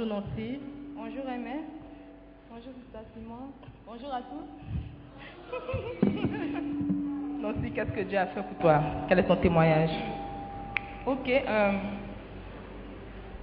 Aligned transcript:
Bonjour 0.00 0.16
Nancy. 0.16 0.58
Bonjour 0.96 1.28
Aimé. 1.28 1.60
Bonjour 2.50 2.72
Simon. 3.14 3.52
Bonjour 3.86 4.14
à 4.14 4.22
tous. 4.22 4.48
Nancy, 7.42 7.70
qu'est-ce 7.74 7.90
que 7.90 8.00
Dieu 8.08 8.16
a 8.18 8.26
fait 8.26 8.40
pour 8.40 8.56
toi? 8.60 8.80
Quel 9.08 9.18
est 9.18 9.24
ton 9.24 9.36
témoignage? 9.36 9.90
Ok. 11.04 11.28
euh, 11.28 11.72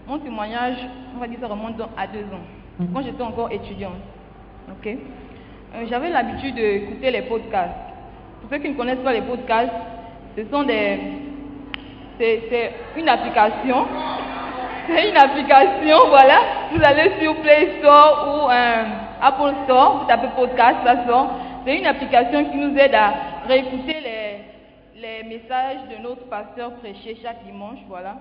mon 0.07 0.17
témoignage, 0.17 0.77
on 1.15 1.19
va 1.19 1.27
dire, 1.27 1.37
ça 1.39 1.47
remonte 1.47 1.79
à 1.95 2.07
deux 2.07 2.23
ans, 2.23 2.87
quand 2.91 3.03
j'étais 3.03 3.21
encore 3.21 3.51
étudiante. 3.51 4.01
Ok. 4.71 4.87
Euh, 4.87 5.85
J'avais 5.87 6.09
l'habitude 6.09 6.55
d'écouter 6.55 7.11
les 7.11 7.21
podcasts. 7.21 7.75
Pour 8.41 8.49
ceux 8.49 8.57
qui 8.57 8.69
ne 8.69 8.75
connaissent 8.75 9.03
pas 9.03 9.13
les 9.13 9.21
podcasts, 9.21 9.73
ce 10.35 10.43
sont 10.49 10.63
des. 10.63 10.97
C'est 12.17 12.43
c'est 12.49 12.71
une 12.99 13.09
application. 13.09 13.85
C'est 14.87 15.09
une 15.09 15.17
application, 15.17 16.07
voilà. 16.07 16.39
Vous 16.71 16.81
allez 16.83 17.19
sur 17.21 17.35
Play 17.41 17.79
Store 17.79 18.27
ou 18.27 18.49
euh, 18.49 18.83
Apple 19.21 19.53
Store, 19.65 19.99
vous 19.99 20.07
tapez 20.07 20.27
podcast, 20.35 20.77
ça 20.85 21.05
sort. 21.05 21.31
C'est 21.65 21.77
une 21.77 21.85
application 21.85 22.45
qui 22.45 22.57
nous 22.57 22.77
aide 22.77 22.95
à 22.95 23.13
réécouter 23.47 23.99
les, 23.99 25.01
les 25.01 25.23
messages 25.23 25.79
de 25.89 26.01
notre 26.01 26.27
pasteur 26.29 26.71
prêché 26.75 27.17
chaque 27.21 27.43
dimanche, 27.43 27.79
voilà. 27.87 28.15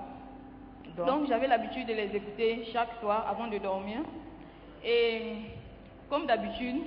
Donc 1.07 1.29
j'avais 1.29 1.47
l'habitude 1.47 1.87
de 1.87 1.93
les 1.93 2.17
écouter 2.17 2.65
chaque 2.73 2.89
soir 3.01 3.27
avant 3.31 3.49
de 3.49 3.59
dormir. 3.59 3.99
Et 4.85 5.35
comme 6.09 6.27
d'habitude, 6.27 6.81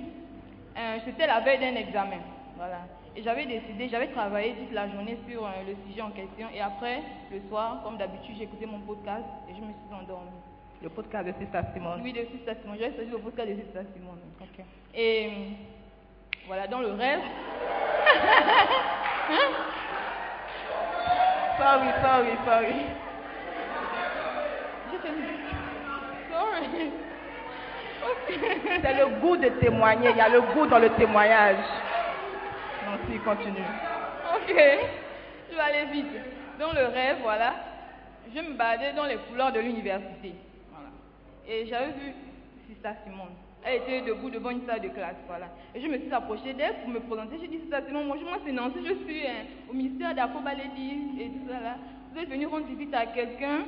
euh, 0.76 0.98
c'était 1.04 1.26
la 1.26 1.40
veille 1.40 1.60
d'un 1.60 1.76
examen. 1.76 2.18
Voilà. 2.56 2.80
Et 3.16 3.22
j'avais 3.22 3.44
décidé, 3.44 3.88
j'avais 3.88 4.08
travaillé 4.08 4.54
toute 4.54 4.72
la 4.72 4.88
journée 4.88 5.18
sur 5.28 5.44
euh, 5.44 5.50
le 5.66 5.74
sujet 5.86 6.00
en 6.00 6.10
question. 6.10 6.46
Et 6.54 6.60
après, 6.60 7.02
le 7.32 7.40
soir, 7.48 7.82
comme 7.82 7.96
d'habitude, 7.98 8.36
j'écoutais 8.38 8.66
mon 8.66 8.80
podcast 8.80 9.26
et 9.48 9.54
je 9.54 9.60
me 9.60 9.72
suis 9.72 9.92
endormie. 9.92 10.30
Le 10.82 10.88
podcast 10.88 11.26
de 11.26 11.32
Sister 11.32 11.60
Simone. 11.74 12.00
Oui, 12.02 12.12
de 12.12 12.24
Sister 12.30 12.52
Simone. 12.62 12.78
J'avais 12.78 12.94
choisi 12.94 13.10
le 13.10 13.18
podcast 13.18 13.48
de 13.48 13.54
Sister 13.56 13.80
Simone. 13.94 14.20
Ok. 14.40 14.64
Et 14.94 15.26
euh, 15.26 15.30
voilà, 16.46 16.66
dans 16.68 16.80
le 16.80 16.92
rêve. 16.92 17.20
Hein? 19.30 19.54
Sorry, 21.56 21.88
sorry, 22.02 22.32
sorry. 22.44 22.74
C'est 28.82 28.94
le 28.94 29.20
goût 29.20 29.36
de 29.36 29.48
témoigner. 29.60 30.10
Il 30.10 30.16
y 30.16 30.20
a 30.20 30.28
le 30.28 30.40
goût 30.40 30.66
dans 30.66 30.78
le 30.78 30.90
témoignage. 30.90 31.58
Ok, 34.36 34.56
je 35.50 35.54
vais 35.54 35.60
aller 35.60 35.92
vite. 35.92 36.06
Dans 36.58 36.72
le 36.72 36.86
rêve, 36.86 37.18
voilà, 37.22 37.54
je 38.34 38.40
me 38.40 38.54
baladais 38.54 38.92
dans 38.92 39.06
les 39.06 39.16
couloirs 39.16 39.52
de 39.52 39.60
l'université. 39.60 40.34
Et 41.48 41.66
j'avais 41.66 41.92
vu 41.92 42.12
Sister 42.68 42.90
Simone. 43.04 43.34
Elle 43.64 43.82
était 43.82 44.02
debout 44.02 44.30
devant 44.30 44.50
une 44.50 44.64
salle 44.66 44.80
de 44.80 44.88
classe, 44.88 45.16
voilà. 45.26 45.48
Et 45.74 45.80
je 45.80 45.86
me 45.86 45.98
suis 45.98 46.12
approchée 46.12 46.54
d'elle 46.54 46.76
pour 46.82 46.88
me 46.88 47.00
présenter. 47.00 47.36
J'ai 47.40 47.48
dit, 47.48 47.58
Sister 47.60 47.78
Simone, 47.86 48.06
moi 48.06 48.16
c'est 48.44 48.52
Nancy, 48.52 48.78
je 48.86 48.94
suis 49.04 49.26
hein, 49.26 49.44
au 49.68 49.74
ministère 49.74 50.14
d'Acobalédis 50.14 51.20
et 51.20 51.26
tout 51.26 51.48
ça 51.48 51.60
là. 51.60 51.76
Vous 52.12 52.20
êtes 52.20 52.28
venu 52.28 52.46
rendre 52.46 52.66
visite 52.66 52.94
à 52.94 53.06
quelqu'un 53.06 53.60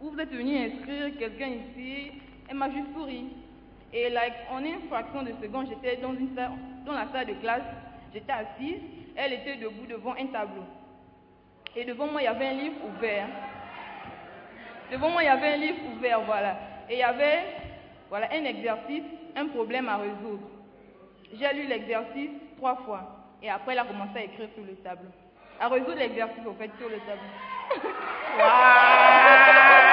ou 0.00 0.10
vous 0.10 0.18
êtes 0.18 0.32
venu 0.32 0.56
inscrire 0.56 1.16
quelqu'un 1.18 1.48
ici. 1.48 2.12
Elle 2.48 2.56
m'a 2.56 2.70
juste 2.70 2.92
souri. 2.94 3.26
Et 3.92 4.10
like, 4.10 4.34
en 4.50 4.58
une 4.58 4.80
fraction 4.88 5.22
de 5.22 5.32
seconde, 5.40 5.68
j'étais 5.68 5.96
dans, 6.02 6.14
dans 6.84 6.92
la 6.92 7.06
salle 7.12 7.26
de 7.26 7.34
classe, 7.34 7.62
j'étais 8.14 8.32
assise, 8.32 8.80
elle 9.16 9.32
était 9.32 9.56
debout 9.56 9.86
devant 9.86 10.14
un 10.14 10.26
tableau. 10.26 10.64
Et 11.76 11.84
devant 11.84 12.06
moi, 12.06 12.22
il 12.22 12.24
y 12.24 12.28
avait 12.28 12.46
un 12.46 12.52
livre 12.52 12.76
ouvert. 12.86 13.26
Devant 14.92 15.10
moi, 15.10 15.22
il 15.22 15.26
y 15.26 15.28
avait 15.28 15.54
un 15.54 15.56
livre 15.56 15.78
ouvert, 15.96 16.20
voilà. 16.20 16.56
Et 16.88 16.94
il 16.94 16.98
y 16.98 17.02
avait 17.02 17.40
voilà, 18.08 18.28
un 18.32 18.44
exercice, 18.44 19.02
un 19.34 19.46
problème 19.48 19.88
à 19.88 19.96
résoudre. 19.96 20.48
J'ai 21.32 21.52
lu 21.54 21.66
l'exercice 21.66 22.30
trois 22.56 22.76
fois. 22.84 23.02
Et 23.42 23.50
après, 23.50 23.72
elle 23.72 23.80
a 23.80 23.84
commencé 23.84 24.16
à 24.16 24.24
écrire 24.24 24.48
sur 24.54 24.64
le 24.64 24.74
tableau. 24.76 25.10
À 25.60 25.68
résoudre 25.68 25.96
l'exercice, 25.96 26.46
au 26.46 26.54
fait, 26.54 26.70
sur 26.78 26.88
le 26.88 26.98
tableau. 26.98 27.22
J'étais 28.36 29.83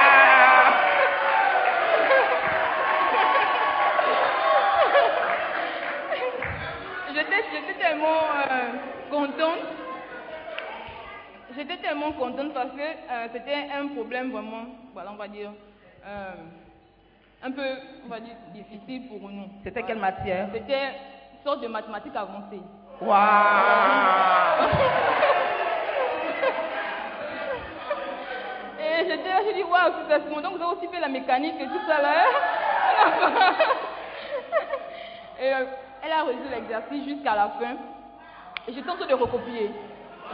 j'étais 7.52 7.74
tellement 7.78 8.22
euh, 8.50 8.72
contente. 9.10 9.66
J'étais 11.54 11.76
tellement 11.76 12.12
contente 12.12 12.54
parce 12.54 12.70
que 12.70 12.80
euh, 12.80 13.28
c'était 13.32 13.68
un 13.78 13.88
problème 13.88 14.30
vraiment, 14.32 14.64
voilà, 14.94 15.12
on 15.12 15.16
va 15.16 15.28
dire, 15.28 15.50
euh, 16.06 16.32
un 17.42 17.50
peu, 17.50 17.66
on 18.06 18.08
va 18.08 18.20
dire, 18.20 18.36
difficile 18.54 19.08
pour 19.08 19.28
nous. 19.28 19.48
C'était 19.62 19.82
quelle 19.82 19.98
matière? 19.98 20.48
C'était 20.52 20.88
une 21.34 21.42
sorte 21.44 21.60
de 21.60 21.68
mathématiques 21.68 22.16
avancées. 22.16 22.62
Waouh 23.00 23.18
Et 28.80 29.08
j'étais 29.08 29.28
là, 29.28 29.40
j'ai 29.44 29.54
dit, 29.54 29.62
waouh, 29.62 29.92
c'est 30.08 30.12
ça, 30.12 30.18
donc 30.20 30.56
vous 30.56 30.62
avez 30.62 30.76
aussi 30.76 30.88
fait 30.88 31.00
la 31.00 31.08
mécanique 31.08 31.60
et 31.60 31.66
tout 31.66 31.80
ça 31.86 32.00
là. 32.00 32.24
et 35.42 35.52
elle 36.02 36.12
a 36.12 36.24
résolu 36.24 36.48
l'exercice 36.50 37.04
jusqu'à 37.04 37.34
la 37.34 37.48
fin. 37.50 37.76
Et 38.66 38.72
j'étais 38.72 38.90
en 38.90 38.96
train 38.96 39.06
de 39.06 39.14
recopier. 39.14 39.70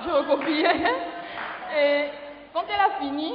Je 0.05 0.11
recopiais. 0.11 0.77
Et 1.79 2.09
quand 2.53 2.65
elle 2.69 2.81
a 2.81 2.99
fini, 2.99 3.35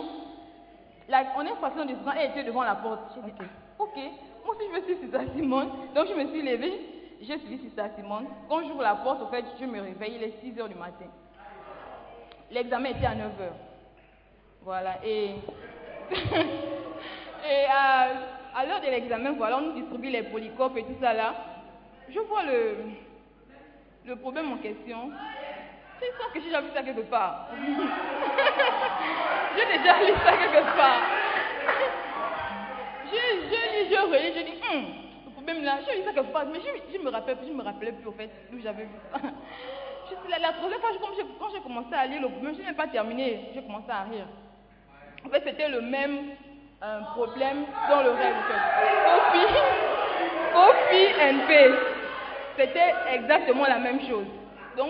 la, 1.08 1.24
en 1.36 1.42
une 1.42 1.56
fraction 1.56 1.86
de 1.86 1.92
seconde, 1.92 2.14
elle 2.18 2.32
était 2.32 2.44
devant 2.44 2.64
la 2.64 2.76
porte. 2.76 3.02
J'ai 3.16 3.22
dit, 3.32 3.50
ok, 3.78 3.96
moi 4.46 4.56
aussi 4.56 4.66
je 4.72 4.76
me 4.76 4.84
suis 4.84 5.04
Sister 5.04 5.20
Simone. 5.36 5.70
Donc 5.94 6.08
je 6.08 6.14
me 6.14 6.28
suis 6.30 6.42
levée, 6.42 6.82
j'ai 7.22 7.38
suivi 7.40 7.60
Sister 7.60 7.84
Simone. 7.96 8.28
Quand 8.50 8.62
j'ouvre 8.64 8.82
la 8.82 8.96
porte, 8.96 9.22
au 9.22 9.28
fait, 9.28 9.46
je 9.60 9.66
me 9.66 9.82
réveille, 9.82 10.16
il 10.16 10.24
est 10.24 10.40
6 10.42 10.60
heures 10.60 10.70
du 10.70 10.76
matin. 10.76 11.06
L'examen 12.52 12.90
était 12.90 13.06
à 13.06 13.16
9 13.16 13.26
heures. 13.42 13.56
Voilà, 14.62 14.96
et, 15.04 15.36
et 17.46 17.66
à, 17.70 18.08
à 18.56 18.66
l'heure 18.66 18.80
de 18.80 18.86
l'examen, 18.86 19.34
voilà, 19.34 19.58
on 19.58 19.62
nous 19.62 19.74
distribue 19.74 20.10
les 20.10 20.24
polycopes 20.24 20.78
et 20.78 20.84
tout 20.84 20.96
ça 21.02 21.14
là. 21.14 21.34
Je 22.14 22.20
vois 22.20 22.44
le, 22.44 22.76
le 24.06 24.16
problème 24.18 24.52
en 24.52 24.58
question. 24.58 25.12
C'est 26.00 26.12
sûr 26.18 26.32
que 26.34 26.40
j'ai 26.40 26.46
déjà 26.48 26.62
vu 26.62 26.68
ça 26.74 26.84
quelque 26.84 27.02
part. 27.10 27.48
j'ai 29.58 29.66
déjà 29.78 30.00
lu 30.00 30.14
ça 30.24 30.32
quelque 30.38 30.76
part. 30.78 31.02
Je, 33.06 33.18
je 33.18 33.60
lis, 33.74 33.90
je 33.90 33.96
relis, 34.12 34.34
je 34.36 34.44
dis, 34.46 34.54
Hum, 34.70 34.86
le 35.26 35.32
problème 35.32 35.64
là, 35.64 35.80
j'ai 35.88 35.98
lu 35.98 36.04
ça 36.04 36.14
quelque 36.14 36.32
part, 36.32 36.46
mais 36.52 36.60
je, 36.60 36.94
je 36.98 37.00
me 37.04 37.10
rappelle, 37.10 37.38
je 37.48 37.52
me 37.54 37.64
rappelais 37.64 37.92
plus 37.94 38.08
au 38.08 38.12
fait 38.12 38.30
d'où 38.52 38.60
j'avais 38.62 38.84
vu 38.84 38.90
ça. 39.12 39.20
la, 40.30 40.40
la 40.40 40.54
troisième 40.54 40.82
fois, 40.82 40.90
quand 41.40 41.50
j'ai 41.54 41.62
commencé 41.62 41.94
à 41.94 42.06
lire 42.06 42.22
le 42.22 42.30
poème, 42.30 42.56
je 42.56 42.62
n'ai 42.68 42.74
pas 42.76 42.88
terminé, 42.88 43.50
j'ai 43.54 43.62
commencé 43.64 43.90
à 43.90 44.04
rire. 44.04 44.28
En 45.26 45.30
fait, 45.30 45.44
c'était 45.46 45.70
le 45.70 45.82
même 45.82 46.32
euh, 46.84 47.00
problème 47.16 47.66
dans 47.90 48.02
le 48.04 48.12
rêve. 48.12 48.36
Kofi, 49.06 49.46
Kofi 50.54 51.06
NP, 51.20 51.93
c'était 52.58 52.94
exactement 53.12 53.66
la 53.66 53.80
même 53.80 54.00
chose. 54.02 54.26
Donc, 54.78 54.90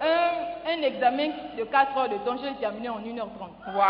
un, 0.00 0.30
un, 0.70 0.82
examen 0.82 1.28
de 1.56 1.64
4 1.64 1.96
heures 1.96 2.08
de 2.08 2.16
temps, 2.18 2.36
j'ai 2.42 2.54
terminé 2.60 2.88
en 2.88 2.98
1h30. 2.98 3.74
Waouh 3.74 3.74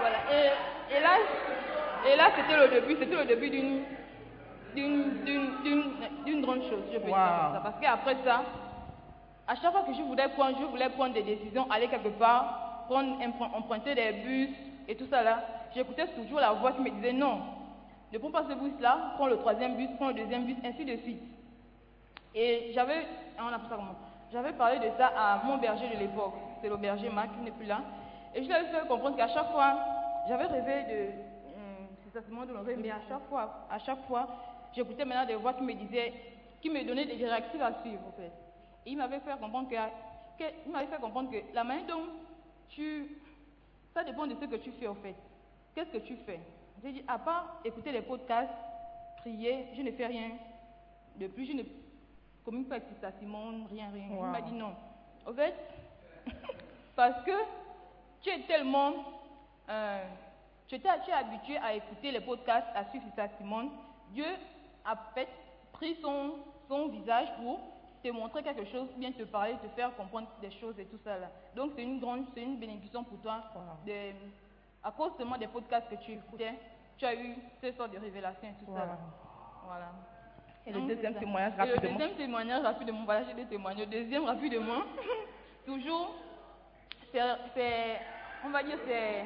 Voilà. 0.00 0.18
Et, 0.32 0.50
et 0.96 1.00
là, 1.00 1.10
et 2.06 2.16
là 2.16 2.24
c'était 2.36 2.56
le 2.56 2.68
début, 2.68 2.96
c'était 2.98 3.14
le 3.14 3.24
début 3.24 3.50
d'une 3.50 3.84
d'une 4.74 6.40
grande 6.42 6.62
chose, 6.62 6.82
je 6.92 6.98
peux 6.98 7.06
dire 7.06 7.14
ça. 7.14 7.60
Parce 7.62 7.78
qu'après 7.80 8.16
ça, 8.24 8.42
à 9.46 9.54
chaque 9.56 9.72
fois 9.72 9.82
que 9.82 9.92
je 9.92 10.02
voulais 10.02 10.28
prendre, 10.28 10.56
je 10.58 10.64
voulais 10.64 10.88
prendre 10.90 11.14
des 11.14 11.22
décisions, 11.22 11.66
aller 11.70 11.88
quelque 11.88 12.08
part, 12.08 12.71
prendre, 12.86 13.16
emprunter 13.54 13.94
des 13.94 14.12
bus 14.24 14.50
et 14.88 14.96
tout 14.96 15.06
ça 15.06 15.22
là, 15.22 15.42
j'écoutais 15.74 16.06
toujours 16.08 16.40
la 16.40 16.52
voix 16.52 16.72
qui 16.72 16.80
me 16.80 16.90
disait 16.90 17.12
non, 17.12 17.40
ne 18.12 18.18
prends 18.18 18.30
pas 18.30 18.44
ce 18.48 18.54
bus-là, 18.54 19.14
prends 19.16 19.26
le 19.26 19.38
troisième 19.38 19.76
bus, 19.76 19.88
prends 19.96 20.08
le 20.08 20.14
deuxième 20.14 20.44
bus, 20.44 20.56
ainsi 20.64 20.84
de 20.84 20.96
suite. 20.98 21.22
Et 22.34 22.70
j'avais, 22.74 23.06
on 23.38 23.46
a 23.46 23.52
ça 23.52 23.76
comment? 23.76 23.94
J'avais 24.30 24.52
parlé 24.52 24.78
de 24.78 24.90
ça 24.96 25.12
à 25.16 25.42
mon 25.44 25.58
berger 25.58 25.88
de 25.88 25.98
l'époque, 25.98 26.34
c'est 26.60 26.68
le 26.68 26.76
berger 26.76 27.08
Marc 27.10 27.32
qui 27.34 27.40
n'est 27.40 27.50
plus 27.50 27.66
là. 27.66 27.80
Et 28.34 28.42
je 28.42 28.48
lui 28.48 28.54
avais 28.54 28.68
fait 28.68 28.86
comprendre 28.86 29.16
qu'à 29.16 29.28
chaque 29.28 29.50
fois, 29.50 29.76
j'avais 30.28 30.46
rêvé 30.46 30.82
de, 30.84 31.06
hum, 31.54 31.86
c'est 32.02 32.18
ça, 32.18 32.24
c'est 32.26 32.46
de 32.46 32.56
rêve, 32.56 32.78
mais 32.80 32.90
à 32.90 33.00
chaque 33.08 33.26
fois, 33.28 33.66
à 33.70 33.78
chaque 33.78 34.06
fois, 34.06 34.28
j'écoutais 34.72 35.04
maintenant 35.04 35.26
des 35.26 35.34
voix 35.34 35.52
qui 35.54 35.62
me 35.62 35.74
disaient, 35.74 36.12
qui 36.60 36.70
me 36.70 36.84
donnaient 36.84 37.04
des 37.04 37.16
directives 37.16 37.62
à 37.62 37.80
suivre, 37.82 38.00
en 38.08 38.12
fait. 38.12 38.32
Et 38.86 38.92
il 38.92 38.96
m'avait 38.96 39.20
fait 39.20 39.38
comprendre 39.38 39.68
que, 39.68 39.74
que 39.74 40.50
il 40.66 40.72
m'avait 40.72 40.86
fait 40.86 41.00
comprendre 41.00 41.30
que 41.30 41.38
la 41.54 41.64
manière 41.64 41.86
dont 41.86 42.04
tu, 42.72 43.18
ça 43.94 44.02
dépend 44.04 44.26
de 44.26 44.34
ce 44.34 44.44
que 44.44 44.56
tu 44.56 44.72
fais, 44.72 44.88
en 44.88 44.94
fait. 44.96 45.14
Qu'est-ce 45.74 45.90
que 45.90 45.98
tu 45.98 46.16
fais? 46.26 46.40
J'ai 46.82 46.92
dit, 46.92 47.04
à 47.06 47.18
part 47.18 47.60
écouter 47.64 47.92
les 47.92 48.02
podcasts, 48.02 48.50
prier, 49.18 49.66
je 49.76 49.82
ne 49.82 49.92
fais 49.92 50.06
rien 50.06 50.32
de 51.16 51.26
plus, 51.28 51.46
je 51.46 51.52
ne 51.52 51.62
communique 52.44 52.68
pas 52.68 52.76
avec 52.76 52.88
Sister 52.88 53.08
Simone, 53.18 53.66
rien, 53.70 53.90
rien. 53.92 54.06
Il 54.10 54.30
m'a 54.30 54.40
dit 54.40 54.54
non. 54.54 54.74
En 55.26 55.32
fait, 55.32 55.54
parce 56.96 57.22
que 57.24 57.30
tu 58.20 58.30
es 58.30 58.40
tellement, 58.42 58.92
euh, 59.68 60.04
tu, 60.66 60.74
es, 60.74 60.78
tu 60.78 61.10
es 61.10 61.12
habitué 61.12 61.56
à 61.58 61.74
écouter 61.74 62.10
les 62.10 62.20
podcasts, 62.20 62.66
à 62.74 62.84
suivre 62.86 63.04
Sister 63.06 63.26
Simone, 63.38 63.70
Dieu 64.10 64.26
a 64.84 64.96
fait, 65.14 65.28
pris 65.72 65.96
son, 66.02 66.34
son 66.68 66.88
visage 66.88 67.28
pour 67.36 67.60
te 68.02 68.08
montrer 68.10 68.42
quelque 68.42 68.64
chose, 68.66 68.88
bien 68.96 69.12
te 69.12 69.22
parler, 69.22 69.54
te 69.62 69.68
faire 69.68 69.94
comprendre 69.94 70.28
des 70.40 70.50
choses 70.50 70.78
et 70.78 70.86
tout 70.86 70.98
ça 71.04 71.18
là. 71.18 71.30
Donc 71.54 71.72
c'est 71.76 71.82
une 71.82 72.00
grande, 72.00 72.26
c'est 72.34 72.42
une 72.42 72.58
bénédiction 72.58 73.04
pour 73.04 73.18
toi. 73.20 73.42
De, 73.86 73.92
à 74.82 74.90
cause 74.90 75.12
seulement 75.16 75.38
des 75.38 75.46
podcasts 75.46 75.88
que 75.88 75.94
tu 75.96 76.12
écoutais, 76.12 76.54
tu 76.98 77.04
as 77.04 77.14
eu 77.14 77.36
ces 77.60 77.72
sortes 77.72 77.92
de 77.92 77.98
révélations 77.98 78.48
et 78.48 78.64
tout 78.64 78.72
ça 78.72 78.86
là. 78.86 78.98
Voilà. 79.64 79.92
Et 80.66 80.72
le 80.72 80.80
deuxième 80.82 81.14
témoignage 81.14 81.54
rapidement. 81.56 81.82
le 81.82 81.88
deuxième 81.88 82.16
témoignage 82.16 82.62
rapidement, 82.62 83.04
voilà, 83.04 83.24
j'ai 83.24 83.34
des 83.34 83.46
témoignages. 83.46 83.86
Le 83.86 83.86
deuxième 83.86 84.24
rapidement, 84.24 84.82
toujours, 85.66 86.14
c'est, 87.12 88.00
on 88.44 88.50
va 88.50 88.62
dire, 88.62 88.78
c'est, 88.86 89.24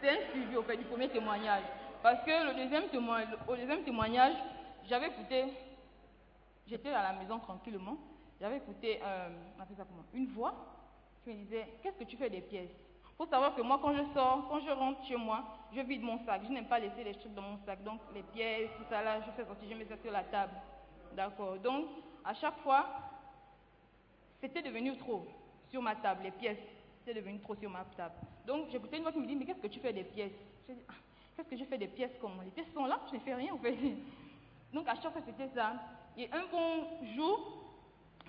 c'est 0.00 0.10
un 0.10 0.30
suivi 0.30 0.56
au 0.56 0.62
fait 0.62 0.76
du 0.76 0.84
premier 0.84 1.08
témoignage. 1.08 1.62
Parce 2.02 2.22
que 2.24 2.46
le 2.46 2.54
deuxième 2.54 2.88
témoignage, 2.88 3.36
au 3.46 3.56
deuxième 3.56 3.82
témoignage, 3.82 4.34
j'avais 4.88 5.08
écouté, 5.08 5.44
j'étais 6.66 6.90
à 6.90 7.02
la 7.02 7.12
maison 7.18 7.38
tranquillement, 7.38 7.96
j'avais 8.40 8.58
écouté, 8.58 9.00
euh, 9.02 9.28
comment, 9.76 10.04
une 10.12 10.26
voix 10.26 10.54
qui 11.24 11.30
me 11.30 11.44
disait, 11.44 11.66
qu'est-ce 11.82 11.96
que 11.98 12.04
tu 12.04 12.16
fais 12.16 12.30
des 12.30 12.40
pièces? 12.40 12.70
Il 13.12 13.16
faut 13.16 13.26
savoir 13.26 13.54
que 13.54 13.62
moi, 13.62 13.78
quand 13.82 13.94
je 13.94 14.02
sors, 14.12 14.46
quand 14.48 14.60
je 14.60 14.70
rentre 14.70 15.02
chez 15.06 15.16
moi, 15.16 15.42
je 15.72 15.80
vide 15.80 16.02
mon 16.02 16.18
sac. 16.26 16.42
Je 16.44 16.52
n'aime 16.52 16.66
pas 16.66 16.78
laisser 16.78 17.02
les 17.02 17.14
trucs 17.14 17.32
dans 17.32 17.42
mon 17.42 17.58
sac. 17.64 17.82
Donc, 17.82 18.00
les 18.14 18.22
pièces, 18.22 18.68
tout 18.76 18.84
ça 18.90 19.02
là, 19.02 19.20
je 19.22 19.30
fais 19.30 19.46
sortir, 19.46 19.68
je 19.70 19.74
mets 19.74 19.86
ça 19.86 19.96
sur 19.96 20.12
la 20.12 20.22
table. 20.24 20.52
D'accord 21.14 21.56
Donc, 21.58 21.86
à 22.22 22.34
chaque 22.34 22.58
fois, 22.58 22.86
c'était 24.38 24.60
devenu 24.60 24.98
trop 24.98 25.26
sur 25.70 25.80
ma 25.80 25.96
table, 25.96 26.24
les 26.24 26.30
pièces. 26.30 26.58
C'était 26.98 27.18
devenu 27.18 27.40
trop 27.40 27.54
sur 27.54 27.70
ma 27.70 27.84
table. 27.96 28.14
Donc, 28.46 28.68
j'écoutais 28.70 28.98
une 28.98 29.02
voix 29.02 29.12
qui 29.12 29.18
me 29.18 29.26
dit, 29.26 29.34
mais 29.34 29.46
qu'est-ce 29.46 29.60
que 29.62 29.68
tu 29.68 29.80
fais 29.80 29.94
des 29.94 30.04
pièces? 30.04 30.32
Je 30.68 30.74
dis, 30.74 30.80
ah, 30.86 30.92
Qu'est-ce 31.36 31.48
que 31.50 31.56
je 31.58 31.64
fais 31.64 31.76
des 31.76 31.88
pièces 31.88 32.16
comme 32.18 32.42
Les 32.42 32.50
pièces 32.50 32.72
sont 32.72 32.86
là, 32.86 32.98
je 33.10 33.16
ne 33.16 33.20
fais 33.20 33.34
rien 33.34 33.52
en 33.52 33.58
fait. 33.58 33.76
Donc 34.72 34.88
à 34.88 34.94
chaque 34.94 35.12
fois 35.12 35.22
c'était 35.24 35.48
ça. 35.54 35.74
Et 36.16 36.28
un 36.32 36.44
bon 36.50 36.86
jour, 37.14 37.64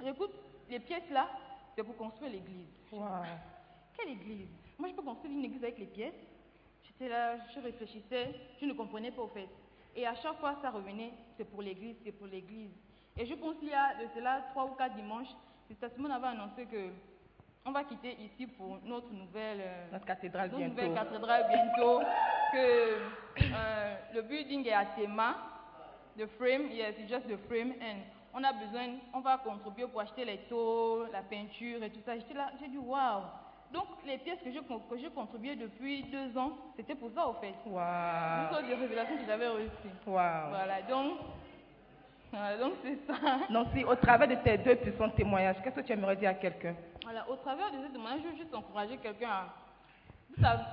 j'écoute, 0.04 0.32
les 0.70 0.80
pièces 0.80 1.10
là, 1.12 1.30
c'est 1.76 1.84
pour 1.84 1.96
construire 1.96 2.32
l'église. 2.32 2.68
Quelle 3.98 4.10
église? 4.10 4.48
Moi 4.78 4.90
je 4.90 4.94
peux 4.96 5.02
construire 5.04 5.34
une 5.34 5.46
église 5.46 5.64
avec 5.64 5.80
les 5.80 5.86
pièces. 5.86 6.14
J'étais 6.84 7.10
là, 7.10 7.38
je 7.56 7.60
réfléchissais, 7.60 8.36
je 8.60 8.66
ne 8.66 8.74
comprenais 8.74 9.12
pas 9.12 9.22
au 9.22 9.28
fait. 9.28 9.48
Et 9.96 10.06
à 10.06 10.16
chaque 10.16 10.38
fois 10.40 10.56
ça 10.62 10.70
revenait, 10.70 11.14
c'est 11.38 11.46
pour 11.46 11.62
l'église, 11.62 11.96
c'est 12.04 12.12
pour 12.12 12.28
l'église. 12.28 12.72
Et 13.18 13.26
je 13.26 13.34
pense 13.36 13.56
qu'il 13.58 13.70
y 13.70 13.74
a 13.74 13.96
de 13.96 14.08
cela 14.16 14.42
trois 14.52 14.66
ou 14.66 14.76
quatre 14.76 14.96
dimanches, 14.96 15.34
Sister 15.68 15.88
Simone 15.96 16.12
avait 16.12 16.28
annoncé 16.28 16.66
que 16.66 16.90
on 17.66 17.72
va 17.72 17.84
quitter 17.84 18.16
ici 18.22 18.48
pour 18.48 18.78
notre 18.86 19.12
nouvelle, 19.12 19.60
euh, 19.60 19.92
notre 19.92 20.06
cathédrale 20.06 20.50
notre 20.52 20.58
bientôt. 20.60 20.76
nouvelle 20.82 20.94
cathédrale 20.94 21.48
bientôt. 21.50 22.00
que 22.54 22.98
euh, 23.42 23.96
le 24.14 24.22
building 24.22 24.66
est 24.68 24.72
à 24.74 24.86
Théma, 24.86 25.36
the 26.18 26.28
frame, 26.38 26.70
yes, 26.74 26.94
it's 26.98 27.10
just 27.10 27.28
the 27.28 27.38
frame, 27.48 27.74
and 27.82 28.02
on 28.34 28.44
a 28.44 28.54
besoin, 28.54 29.00
on 29.14 29.22
va 29.22 29.38
contribuer 29.38 29.88
pour 29.88 30.02
acheter 30.02 30.26
les 30.26 30.38
taux, 30.50 31.06
la 31.12 31.22
peinture 31.22 31.84
et 31.84 31.90
tout 31.90 32.02
ça. 32.06 32.18
J'étais 32.18 32.34
là, 32.34 32.52
j'ai 32.60 32.68
dit 32.68 32.78
waouh. 32.78 33.24
Donc 33.74 33.86
les 34.06 34.18
pièces 34.18 34.40
que 34.44 34.52
je 34.52 34.60
que 34.60 34.98
je 34.98 35.08
contribuais 35.10 35.56
depuis 35.56 36.04
deux 36.04 36.38
ans, 36.38 36.54
c'était 36.76 36.96
pour 36.96 37.12
ça 37.12 37.28
au 37.28 37.34
fait. 37.34 37.54
Waouh. 37.66 38.44
Une 38.44 38.50
sorte 38.50 38.68
de 38.68 38.74
révélation 38.74 39.18
que 39.18 39.26
j'avais 39.26 39.48
reçue. 39.48 39.94
Waouh. 40.06 40.50
Voilà, 40.50 40.82
donc 40.84 41.18
voilà, 42.32 42.58
donc 42.58 42.74
c'est 42.84 42.98
ça. 43.08 43.40
Donc, 43.50 43.68
si 43.74 43.84
au 43.84 43.96
travers 43.96 44.28
de 44.28 44.36
tes 44.36 44.58
deux 44.58 44.76
puissants 44.76 45.10
témoignages, 45.10 45.58
qu'est-ce 45.64 45.76
que 45.76 45.82
tu 45.82 45.94
aimerais 45.94 46.16
dire 46.16 46.30
à 46.30 46.34
quelqu'un? 46.34 46.76
Voilà, 47.04 47.30
au 47.30 47.36
travers 47.38 47.72
de 47.72 47.78
ces 47.86 47.92
témoignages, 47.92 48.22
je 48.24 48.30
veux 48.30 48.38
juste 48.38 48.54
encourager 48.54 48.98
quelqu'un 48.98 49.30
à. 49.30 49.54
Vous 50.30 50.44
savez. 50.44 50.64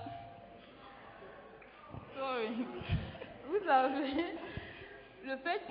Sorry. 2.19 2.49
Vous 3.46 3.64
savez, 3.67 4.37
le 5.24 5.36
fait 5.38 5.62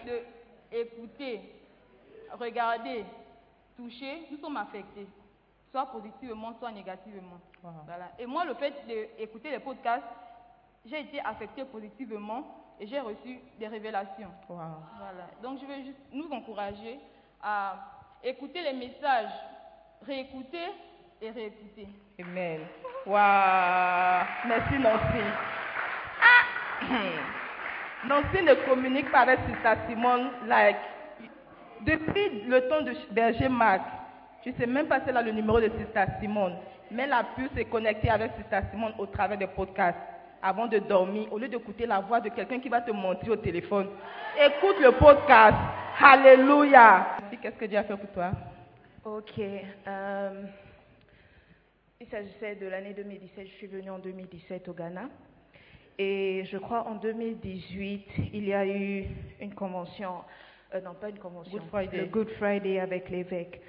d'écouter, 0.71 1.41
regarder, 2.31 3.05
toucher, 3.75 4.27
nous 4.31 4.37
sommes 4.37 4.57
affectés, 4.57 5.07
soit 5.71 5.85
positivement, 5.87 6.53
soit 6.59 6.71
négativement. 6.71 7.39
Voilà. 7.61 8.11
Et 8.19 8.25
moi, 8.25 8.45
le 8.45 8.53
fait 8.55 8.73
d'écouter 8.87 9.51
les 9.51 9.59
podcasts, 9.59 10.03
j'ai 10.85 10.99
été 10.99 11.19
affecté 11.21 11.63
positivement 11.65 12.43
et 12.79 12.87
j'ai 12.87 12.99
reçu 12.99 13.39
des 13.59 13.67
révélations. 13.67 14.31
Voilà. 14.47 15.29
Donc 15.41 15.59
je 15.61 15.65
vais 15.65 15.83
juste 15.83 15.99
nous 16.11 16.29
encourager 16.31 16.99
à 17.41 17.75
écouter 18.23 18.61
les 18.61 18.73
messages, 18.73 19.31
réécouter 20.05 20.67
et 21.21 21.31
réécouter. 21.31 21.87
Amen. 22.19 22.61
Waouh. 23.05 24.25
Merci 24.47 24.79
Nancy. 24.79 25.23
Ah. 26.21 27.39
Nancy 28.07 28.43
ne 28.43 28.53
communique 28.67 29.11
pas 29.11 29.21
avec 29.21 29.39
Sister 29.47 29.73
Simone 29.87 30.29
like 30.47 30.77
depuis 31.81 32.43
le 32.47 32.67
temps 32.67 32.81
de 32.81 32.93
Berger 33.11 33.49
Marc. 33.49 33.81
Je 34.43 34.49
ne 34.49 34.55
sais 34.55 34.65
même 34.65 34.87
pas 34.87 34.99
si 35.01 35.09
elle 35.09 35.17
a 35.17 35.21
le 35.21 35.31
numéro 35.31 35.59
de 35.59 35.69
Sister 35.77 36.05
Simone, 36.19 36.55
mais 36.91 37.03
elle 37.03 37.13
a 37.13 37.23
pu 37.35 37.47
se 37.57 37.63
connecter 37.63 38.09
avec 38.09 38.31
Sister 38.37 38.59
Simone 38.71 38.93
au 38.97 39.05
travers 39.05 39.37
des 39.37 39.47
podcasts 39.47 39.97
avant 40.41 40.67
de 40.67 40.79
dormir, 40.79 41.31
au 41.31 41.39
lieu 41.39 41.47
d'écouter 41.47 41.85
la 41.85 42.01
voix 42.01 42.19
de 42.19 42.27
quelqu'un 42.27 42.59
qui 42.59 42.67
va 42.67 42.81
te 42.81 42.91
mentir 42.91 43.31
au 43.31 43.35
téléphone, 43.37 43.87
écoute 44.37 44.75
le 44.81 44.91
podcast. 44.91 45.55
Alléluia. 46.01 47.07
Qu'est-ce 47.41 47.55
que 47.55 47.65
Dieu 47.65 47.77
a 47.77 47.83
fait 47.83 47.95
pour 47.95 48.11
toi? 48.11 48.31
Ok. 49.05 49.39
Euh, 49.87 50.43
il 52.01 52.07
s'agissait 52.07 52.55
de 52.55 52.67
l'année 52.67 52.93
2017. 52.93 53.47
Je 53.47 53.53
suis 53.53 53.67
venue 53.67 53.89
en 53.89 53.99
2017 53.99 54.67
au 54.67 54.73
Ghana. 54.73 55.03
Et 55.97 56.43
je 56.45 56.57
crois 56.57 56.87
en 56.87 56.95
2018, 56.95 58.05
il 58.33 58.47
y 58.47 58.53
a 58.53 58.65
eu 58.65 59.05
une 59.39 59.53
convention, 59.53 60.15
euh, 60.73 60.81
non 60.81 60.95
pas 60.95 61.09
une 61.09 61.19
convention, 61.19 61.59
Good 61.59 61.67
Friday. 61.69 61.97
le 61.97 62.05
Good 62.07 62.29
Friday 62.31 62.79
avec 62.79 63.09
l'évêque. 63.09 63.61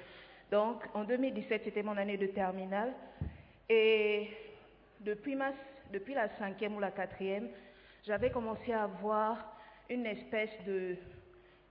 Donc 0.51 0.83
en 0.93 1.03
2017, 1.03 1.61
c'était 1.65 1.83
mon 1.83 1.97
année 1.97 2.17
de 2.17 2.27
terminale. 2.27 2.93
Et 3.69 4.29
depuis 5.01 5.35
ma 5.35 5.51
depuis 5.91 6.15
la 6.15 6.29
cinquième 6.37 6.75
ou 6.75 6.79
la 6.79 6.91
quatrième, 6.91 7.47
j'avais 8.05 8.31
commencé 8.31 8.73
à 8.73 8.83
avoir 8.83 9.37
une 9.89 10.05
espèce 10.07 10.49
de 10.65 10.97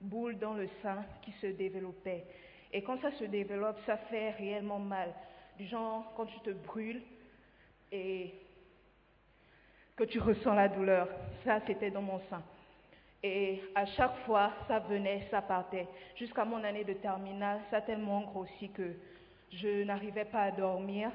boule 0.00 0.38
dans 0.38 0.54
le 0.54 0.68
sein 0.82 1.04
qui 1.22 1.32
se 1.32 1.48
développait. 1.48 2.24
Et 2.72 2.82
quand 2.82 3.00
ça 3.00 3.10
se 3.12 3.24
développe, 3.24 3.78
ça 3.86 3.96
fait 3.96 4.30
réellement 4.32 4.78
mal. 4.78 5.12
Du 5.58 5.66
genre, 5.66 6.12
quand 6.16 6.26
tu 6.26 6.38
te 6.40 6.50
brûles 6.50 7.02
et 7.92 8.34
que 9.96 10.04
tu 10.04 10.18
ressens 10.18 10.54
la 10.54 10.68
douleur. 10.68 11.08
Ça, 11.44 11.60
c'était 11.66 11.90
dans 11.90 12.02
mon 12.02 12.20
sein. 12.30 12.42
Et 13.22 13.62
à 13.74 13.86
chaque 13.86 14.16
fois, 14.26 14.52
ça 14.68 14.80
venait, 14.80 15.26
ça 15.30 15.40
partait. 15.40 15.86
Jusqu'à 16.16 16.44
mon 16.44 16.62
année 16.62 16.84
de 16.84 16.92
terminale, 16.94 17.60
ça 17.70 17.78
a 17.78 17.80
tellement 17.80 18.20
grossi 18.22 18.70
que 18.70 18.96
je 19.50 19.84
n'arrivais 19.84 20.26
pas 20.26 20.42
à 20.42 20.50
dormir. 20.50 21.10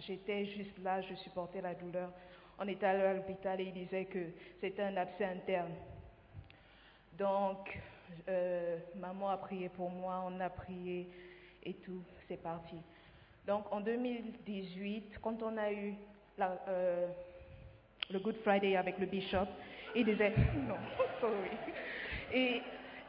J'étais 0.00 0.46
juste 0.46 0.76
là, 0.82 1.00
je 1.02 1.14
supportais 1.16 1.60
la 1.60 1.74
douleur. 1.74 2.10
On 2.58 2.66
était 2.66 2.86
allé 2.86 3.02
à 3.02 3.14
l'hôpital 3.14 3.60
et 3.60 3.64
il 3.64 3.72
disait 3.72 4.06
que 4.06 4.26
c'était 4.60 4.82
un 4.82 4.96
abcès 4.96 5.24
interne. 5.24 5.72
Donc, 7.16 7.78
euh, 8.28 8.78
maman 8.96 9.28
a 9.28 9.36
prié 9.36 9.68
pour 9.68 9.90
moi, 9.90 10.24
on 10.26 10.40
a 10.40 10.48
prié 10.48 11.08
et 11.62 11.74
tout, 11.74 12.02
c'est 12.26 12.42
parti. 12.42 12.76
Donc, 13.46 13.70
en 13.72 13.80
2018, 13.80 15.18
quand 15.20 15.42
on 15.42 15.56
a 15.56 15.70
eu 15.72 15.94
la, 16.38 16.58
euh, 16.68 17.08
le 18.10 18.18
Good 18.18 18.36
Friday 18.42 18.76
avec 18.76 18.98
le 18.98 19.06
bishop, 19.06 19.46
il 19.94 20.04
disait, 20.04 20.32
non, 20.68 20.76
sorry. 21.20 21.50
Et 22.32 22.62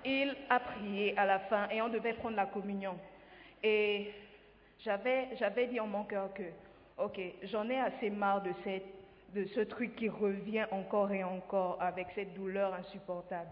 il 0.06 0.36
a 0.50 0.60
prié 0.60 1.18
à 1.18 1.26
la 1.26 1.40
fin 1.40 1.70
et 1.70 1.82
on 1.82 1.90
devait 1.90 2.14
prendre 2.14 2.36
la 2.36 2.46
communion. 2.46 2.98
Et 3.64 4.12
j'avais, 4.80 5.68
dit 5.72 5.80
en 5.80 5.88
mon 5.88 6.04
cœur 6.04 6.34
que, 6.34 6.44
ok, 6.98 7.20
j'en 7.44 7.70
ai 7.70 7.80
assez 7.80 8.10
marre 8.10 8.44
de, 8.44 8.52
cette, 8.64 8.86
de 9.34 9.46
ce 9.56 9.62
truc 9.62 9.96
qui 9.96 10.10
revient 10.10 10.66
encore 10.72 11.12
et 11.12 11.24
encore 11.24 11.78
avec 11.82 12.08
cette 12.16 12.34
douleur 12.34 12.74
insupportable. 12.74 13.50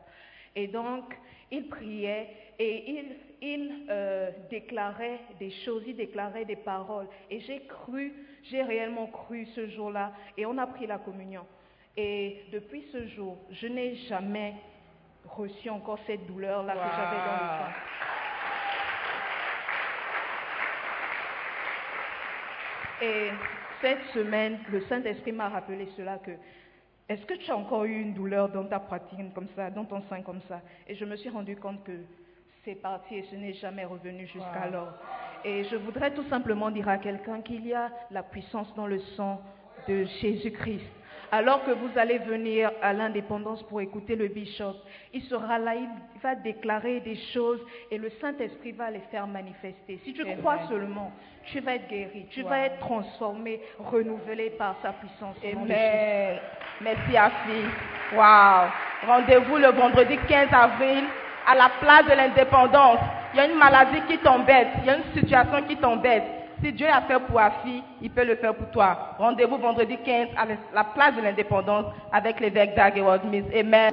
Et 0.55 0.67
donc, 0.67 1.17
il 1.49 1.67
priait 1.67 2.29
et 2.59 2.91
il, 2.91 3.15
il 3.41 3.85
euh, 3.89 4.29
déclarait 4.49 5.21
des 5.39 5.51
choses, 5.65 5.83
il 5.87 5.95
déclarait 5.95 6.45
des 6.45 6.55
paroles. 6.55 7.07
Et 7.29 7.39
j'ai 7.39 7.61
cru, 7.61 8.13
j'ai 8.43 8.61
réellement 8.61 9.07
cru 9.07 9.45
ce 9.47 9.67
jour-là. 9.67 10.13
Et 10.37 10.45
on 10.45 10.57
a 10.57 10.67
pris 10.67 10.85
la 10.87 10.99
communion. 10.99 11.45
Et 11.97 12.43
depuis 12.51 12.83
ce 12.91 13.07
jour, 13.07 13.37
je 13.49 13.67
n'ai 13.67 13.95
jamais 14.07 14.53
reçu 15.25 15.69
encore 15.69 15.99
cette 16.05 16.25
douleur-là 16.27 16.73
que 16.73 16.79
j'avais 16.79 17.17
dans 17.17 17.33
le 17.33 17.47
sang. 17.57 17.71
Et 23.01 23.31
cette 23.81 24.03
semaine, 24.13 24.59
le 24.71 24.81
Saint-Esprit 24.81 25.31
m'a 25.31 25.49
rappelé 25.49 25.87
cela 25.97 26.19
que 26.19 26.31
est-ce 27.09 27.25
que 27.25 27.33
tu 27.33 27.51
as 27.51 27.57
encore 27.57 27.85
eu 27.85 27.99
une 27.99 28.13
douleur 28.13 28.49
dans 28.49 28.65
ta 28.65 28.79
poitrine 28.79 29.31
comme 29.33 29.47
ça, 29.55 29.69
dans 29.69 29.85
ton 29.85 30.01
sein 30.09 30.21
comme 30.21 30.41
ça? 30.47 30.61
Et 30.87 30.95
je 30.95 31.05
me 31.05 31.15
suis 31.15 31.29
rendu 31.29 31.55
compte 31.55 31.83
que 31.83 31.99
c'est 32.63 32.75
parti 32.75 33.15
et 33.15 33.23
ce 33.23 33.35
n'est 33.35 33.53
jamais 33.53 33.85
revenu 33.85 34.25
jusqu'alors. 34.27 34.93
Et 35.43 35.63
je 35.65 35.75
voudrais 35.75 36.13
tout 36.13 36.23
simplement 36.29 36.69
dire 36.69 36.87
à 36.87 36.97
quelqu'un 36.97 37.41
qu'il 37.41 37.65
y 37.65 37.73
a 37.73 37.89
la 38.11 38.23
puissance 38.23 38.73
dans 38.75 38.87
le 38.87 38.99
sang 39.17 39.41
de 39.87 40.05
Jésus-Christ. 40.21 40.85
Alors 41.33 41.63
que 41.63 41.71
vous 41.71 41.89
allez 41.95 42.17
venir 42.17 42.71
à 42.81 42.91
l'indépendance 42.91 43.63
pour 43.63 43.79
écouter 43.79 44.17
le 44.17 44.27
bishop, 44.27 44.75
il 45.13 45.21
sera 45.23 45.57
là, 45.59 45.75
il 45.75 45.87
va 46.21 46.35
déclarer 46.35 46.99
des 46.99 47.15
choses 47.33 47.61
et 47.89 47.97
le 47.97 48.09
Saint-Esprit 48.19 48.73
va 48.73 48.91
les 48.91 48.99
faire 49.11 49.25
manifester. 49.27 49.99
Si 50.03 50.13
tu 50.13 50.25
crois 50.39 50.67
seulement, 50.67 51.13
tu 51.45 51.61
vas 51.61 51.75
être 51.75 51.87
guéri, 51.87 52.25
tu 52.31 52.43
vas 52.43 52.65
être 52.65 52.79
transformé, 52.79 53.61
renouvelé 53.79 54.49
par 54.51 54.75
sa 54.81 54.91
puissance. 54.91 55.37
Amen. 55.41 56.37
Merci 56.81 57.15
Afi. 57.15 57.63
Waouh. 58.13 58.69
Rendez-vous 59.07 59.55
le 59.55 59.69
vendredi 59.69 60.17
15 60.27 60.49
avril 60.51 61.05
à 61.47 61.55
la 61.55 61.69
place 61.79 62.05
de 62.07 62.13
l'indépendance. 62.13 62.99
Il 63.33 63.37
y 63.37 63.39
a 63.39 63.45
une 63.45 63.57
maladie 63.57 64.01
qui 64.09 64.17
t'embête, 64.17 64.67
il 64.81 64.85
y 64.85 64.89
a 64.89 64.97
une 64.97 65.13
situation 65.13 65.63
qui 65.65 65.77
t'embête. 65.77 66.40
Si 66.61 66.71
Dieu 66.71 66.87
a 66.87 67.01
fait 67.01 67.19
pour 67.19 67.39
Afi, 67.39 67.81
il 68.01 68.11
peut 68.11 68.23
le 68.23 68.35
faire 68.35 68.53
pour 68.53 68.69
toi. 68.69 69.15
Rendez-vous 69.17 69.57
vendredi 69.57 69.97
15 70.05 70.27
à 70.37 70.45
la 70.75 70.83
place 70.83 71.15
de 71.15 71.21
l'indépendance 71.21 71.85
avec 72.11 72.39
l'évêque 72.39 72.75
Dag 72.75 72.95
et 72.97 73.03
Smith. 73.23 73.45
Amen. 73.55 73.91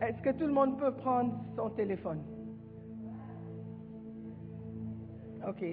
Est-ce 0.00 0.22
que 0.22 0.30
tout 0.30 0.46
le 0.46 0.52
monde 0.52 0.78
peut 0.78 0.92
prendre 0.92 1.34
son 1.56 1.70
téléphone? 1.70 2.22
Ok. 5.46 5.64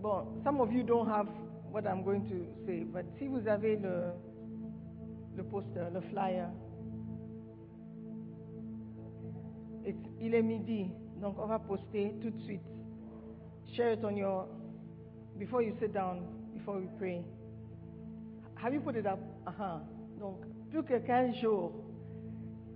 Bon, 0.00 0.26
some 0.42 0.60
of 0.60 0.72
you 0.72 0.82
don't 0.82 1.06
have 1.06 1.28
what 1.70 1.86
I'm 1.86 2.02
going 2.02 2.28
to 2.28 2.66
say, 2.66 2.84
but 2.84 3.04
si 3.18 3.28
vous 3.28 3.46
avez 3.46 3.76
le, 3.76 4.12
le 5.36 5.44
poster, 5.44 5.90
le 5.92 6.00
flyer, 6.00 6.48
il 10.20 10.34
est 10.34 10.42
midi, 10.42 10.90
donc 11.20 11.36
on 11.38 11.46
va 11.46 11.58
poster 11.58 12.14
tout 12.20 12.30
de 12.30 12.38
suite. 12.40 12.62
Share 13.74 13.92
it 13.92 14.04
on 14.04 14.16
your, 14.16 14.46
before 15.38 15.62
you 15.62 15.74
sit 15.80 15.92
down, 15.92 16.22
before 16.54 16.78
we 16.78 16.88
pray. 16.98 17.24
Have 18.62 18.72
you 18.72 18.80
put 18.80 18.94
it 18.94 19.06
up? 19.06 19.18
Uh-huh. 19.44 19.78
Donc, 20.20 20.36
plus 20.70 20.84
que 20.84 21.00
15 21.00 21.34
jours. 21.40 21.72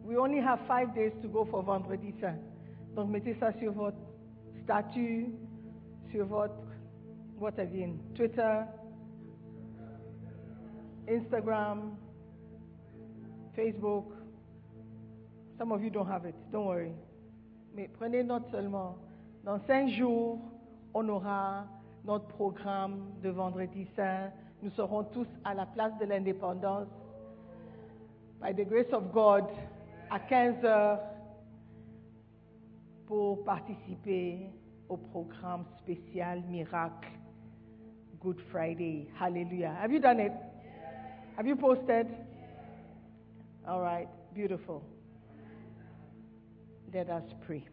We 0.02 0.16
only 0.16 0.40
have 0.40 0.58
five 0.66 0.92
days 0.96 1.12
to 1.22 1.28
go 1.28 1.46
for 1.48 1.62
Vendredi 1.62 2.12
Saint. 2.20 2.40
Donc, 2.96 3.08
mettez 3.08 3.36
ça 3.38 3.52
sur 3.60 3.72
votre 3.72 3.96
statut, 4.64 5.28
sur 6.10 6.26
votre, 6.26 6.56
what 7.38 7.56
again? 7.60 8.00
Twitter, 8.16 8.64
Instagram, 11.08 11.96
Facebook. 13.54 14.06
Some 15.58 15.70
of 15.70 15.82
you 15.82 15.90
don't 15.90 16.08
have 16.08 16.24
it. 16.24 16.34
Don't 16.50 16.66
worry. 16.66 16.92
Mais 17.76 17.88
prenez 17.96 18.24
note 18.24 18.50
seulement. 18.50 18.96
Dans 19.44 19.60
cinq 19.68 19.88
jours, 19.90 20.40
on 20.94 21.08
aura 21.08 21.68
notre 22.04 22.26
programme 22.26 23.12
de 23.22 23.30
Vendredi 23.30 23.86
Saint. 23.94 24.32
Nous 24.62 24.70
serons 24.70 25.04
tous 25.04 25.28
à 25.44 25.54
la 25.54 25.66
place 25.66 25.96
de 25.98 26.06
l'indépendance. 26.06 26.88
By 28.40 28.52
the 28.52 28.66
grace 28.68 28.92
of 28.92 29.12
God, 29.12 29.44
à 30.10 30.18
15 30.20 30.64
heures, 30.64 31.00
pour 33.06 33.44
participer 33.44 34.50
au 34.88 34.96
programme 34.96 35.64
spécial 35.78 36.42
Miracle 36.48 37.08
Good 38.20 38.40
Friday. 38.50 39.08
Hallelujah. 39.18 39.74
Have 39.80 39.92
you 39.92 40.00
done 40.00 40.20
it? 40.20 40.32
Have 41.36 41.46
you 41.46 41.56
posted? 41.56 42.06
All 43.66 43.80
right. 43.80 44.08
Beautiful. 44.34 44.82
Let 46.92 47.10
us 47.10 47.24
pray. 47.46 47.64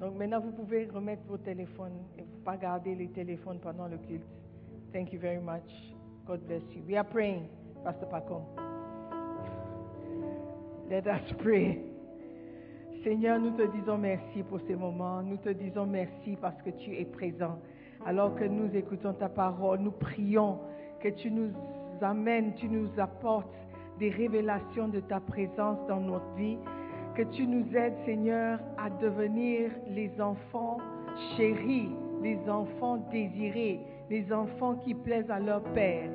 Donc 0.00 0.16
maintenant, 0.16 0.40
vous 0.40 0.52
pouvez 0.52 0.86
remettre 0.86 1.22
vos 1.28 1.38
téléphones 1.38 1.98
et 2.18 2.22
vous 2.22 2.42
pas 2.44 2.56
garder 2.56 2.94
les 2.94 3.08
téléphones 3.08 3.60
pendant 3.60 3.86
le 3.86 3.98
culte. 3.98 4.26
Thank 4.94 5.12
you 5.12 5.18
very 5.18 5.40
much. 5.40 5.68
God 6.24 6.46
bless 6.46 6.62
you. 6.70 6.84
We 6.86 6.96
are 6.96 7.02
praying, 7.02 7.48
Pastor 7.84 8.06
Pacom. 8.06 8.44
Let 10.88 11.08
us 11.08 11.20
pray. 11.42 11.80
Seigneur, 13.02 13.40
nous 13.40 13.56
te 13.56 13.76
disons 13.76 13.98
merci 13.98 14.44
pour 14.48 14.60
ces 14.68 14.76
moments. 14.76 15.20
Nous 15.20 15.38
te 15.38 15.48
disons 15.48 15.86
merci 15.86 16.36
parce 16.40 16.62
que 16.62 16.70
tu 16.70 16.94
es 16.94 17.06
présent. 17.06 17.58
Alors 18.06 18.36
que 18.36 18.44
nous 18.44 18.72
écoutons 18.76 19.14
ta 19.14 19.28
parole, 19.28 19.80
nous 19.80 19.90
prions 19.90 20.60
que 21.02 21.08
tu 21.08 21.28
nous 21.28 21.50
amènes, 22.00 22.54
tu 22.54 22.68
nous 22.68 22.88
apportes 22.96 23.52
des 23.98 24.10
révélations 24.10 24.86
de 24.86 25.00
ta 25.00 25.18
présence 25.18 25.84
dans 25.88 25.98
notre 25.98 26.32
vie. 26.36 26.58
Que 27.16 27.22
tu 27.22 27.48
nous 27.48 27.66
aides, 27.76 27.96
Seigneur, 28.06 28.60
à 28.78 28.90
devenir 28.90 29.72
les 29.88 30.20
enfants 30.20 30.78
chéris, 31.36 31.90
les 32.22 32.38
enfants 32.48 32.98
désirés, 33.10 33.80
les 34.10 34.32
enfants 34.32 34.76
qui 34.76 34.94
plaisent 34.94 35.30
à 35.30 35.40
leur 35.40 35.62
Père. 35.72 36.10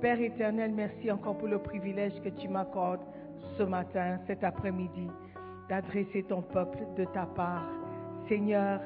Père 0.00 0.20
éternel, 0.20 0.72
merci 0.74 1.10
encore 1.10 1.36
pour 1.36 1.48
le 1.48 1.58
privilège 1.58 2.20
que 2.22 2.30
tu 2.30 2.48
m'accordes 2.48 3.00
ce 3.58 3.62
matin, 3.62 4.18
cet 4.26 4.44
après-midi, 4.44 5.08
d'adresser 5.68 6.22
ton 6.24 6.42
peuple 6.42 6.78
de 6.96 7.04
ta 7.04 7.26
part. 7.26 7.68
Seigneur, 8.28 8.80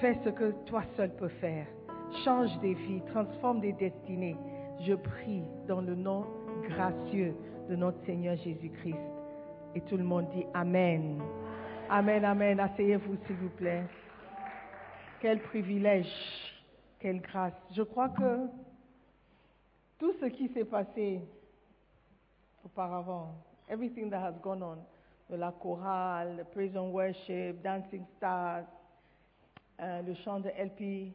fais 0.00 0.16
ce 0.24 0.30
que 0.30 0.52
toi 0.66 0.82
seul 0.96 1.10
peux 1.16 1.28
faire. 1.28 1.66
Change 2.24 2.58
des 2.60 2.74
vies, 2.74 3.02
transforme 3.12 3.60
des 3.60 3.72
destinées. 3.72 4.36
Je 4.86 4.94
prie 4.94 5.42
dans 5.66 5.80
le 5.80 5.94
nom 5.94 6.24
gracieux 6.68 7.34
de 7.68 7.76
notre 7.76 8.04
Seigneur 8.06 8.36
Jésus-Christ. 8.36 8.96
Et 9.74 9.80
tout 9.82 9.96
le 9.96 10.04
monde 10.04 10.26
dit 10.34 10.46
Amen. 10.54 11.20
Amen, 11.90 12.24
Amen. 12.24 12.60
Asseyez-vous, 12.60 13.16
s'il 13.26 13.36
vous 13.36 13.50
plaît. 13.50 13.84
Quel 15.20 15.40
privilège, 15.40 16.06
quelle 16.98 17.20
grâce. 17.20 17.54
Je 17.72 17.82
crois 17.82 18.08
que 18.08 18.46
tout 19.98 20.12
ce 20.20 20.26
qui 20.26 20.48
s'est 20.48 20.64
passé 20.64 21.20
auparavant, 22.64 23.34
everything 23.68 24.10
that 24.10 24.20
has 24.20 24.38
gone 24.42 24.62
on, 24.62 24.78
de 25.30 25.36
la 25.36 25.52
chorale, 25.52 26.36
le 26.38 26.44
praise 26.44 26.76
worship, 26.76 27.62
dancing 27.62 28.04
stars, 28.16 28.64
euh, 29.80 30.02
le 30.02 30.14
chant 30.14 30.40
de 30.40 30.48
LP, 30.48 31.14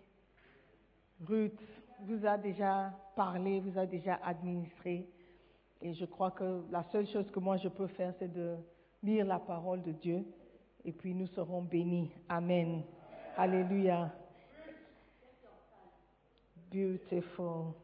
Ruth, 1.27 1.59
vous 2.01 2.25
a 2.25 2.37
déjà 2.37 2.91
parlé, 3.15 3.59
vous 3.59 3.77
a 3.77 3.85
déjà 3.85 4.19
administré. 4.23 5.07
Et 5.81 5.93
je 5.93 6.05
crois 6.05 6.31
que 6.31 6.63
la 6.71 6.83
seule 6.91 7.07
chose 7.07 7.29
que 7.31 7.39
moi 7.39 7.57
je 7.57 7.67
peux 7.67 7.87
faire, 7.87 8.13
c'est 8.19 8.31
de 8.31 8.55
lire 9.01 9.25
la 9.25 9.39
parole 9.39 9.81
de 9.83 9.91
Dieu. 9.91 10.25
Et 10.85 10.91
puis 10.91 11.13
nous 11.13 11.27
serons 11.27 11.61
bénis. 11.61 12.11
Amen. 12.29 12.83
Alléluia. 13.37 14.11
Beautiful. 16.73 17.75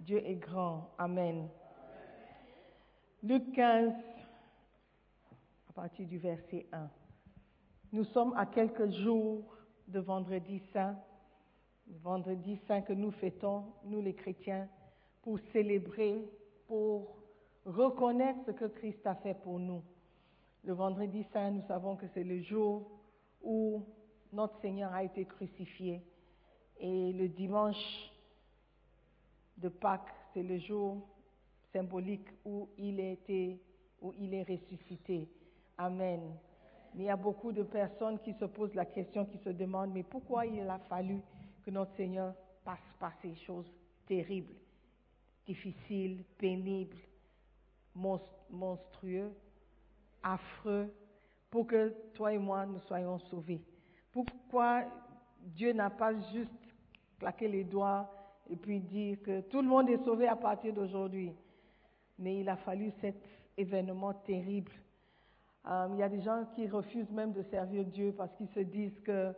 Dieu 0.00 0.20
est 0.26 0.34
grand. 0.34 0.90
Amen. 0.98 1.48
Luc 3.22 3.52
15, 3.52 3.92
à 5.68 5.72
partir 5.72 6.08
du 6.08 6.18
verset 6.18 6.66
1. 6.72 6.90
Nous 7.92 8.02
sommes 8.02 8.34
à 8.36 8.46
quelques 8.46 8.90
jours 8.90 9.56
de 9.86 10.00
vendredi 10.00 10.60
saint, 10.72 10.96
vendredi 12.02 12.58
saint 12.66 12.80
que 12.80 12.92
nous 12.92 13.12
fêtons, 13.12 13.66
nous 13.84 14.00
les 14.00 14.14
chrétiens, 14.14 14.68
pour 15.22 15.38
célébrer, 15.52 16.28
pour 16.66 17.16
reconnaître 17.64 18.40
ce 18.46 18.50
que 18.50 18.64
Christ 18.64 19.06
a 19.06 19.14
fait 19.14 19.34
pour 19.34 19.60
nous. 19.60 19.84
Le 20.64 20.72
vendredi 20.72 21.24
saint, 21.32 21.52
nous 21.52 21.66
savons 21.68 21.94
que 21.94 22.06
c'est 22.12 22.24
le 22.24 22.40
jour 22.40 22.90
où 23.40 23.84
notre 24.32 24.60
Seigneur 24.60 24.92
a 24.92 25.04
été 25.04 25.24
crucifié. 25.26 26.02
Et 26.80 27.12
le 27.12 27.28
dimanche 27.28 28.10
de 29.58 29.68
Pâques, 29.68 30.14
c'est 30.32 30.42
le 30.42 30.58
jour 30.58 31.06
symbolique 31.72 32.26
où 32.44 32.68
il, 32.78 32.98
été, 32.98 33.60
où 34.00 34.14
il 34.18 34.32
est 34.32 34.42
ressuscité. 34.42 35.28
Amen. 35.76 36.20
Mais 36.94 37.04
il 37.04 37.06
y 37.06 37.10
a 37.10 37.16
beaucoup 37.16 37.52
de 37.52 37.62
personnes 37.62 38.18
qui 38.20 38.32
se 38.34 38.46
posent 38.46 38.74
la 38.74 38.86
question, 38.86 39.26
qui 39.26 39.38
se 39.38 39.50
demandent, 39.50 39.92
mais 39.92 40.02
pourquoi 40.02 40.46
il 40.46 40.68
a 40.68 40.78
fallu 40.88 41.20
que 41.64 41.70
notre 41.70 41.94
Seigneur 41.96 42.34
passe 42.64 42.78
par 42.98 43.12
ces 43.20 43.34
choses 43.46 43.70
terribles, 44.06 44.54
difficiles, 45.46 46.24
pénibles, 46.38 46.96
monstrueux, 47.94 49.32
affreux, 50.22 50.92
pour 51.50 51.66
que 51.66 51.94
toi 52.14 52.32
et 52.32 52.38
moi 52.38 52.64
nous 52.64 52.80
soyons 52.80 53.18
sauvés? 53.18 53.60
Pourquoi 54.12 54.84
Dieu 55.40 55.72
n'a 55.72 55.90
pas 55.90 56.12
juste 56.32 56.59
claqué 57.20 57.46
les 57.46 57.62
doigts 57.62 58.10
et 58.50 58.56
puis 58.56 58.80
dit 58.80 59.16
que 59.24 59.42
tout 59.42 59.62
le 59.62 59.68
monde 59.68 59.88
est 59.88 60.02
sauvé 60.04 60.26
à 60.26 60.34
partir 60.34 60.72
d'aujourd'hui. 60.72 61.32
Mais 62.18 62.40
il 62.40 62.48
a 62.48 62.56
fallu 62.56 62.90
cet 63.00 63.22
événement 63.56 64.14
terrible. 64.14 64.72
Euh, 65.68 65.88
il 65.92 65.98
y 65.98 66.02
a 66.02 66.08
des 66.08 66.22
gens 66.22 66.44
qui 66.56 66.66
refusent 66.66 67.10
même 67.12 67.32
de 67.32 67.42
servir 67.44 67.84
Dieu 67.84 68.12
parce 68.16 68.34
qu'ils 68.36 68.48
se 68.48 68.60
disent 68.60 68.98
que 69.00 69.32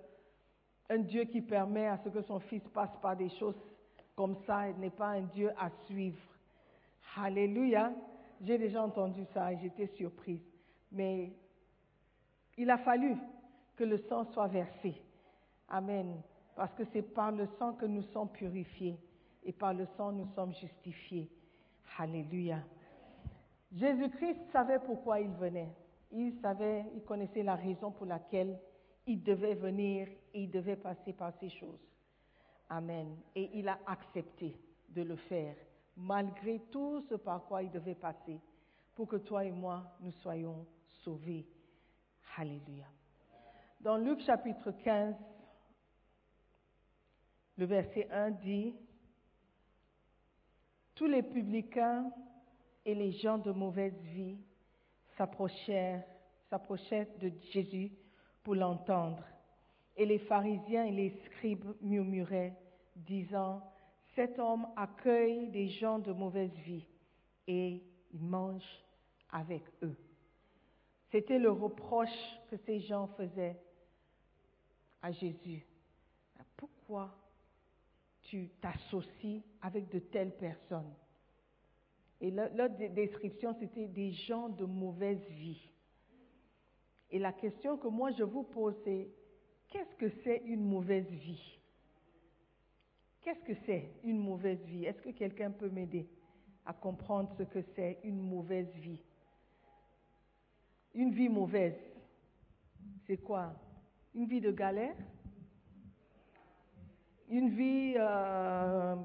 un 0.89 0.99
Dieu 0.99 1.25
qui 1.25 1.41
permet 1.41 1.87
à 1.89 1.99
ce 1.99 2.09
que 2.09 2.23
son 2.23 2.39
fils 2.41 2.63
passe 2.69 2.97
par 3.01 3.17
des 3.17 3.29
choses 3.31 3.57
comme 4.15 4.37
ça 4.47 4.71
n'est 4.73 4.91
pas 4.91 5.09
un 5.09 5.23
Dieu 5.23 5.51
à 5.59 5.71
suivre. 5.87 6.21
Alléluia. 7.17 7.93
J'ai 8.41 8.59
déjà 8.59 8.83
entendu 8.83 9.25
ça 9.33 9.53
et 9.53 9.59
j'étais 9.59 9.87
surprise. 9.87 10.43
Mais 10.91 11.33
il 12.57 12.71
a 12.71 12.79
fallu 12.79 13.17
que 13.77 13.85
le 13.85 13.99
sang 14.09 14.25
soit 14.33 14.49
versé. 14.49 14.95
Amen. 15.69 16.21
Parce 16.55 16.73
que 16.75 16.85
c'est 16.93 17.03
par 17.03 17.33
le 17.33 17.47
sang 17.59 17.75
que 17.75 17.87
nous 17.87 18.03
sommes 18.13 18.31
purifiés 18.31 18.99
et 19.45 19.53
par 19.53 19.75
le 19.75 19.87
sang 19.97 20.13
nous 20.13 20.29
sommes 20.35 20.55
justifiés. 20.55 21.31
Alléluia. 21.99 22.59
Jésus-Christ 23.73 24.39
savait 24.53 24.79
pourquoi 24.81 25.21
il 25.21 25.31
venait. 25.33 25.75
Il 26.11 26.39
savait, 26.41 26.85
il 26.95 27.03
connaissait 27.03 27.43
la 27.43 27.55
raison 27.55 27.91
pour 27.91 28.07
laquelle 28.07 28.59
il 29.07 29.23
devait 29.23 29.55
venir 29.55 30.09
et 30.35 30.43
il 30.43 30.51
devait 30.51 30.77
passer 30.77 31.13
par 31.13 31.33
ces 31.41 31.49
choses. 31.49 31.81
Amen. 32.69 33.17
Et 33.35 33.51
il 33.55 33.69
a 33.69 33.79
accepté 33.87 34.55
de 34.91 35.03
le 35.03 35.17
faire, 35.17 35.57
malgré 35.97 36.61
tout 36.71 37.03
ce 37.09 37.15
par 37.15 37.45
quoi 37.45 37.63
il 37.63 37.71
devait 37.71 37.95
passer, 37.95 38.41
pour 38.95 39.09
que 39.09 39.17
toi 39.17 39.45
et 39.45 39.51
moi, 39.51 39.85
nous 40.01 40.13
soyons 40.13 40.67
sauvés. 41.03 41.47
Alléluia. 42.37 42.87
Dans 43.81 43.97
Luc 43.97 44.21
chapitre 44.21 44.71
15, 44.71 45.15
le 47.57 47.67
verset 47.67 48.09
1 48.11 48.31
dit, 48.33 48.75
Tous 50.95 51.07
les 51.07 51.23
publicains 51.23 52.11
et 52.85 52.95
les 52.95 53.13
gens 53.13 53.39
de 53.39 53.53
mauvaise 53.53 53.99
vie 54.15 54.39
s'approchèrent, 55.17 56.05
de 56.51 57.33
Jésus 57.53 57.91
pour 58.43 58.55
l'entendre. 58.55 59.25
Et 59.97 60.05
les 60.05 60.19
pharisiens 60.19 60.85
et 60.85 60.91
les 60.91 61.11
scribes 61.25 61.75
murmuraient, 61.81 62.55
disant, 62.95 63.63
Cet 64.15 64.39
homme 64.39 64.67
accueille 64.77 65.49
des 65.49 65.69
gens 65.69 65.99
de 65.99 66.13
mauvaise 66.13 66.53
vie 66.67 66.87
et 67.47 67.83
il 68.13 68.23
mange 68.23 68.67
avec 69.31 69.63
eux. 69.83 69.97
C'était 71.11 71.39
le 71.39 71.51
reproche 71.51 72.39
que 72.51 72.57
ces 72.59 72.81
gens 72.81 73.07
faisaient 73.17 73.59
à 75.03 75.11
Jésus. 75.13 75.67
Pourquoi 76.57 77.15
tu 78.33 78.49
t'associes 78.63 79.43
avec 79.61 79.91
de 79.91 79.99
telles 79.99 80.35
personnes. 80.35 80.95
Et 82.19 82.31
leur 82.31 82.71
description, 82.71 83.55
c'était 83.61 83.89
des 83.89 84.13
gens 84.13 84.49
de 84.49 84.65
mauvaise 84.65 85.21
vie. 85.29 85.61
Et 87.11 87.19
la 87.19 87.35
question 87.35 87.77
que 87.77 87.89
moi 87.89 88.11
je 88.13 88.23
vous 88.23 88.45
pose, 88.45 88.75
c'est 88.85 89.11
qu'est-ce 89.69 89.95
que 89.97 90.09
c'est 90.25 90.39
une 90.47 90.65
mauvaise 90.65 91.07
vie? 91.11 91.59
Qu'est-ce 93.21 93.45
que 93.45 93.53
c'est 93.67 93.91
une 94.03 94.19
mauvaise 94.19 94.65
vie? 94.65 94.87
Est-ce 94.87 95.03
que 95.03 95.11
quelqu'un 95.11 95.51
peut 95.51 95.69
m'aider 95.69 96.09
à 96.65 96.73
comprendre 96.73 97.31
ce 97.37 97.43
que 97.43 97.61
c'est 97.75 97.99
une 98.03 98.23
mauvaise 98.23 98.73
vie? 98.77 99.03
Une 100.95 101.13
vie 101.13 101.29
mauvaise, 101.29 101.79
c'est 103.07 103.19
quoi? 103.19 103.53
Une 104.15 104.25
vie 104.25 104.41
de 104.41 104.53
galère? 104.53 104.97
Une 107.29 107.51
vie 107.51 107.95
euh, 107.97 108.97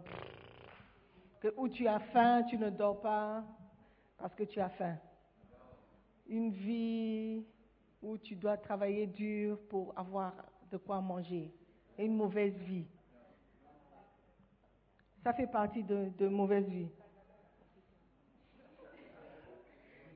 où 1.56 1.69
tu 1.69 1.88
as 1.88 1.99
faim, 1.99 2.43
tu 2.43 2.58
ne 2.58 2.69
dors 2.69 2.99
pas 3.01 3.43
parce 4.17 4.34
que 4.36 4.43
tu 4.43 4.60
as 4.60 4.69
faim 4.69 4.97
Une 6.27 6.51
vie 6.51 7.45
où 8.01 8.17
tu 8.17 8.36
dois 8.36 8.58
travailler 8.58 9.08
dur 9.08 9.60
pour 9.69 9.93
avoir 9.97 10.34
de 10.71 10.77
quoi 10.77 11.01
manger. 11.01 11.51
Une 11.97 12.15
mauvaise 12.15 12.56
vie. 12.60 12.86
Ça 15.23 15.34
fait 15.34 15.47
partie 15.47 15.84
de, 15.84 16.10
de 16.17 16.27
mauvaise 16.27 16.67
vie. 16.67 16.89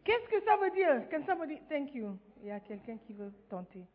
Qu'est-ce 0.04 0.28
que 0.30 0.44
ça 0.46 0.58
veut 0.58 0.72
dire? 0.72 1.08
Can 1.10 1.26
somebody, 1.26 1.60
thank 1.70 1.94
you. 1.94 2.18
Il 2.42 2.48
y 2.48 2.52
a 2.52 2.60
quelqu'un 2.60 2.98
qui 2.98 3.14
veut 3.14 3.32
tenter. 3.50 3.86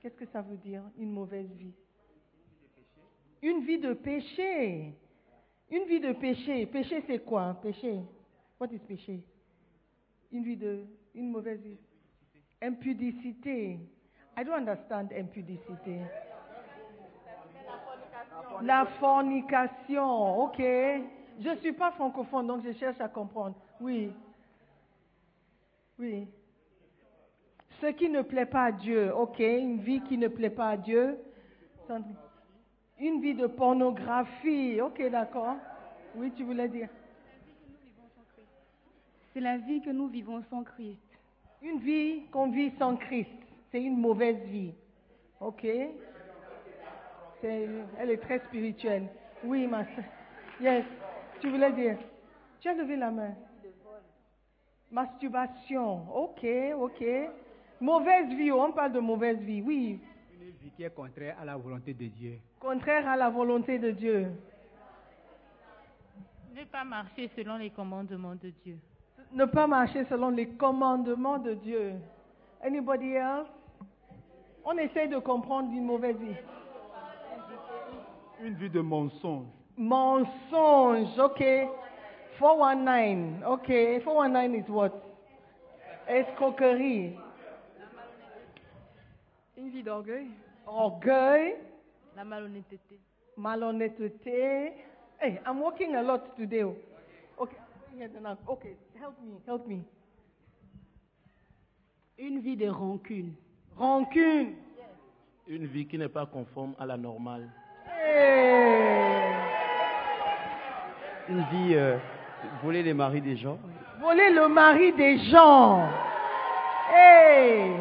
Qu'est-ce 0.00 0.14
que 0.14 0.26
ça 0.26 0.42
veut 0.42 0.56
dire, 0.56 0.82
une 0.96 1.10
mauvaise 1.10 1.50
vie? 1.52 1.74
Une 3.42 3.64
vie 3.64 3.78
de 3.78 3.92
péché. 3.92 4.92
Une 5.70 5.84
vie 5.84 6.00
de 6.00 6.12
péché. 6.12 6.66
Péché, 6.66 7.02
c'est 7.06 7.24
quoi? 7.24 7.56
Péché. 7.62 8.00
What 8.60 8.68
is 8.72 8.80
péché? 8.80 9.22
Une 10.32 10.42
vie 10.42 10.56
de, 10.56 10.84
une 11.14 11.30
mauvaise 11.30 11.60
vie. 11.60 11.78
Impudicité. 12.60 13.78
I 14.36 14.44
don't 14.44 14.54
understand 14.54 15.12
impudicité. 15.12 16.00
La 18.62 18.86
fornication, 18.98 20.44
ok. 20.44 20.58
Je 20.58 21.48
ne 21.50 21.56
suis 21.56 21.72
pas 21.72 21.92
francophone, 21.92 22.46
donc 22.48 22.64
je 22.64 22.72
cherche 22.72 23.00
à 23.00 23.08
comprendre. 23.08 23.54
Oui. 23.80 24.12
Oui. 25.98 26.26
Ce 27.80 27.86
qui 27.88 28.08
ne 28.08 28.22
plaît 28.22 28.46
pas 28.46 28.64
à 28.64 28.72
Dieu, 28.72 29.14
ok. 29.14 29.38
Une 29.38 29.78
vie 29.78 30.00
qui 30.02 30.18
ne 30.18 30.28
plaît 30.28 30.50
pas 30.50 30.70
à 30.70 30.76
Dieu. 30.76 31.18
Une 33.00 33.20
vie 33.20 33.34
de 33.34 33.46
pornographie, 33.46 34.80
ok, 34.80 35.10
d'accord. 35.10 35.56
Oui, 36.16 36.32
tu 36.36 36.42
voulais 36.42 36.68
dire. 36.68 36.88
C'est 39.32 39.40
la 39.40 39.56
vie 39.58 39.80
que 39.80 39.90
nous 39.90 40.08
vivons 40.08 40.42
sans 40.50 40.64
Christ. 40.64 40.98
Une 41.62 41.78
vie 41.78 42.22
qu'on 42.32 42.50
vit 42.50 42.72
sans 42.78 42.96
Christ, 42.96 43.30
c'est 43.70 43.82
une 43.82 43.98
mauvaise 43.98 44.40
vie. 44.46 44.72
Ok 45.40 45.64
Elle 47.42 48.10
est 48.10 48.20
très 48.20 48.40
spirituelle. 48.40 49.06
Oui, 49.44 49.66
ma 49.66 49.84
soeur. 49.84 50.04
Yes. 50.60 50.84
Tu 51.40 51.48
voulais 51.50 51.72
dire 51.72 51.96
Tu 52.60 52.68
as 52.68 52.74
levé 52.74 52.96
la 52.96 53.10
main. 53.10 53.34
Masturbation. 54.90 56.02
Ok, 56.14 56.44
ok. 56.76 57.04
Mauvaise 57.80 58.28
vie, 58.34 58.50
on 58.50 58.72
parle 58.72 58.92
de 58.92 59.00
mauvaise 59.00 59.38
vie, 59.38 59.62
oui. 59.62 60.00
Une 60.48 60.54
vie 60.54 60.70
qui 60.76 60.82
est 60.82 60.94
contraire 60.94 61.36
à 61.40 61.44
la 61.44 61.56
volonté 61.56 61.94
de 61.94 62.06
Dieu. 62.06 62.38
Contraire 62.58 63.08
à 63.08 63.16
la 63.16 63.28
volonté 63.28 63.78
de 63.78 63.90
Dieu. 63.90 64.28
Ne 66.54 66.64
pas 66.64 66.84
marcher 66.84 67.30
selon 67.36 67.56
les 67.56 67.70
commandements 67.70 68.34
de 68.34 68.50
Dieu 68.64 68.78
ne 69.32 69.44
pas 69.44 69.66
marcher 69.66 70.04
selon 70.06 70.30
les 70.30 70.48
commandements 70.48 71.38
de 71.38 71.54
Dieu. 71.54 71.94
Anybody 72.62 73.14
else? 73.14 73.48
On 74.64 74.76
essaie 74.78 75.08
de 75.08 75.18
comprendre 75.18 75.70
une 75.72 75.84
mauvaise 75.84 76.16
vie. 76.16 76.36
Une 78.42 78.54
vie 78.54 78.70
de 78.70 78.80
mensonge. 78.80 79.46
Mensonge, 79.76 81.18
ok. 81.18 81.44
419, 82.38 83.46
ok. 83.48 83.66
419 83.66 84.54
is 84.54 84.70
what? 84.70 84.92
Escroquerie. 86.08 87.16
Une 89.58 89.70
vie 89.70 89.82
d'orgueil. 89.82 90.28
Orgueil. 90.68 91.56
La 92.14 92.22
malhonnêteté. 92.22 93.00
Malhonnêteté. 93.36 94.72
Hey, 95.20 95.40
I'm 95.44 95.60
working 95.60 95.96
a 95.96 96.02
lot 96.02 96.36
today. 96.36 96.62
Okay. 96.62 97.56
Okay, 98.46 98.76
help 99.00 99.14
me, 99.20 99.40
help 99.44 99.66
me. 99.66 99.82
Une 102.18 102.38
vie 102.38 102.56
de 102.56 102.68
rancune. 102.68 103.34
Rancune. 103.76 104.54
Une 105.48 105.66
vie 105.66 105.88
qui 105.88 105.98
n'est 105.98 106.08
pas 106.08 106.26
conforme 106.26 106.76
à 106.78 106.86
la 106.86 106.96
normale. 106.96 107.50
Hey. 107.84 109.34
Une 111.28 111.42
vie 111.50 111.74
euh, 111.74 111.98
voler 112.62 112.84
les 112.84 112.94
maris 112.94 113.20
des 113.20 113.36
gens. 113.36 113.58
Voler 114.00 114.30
le 114.30 114.46
mari 114.46 114.92
des 114.92 115.18
gens. 115.18 115.88
Hey. 116.94 117.72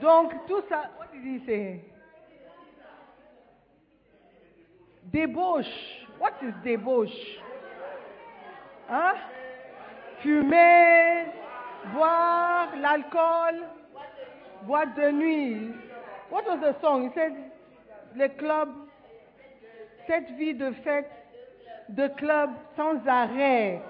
Donc 0.00 0.32
tout 0.46 0.62
ça, 0.68 0.90
what 0.98 1.12
did 1.12 1.24
he 1.24 1.46
say? 1.46 1.80
Débauche. 5.12 5.66
What 6.18 6.32
is 6.42 6.52
débauche? 6.64 7.40
Hein? 8.88 9.14
Fumer, 10.20 11.26
boire, 11.92 12.68
l'alcool, 12.80 13.64
boîte 14.62 14.94
de 14.96 15.10
nuit. 15.10 15.74
What 16.30 16.46
was 16.46 16.58
the 16.60 16.74
song? 16.80 17.04
He 17.04 17.14
said, 17.14 17.32
les 18.16 18.30
clubs, 18.30 18.74
cette 20.06 20.30
vie 20.32 20.54
de 20.54 20.72
fête, 20.84 21.10
de 21.88 22.08
club 22.08 22.50
sans 22.76 23.06
arrêt. 23.06 23.80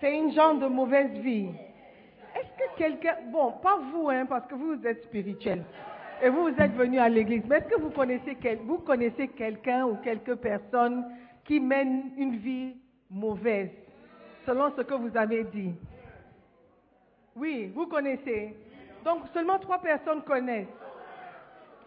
C'est 0.00 0.16
une 0.16 0.32
genre 0.32 0.54
de 0.54 0.66
mauvaise 0.66 1.12
vie. 1.18 1.50
Quelqu'un, 2.76 3.16
bon, 3.30 3.52
pas 3.62 3.78
vous, 3.92 4.08
hein, 4.10 4.26
parce 4.26 4.46
que 4.46 4.54
vous 4.54 4.84
êtes 4.86 5.04
spirituel 5.04 5.64
et 6.22 6.28
vous, 6.28 6.48
êtes 6.48 6.74
venu 6.74 6.98
à 6.98 7.08
l'église, 7.08 7.42
mais 7.46 7.58
est-ce 7.58 7.68
que 7.68 7.80
vous 7.80 7.90
connaissez, 7.90 8.36
quel, 8.40 8.58
vous 8.58 8.78
connaissez 8.78 9.28
quelqu'un 9.28 9.84
ou 9.84 9.96
quelques 9.96 10.36
personnes 10.36 11.04
qui 11.44 11.60
mènent 11.60 12.12
une 12.16 12.36
vie 12.36 12.76
mauvaise, 13.10 13.70
selon 14.46 14.72
ce 14.76 14.82
que 14.82 14.94
vous 14.94 15.16
avez 15.16 15.44
dit? 15.44 15.74
Oui, 17.36 17.70
vous 17.74 17.86
connaissez. 17.86 18.56
Donc 19.04 19.24
seulement 19.34 19.58
trois 19.58 19.78
personnes 19.78 20.22
connaissent. 20.22 20.66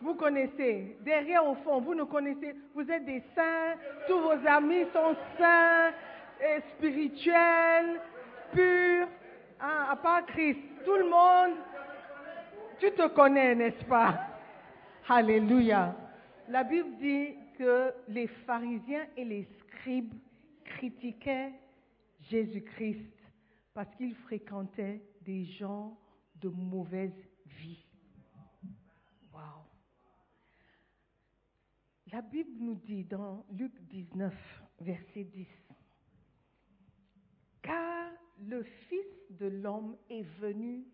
Vous 0.02 0.14
connaissez. 0.14 0.98
Derrière, 1.02 1.48
au 1.48 1.56
fond, 1.56 1.82
vous 1.82 1.96
nous 1.96 2.06
connaissez. 2.06 2.54
Vous 2.76 2.90
êtes 2.92 3.06
des 3.06 3.24
saints. 3.34 3.74
Tous 4.08 4.20
vos 4.20 4.48
amis 4.48 4.86
sont 4.94 5.16
saints, 5.40 5.90
et 6.40 6.62
spirituels, 6.76 8.00
purs. 8.52 9.08
Hein, 9.60 9.88
à 9.90 9.96
part 9.96 10.26
Christ. 10.28 10.60
Tout 10.88 10.96
le 10.96 11.10
monde, 11.10 11.58
tu 12.80 12.90
te 12.92 13.10
connais, 13.10 13.54
n'est-ce 13.56 13.84
pas? 13.84 14.26
Alléluia. 15.10 15.94
La 16.48 16.64
Bible 16.64 16.96
dit 16.96 17.36
que 17.58 17.94
les 18.08 18.28
pharisiens 18.28 19.06
et 19.18 19.26
les 19.26 19.50
scribes 19.60 20.14
critiquaient 20.64 21.52
Jésus-Christ 22.22 23.12
parce 23.74 23.94
qu'ils 23.96 24.16
fréquentaient 24.16 25.02
des 25.24 25.44
gens 25.44 26.00
de 26.36 26.48
mauvaise 26.48 27.20
vie. 27.60 27.86
Wow. 29.34 29.66
La 32.14 32.22
Bible 32.22 32.62
nous 32.62 32.76
dit 32.76 33.04
dans 33.04 33.46
Luc 33.52 33.74
19, 33.90 34.34
verset 34.80 35.26
10, 35.26 35.48
car 37.62 38.08
le 38.40 38.64
Fils 38.64 39.32
de 39.32 39.48
l'homme 39.48 39.98
est 40.10 40.26
venu 40.40 40.86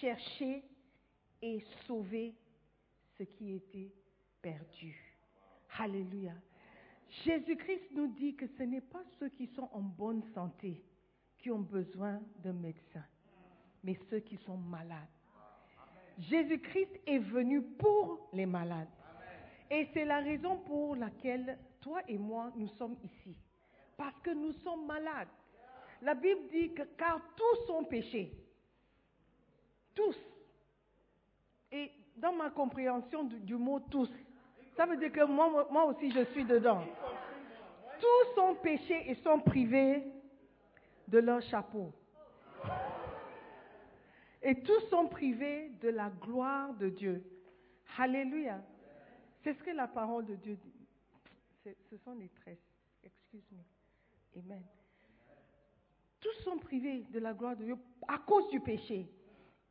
chercher 0.00 0.62
et 1.40 1.60
sauver 1.86 2.34
ce 3.18 3.24
qui 3.24 3.54
était 3.54 3.92
perdu. 4.40 4.96
Alléluia. 5.78 6.34
Jésus-Christ 7.24 7.90
nous 7.92 8.08
dit 8.14 8.34
que 8.36 8.46
ce 8.58 8.62
n'est 8.62 8.80
pas 8.80 9.02
ceux 9.18 9.28
qui 9.30 9.46
sont 9.48 9.68
en 9.72 9.80
bonne 9.80 10.22
santé 10.34 10.82
qui 11.38 11.50
ont 11.50 11.60
besoin 11.60 12.20
d'un 12.38 12.52
médecin, 12.52 13.04
mais 13.82 13.98
ceux 14.08 14.20
qui 14.20 14.36
sont 14.38 14.56
malades. 14.56 15.08
Jésus-Christ 16.18 17.00
est 17.06 17.18
venu 17.18 17.62
pour 17.62 18.28
les 18.32 18.46
malades. 18.46 18.88
Et 19.70 19.88
c'est 19.92 20.04
la 20.04 20.20
raison 20.20 20.58
pour 20.58 20.94
laquelle 20.94 21.58
toi 21.80 22.00
et 22.06 22.18
moi, 22.18 22.52
nous 22.54 22.68
sommes 22.68 22.96
ici. 23.02 23.36
Parce 23.96 24.18
que 24.20 24.30
nous 24.30 24.52
sommes 24.64 24.86
malades. 24.86 25.28
La 26.02 26.14
Bible 26.14 26.48
dit 26.50 26.74
que 26.74 26.82
car 26.98 27.20
tous 27.36 27.66
sont 27.66 27.84
péchés. 27.84 28.32
Tous. 29.94 30.16
Et 31.70 31.92
dans 32.16 32.32
ma 32.32 32.50
compréhension 32.50 33.24
du, 33.24 33.54
mot 33.54 33.78
tous, 33.78 34.10
ça 34.76 34.84
veut 34.84 34.96
dire 34.96 35.12
que 35.12 35.24
moi, 35.24 35.68
moi 35.70 35.84
aussi 35.84 36.10
je 36.10 36.24
suis 36.32 36.44
dedans. 36.44 36.82
Tous 38.00 38.34
sont 38.34 38.56
péchés 38.56 39.10
et 39.10 39.14
sont 39.16 39.38
privés 39.38 40.02
de 41.06 41.18
leur 41.18 41.40
chapeau. 41.42 41.92
Et 44.42 44.60
tous 44.60 44.80
sont 44.90 45.06
privés 45.06 45.70
de 45.80 45.88
la 45.88 46.10
gloire 46.10 46.74
de 46.74 46.88
Dieu. 46.88 47.22
Alléluia. 47.96 48.60
C'est 49.44 49.54
ce 49.54 49.62
que 49.62 49.70
la 49.70 49.86
parole 49.86 50.26
de 50.26 50.34
Dieu 50.34 50.56
dit. 50.56 51.74
Ce 51.90 51.96
sont 51.98 52.14
les 52.14 52.28
tresses. 52.28 52.58
Excuse-moi. 53.04 53.64
Amen. 54.36 54.64
Tous 56.22 56.42
sont 56.44 56.56
privés 56.56 57.04
de 57.10 57.18
la 57.18 57.34
gloire 57.34 57.56
de 57.56 57.64
Dieu 57.64 57.76
à 58.08 58.18
cause 58.18 58.48
du 58.48 58.60
péché. 58.60 59.06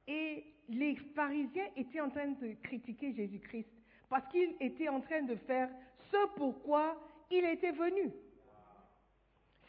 Et 0.07 0.45
les 0.69 0.95
pharisiens 1.15 1.67
étaient 1.75 2.01
en 2.01 2.09
train 2.09 2.27
de 2.27 2.53
critiquer 2.61 3.13
Jésus-Christ 3.13 3.69
parce 4.09 4.27
qu'il 4.29 4.55
était 4.59 4.89
en 4.89 5.01
train 5.01 5.23
de 5.23 5.35
faire 5.35 5.69
ce 6.11 6.27
pourquoi 6.35 7.01
il 7.31 7.45
était 7.45 7.71
venu. 7.71 8.11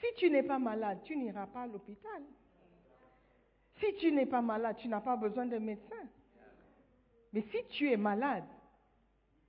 Si 0.01 0.07
tu 0.17 0.29
n'es 0.29 0.43
pas 0.43 0.59
malade, 0.59 0.99
tu 1.05 1.17
n'iras 1.17 1.47
pas 1.47 1.63
à 1.63 1.67
l'hôpital. 1.69 2.23
Si 3.79 3.95
tu 4.01 4.11
n'es 4.11 4.27
pas 4.27 4.43
malade, 4.43 4.77
tu 4.79 4.89
n'as 4.89 5.01
pas 5.01 5.17
besoin 5.17 5.47
d'un 5.47 5.61
médecin. 5.61 6.09
Mais 7.33 7.43
si 7.53 7.59
tu 7.71 7.91
es 7.91 7.97
malade, 7.97 8.45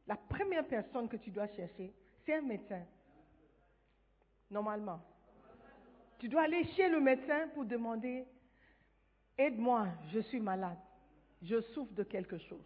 la 0.06 0.16
première 0.16 0.68
personne 0.68 1.10
que 1.10 1.18
tu 1.18 1.32
dois 1.32 1.48
chercher, 1.48 1.92
c'est 2.24 2.36
un 2.36 2.42
médecin. 2.42 2.84
Normalement. 4.52 5.02
Tu 6.24 6.30
dois 6.30 6.44
aller 6.44 6.64
chez 6.78 6.88
le 6.88 7.02
médecin 7.02 7.50
pour 7.54 7.66
demander, 7.66 8.24
aide-moi, 9.38 9.90
je 10.14 10.22
suis 10.22 10.40
malade, 10.40 10.78
je 11.42 11.60
souffre 11.74 11.92
de 11.92 12.04
quelque 12.04 12.38
chose, 12.38 12.66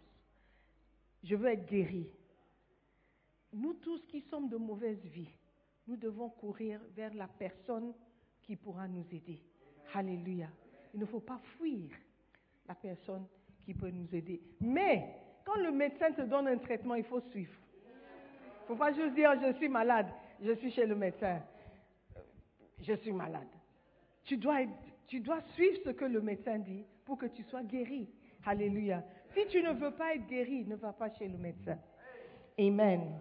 je 1.24 1.34
veux 1.34 1.48
être 1.48 1.66
guéri. 1.66 2.08
Nous 3.52 3.74
tous 3.74 4.00
qui 4.06 4.20
sommes 4.30 4.48
de 4.48 4.56
mauvaise 4.56 5.00
vie, 5.06 5.28
nous 5.88 5.96
devons 5.96 6.30
courir 6.30 6.80
vers 6.94 7.12
la 7.14 7.26
personne 7.26 7.94
qui 8.42 8.54
pourra 8.54 8.86
nous 8.86 9.04
aider. 9.10 9.42
Alléluia. 9.92 10.46
Il 10.94 11.00
ne 11.00 11.06
faut 11.06 11.18
pas 11.18 11.40
fuir 11.56 11.90
la 12.68 12.76
personne 12.76 13.26
qui 13.64 13.74
peut 13.74 13.90
nous 13.90 14.06
aider. 14.14 14.40
Mais 14.60 15.16
quand 15.44 15.56
le 15.56 15.72
médecin 15.72 16.12
te 16.12 16.22
donne 16.22 16.46
un 16.46 16.58
traitement, 16.58 16.94
il 16.94 17.02
faut 17.02 17.22
suivre. 17.32 17.58
Il 17.84 18.62
ne 18.62 18.66
faut 18.68 18.76
pas 18.76 18.92
juste 18.92 19.16
dire 19.16 19.34
je 19.42 19.52
suis 19.56 19.68
malade, 19.68 20.06
je 20.40 20.52
suis 20.52 20.70
chez 20.70 20.86
le 20.86 20.94
médecin, 20.94 21.42
je 22.82 22.94
suis 22.94 23.12
malade. 23.12 23.48
Tu 24.24 24.36
dois, 24.36 24.58
tu 25.06 25.20
dois 25.20 25.40
suivre 25.54 25.78
ce 25.84 25.90
que 25.90 26.04
le 26.04 26.20
médecin 26.20 26.58
dit 26.58 26.84
pour 27.04 27.18
que 27.18 27.26
tu 27.26 27.42
sois 27.44 27.62
guéri. 27.62 28.08
Alléluia. 28.44 29.04
Si 29.34 29.46
tu 29.48 29.62
ne 29.62 29.72
veux 29.72 29.92
pas 29.92 30.14
être 30.14 30.26
guéri, 30.26 30.64
ne 30.64 30.76
va 30.76 30.92
pas 30.92 31.12
chez 31.14 31.28
le 31.28 31.38
médecin. 31.38 31.78
Amen. 32.58 33.20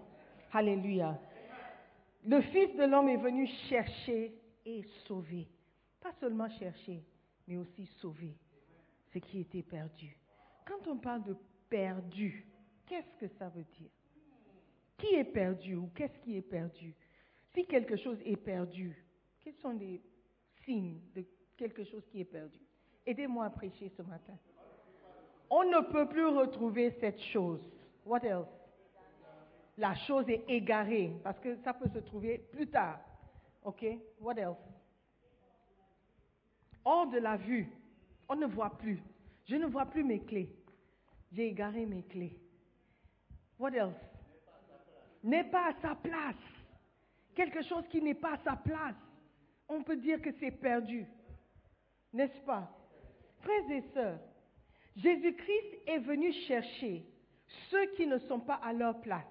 Alléluia. 0.53 1.19
Le 2.25 2.41
Fils 2.41 2.75
de 2.75 2.83
l'homme 2.85 3.09
est 3.09 3.17
venu 3.17 3.47
chercher 3.69 4.33
et 4.65 4.83
sauver. 5.05 5.47
Pas 6.01 6.11
seulement 6.19 6.49
chercher, 6.49 7.03
mais 7.47 7.57
aussi 7.57 7.85
sauver 8.01 8.35
ce 9.13 9.19
qui 9.19 9.41
était 9.41 9.63
perdu. 9.63 10.17
Quand 10.65 10.87
on 10.87 10.97
parle 10.97 11.23
de 11.23 11.37
perdu, 11.69 12.45
qu'est-ce 12.85 13.25
que 13.25 13.27
ça 13.37 13.49
veut 13.49 13.65
dire? 13.79 13.89
Qui 14.97 15.15
est 15.15 15.31
perdu 15.31 15.75
ou 15.75 15.89
qu'est-ce 15.95 16.17
qui 16.19 16.37
est 16.37 16.41
perdu? 16.41 16.93
Si 17.53 17.65
quelque 17.65 17.95
chose 17.97 18.17
est 18.25 18.37
perdu, 18.37 19.06
quels 19.47 19.61
sont 19.61 19.79
les 19.79 20.01
signes 20.65 20.99
de 21.15 21.23
quelque 21.55 21.85
chose 21.85 22.05
qui 22.11 22.19
est 22.19 22.25
perdu? 22.25 22.59
Aidez-moi 23.05 23.45
à 23.45 23.49
prêcher 23.49 23.89
ce 23.95 24.01
matin. 24.01 24.37
On 25.49 25.63
ne 25.63 25.89
peut 25.89 26.05
plus 26.09 26.25
retrouver 26.25 26.91
cette 26.99 27.21
chose. 27.21 27.61
What 28.05 28.25
else? 28.25 28.49
La 29.77 29.95
chose 29.95 30.27
est 30.27 30.43
égarée 30.49 31.13
parce 31.23 31.39
que 31.39 31.55
ça 31.63 31.73
peut 31.73 31.87
se 31.87 31.99
trouver 31.99 32.39
plus 32.51 32.67
tard. 32.67 32.99
OK? 33.63 33.85
What 34.19 34.35
else? 34.37 34.57
Hors 36.83 37.07
de 37.07 37.19
la 37.19 37.37
vue, 37.37 37.71
on 38.27 38.35
ne 38.35 38.47
voit 38.47 38.77
plus. 38.77 39.01
Je 39.45 39.55
ne 39.55 39.65
vois 39.67 39.85
plus 39.85 40.03
mes 40.03 40.19
clés. 40.25 40.53
J'ai 41.31 41.47
égaré 41.47 41.85
mes 41.85 42.03
clés. 42.03 42.37
What 43.57 43.71
else? 43.71 43.95
N'est 45.23 45.45
pas 45.45 45.69
à 45.69 45.73
sa 45.81 45.95
place. 45.95 46.35
Quelque 47.33 47.61
chose 47.63 47.87
qui 47.87 48.01
n'est 48.01 48.13
pas 48.13 48.33
à 48.33 48.43
sa 48.43 48.57
place. 48.57 49.06
On 49.69 49.83
peut 49.83 49.97
dire 49.97 50.21
que 50.21 50.31
c'est 50.39 50.51
perdu. 50.51 51.05
N'est-ce 52.13 52.39
pas? 52.45 52.71
Frères 53.41 53.71
et 53.71 53.83
sœurs, 53.93 54.19
Jésus-Christ 54.95 55.79
est 55.85 55.99
venu 55.99 56.31
chercher 56.47 57.03
ceux 57.69 57.85
qui 57.95 58.07
ne 58.07 58.17
sont 58.19 58.39
pas 58.39 58.55
à 58.55 58.73
leur 58.73 58.99
place. 59.01 59.27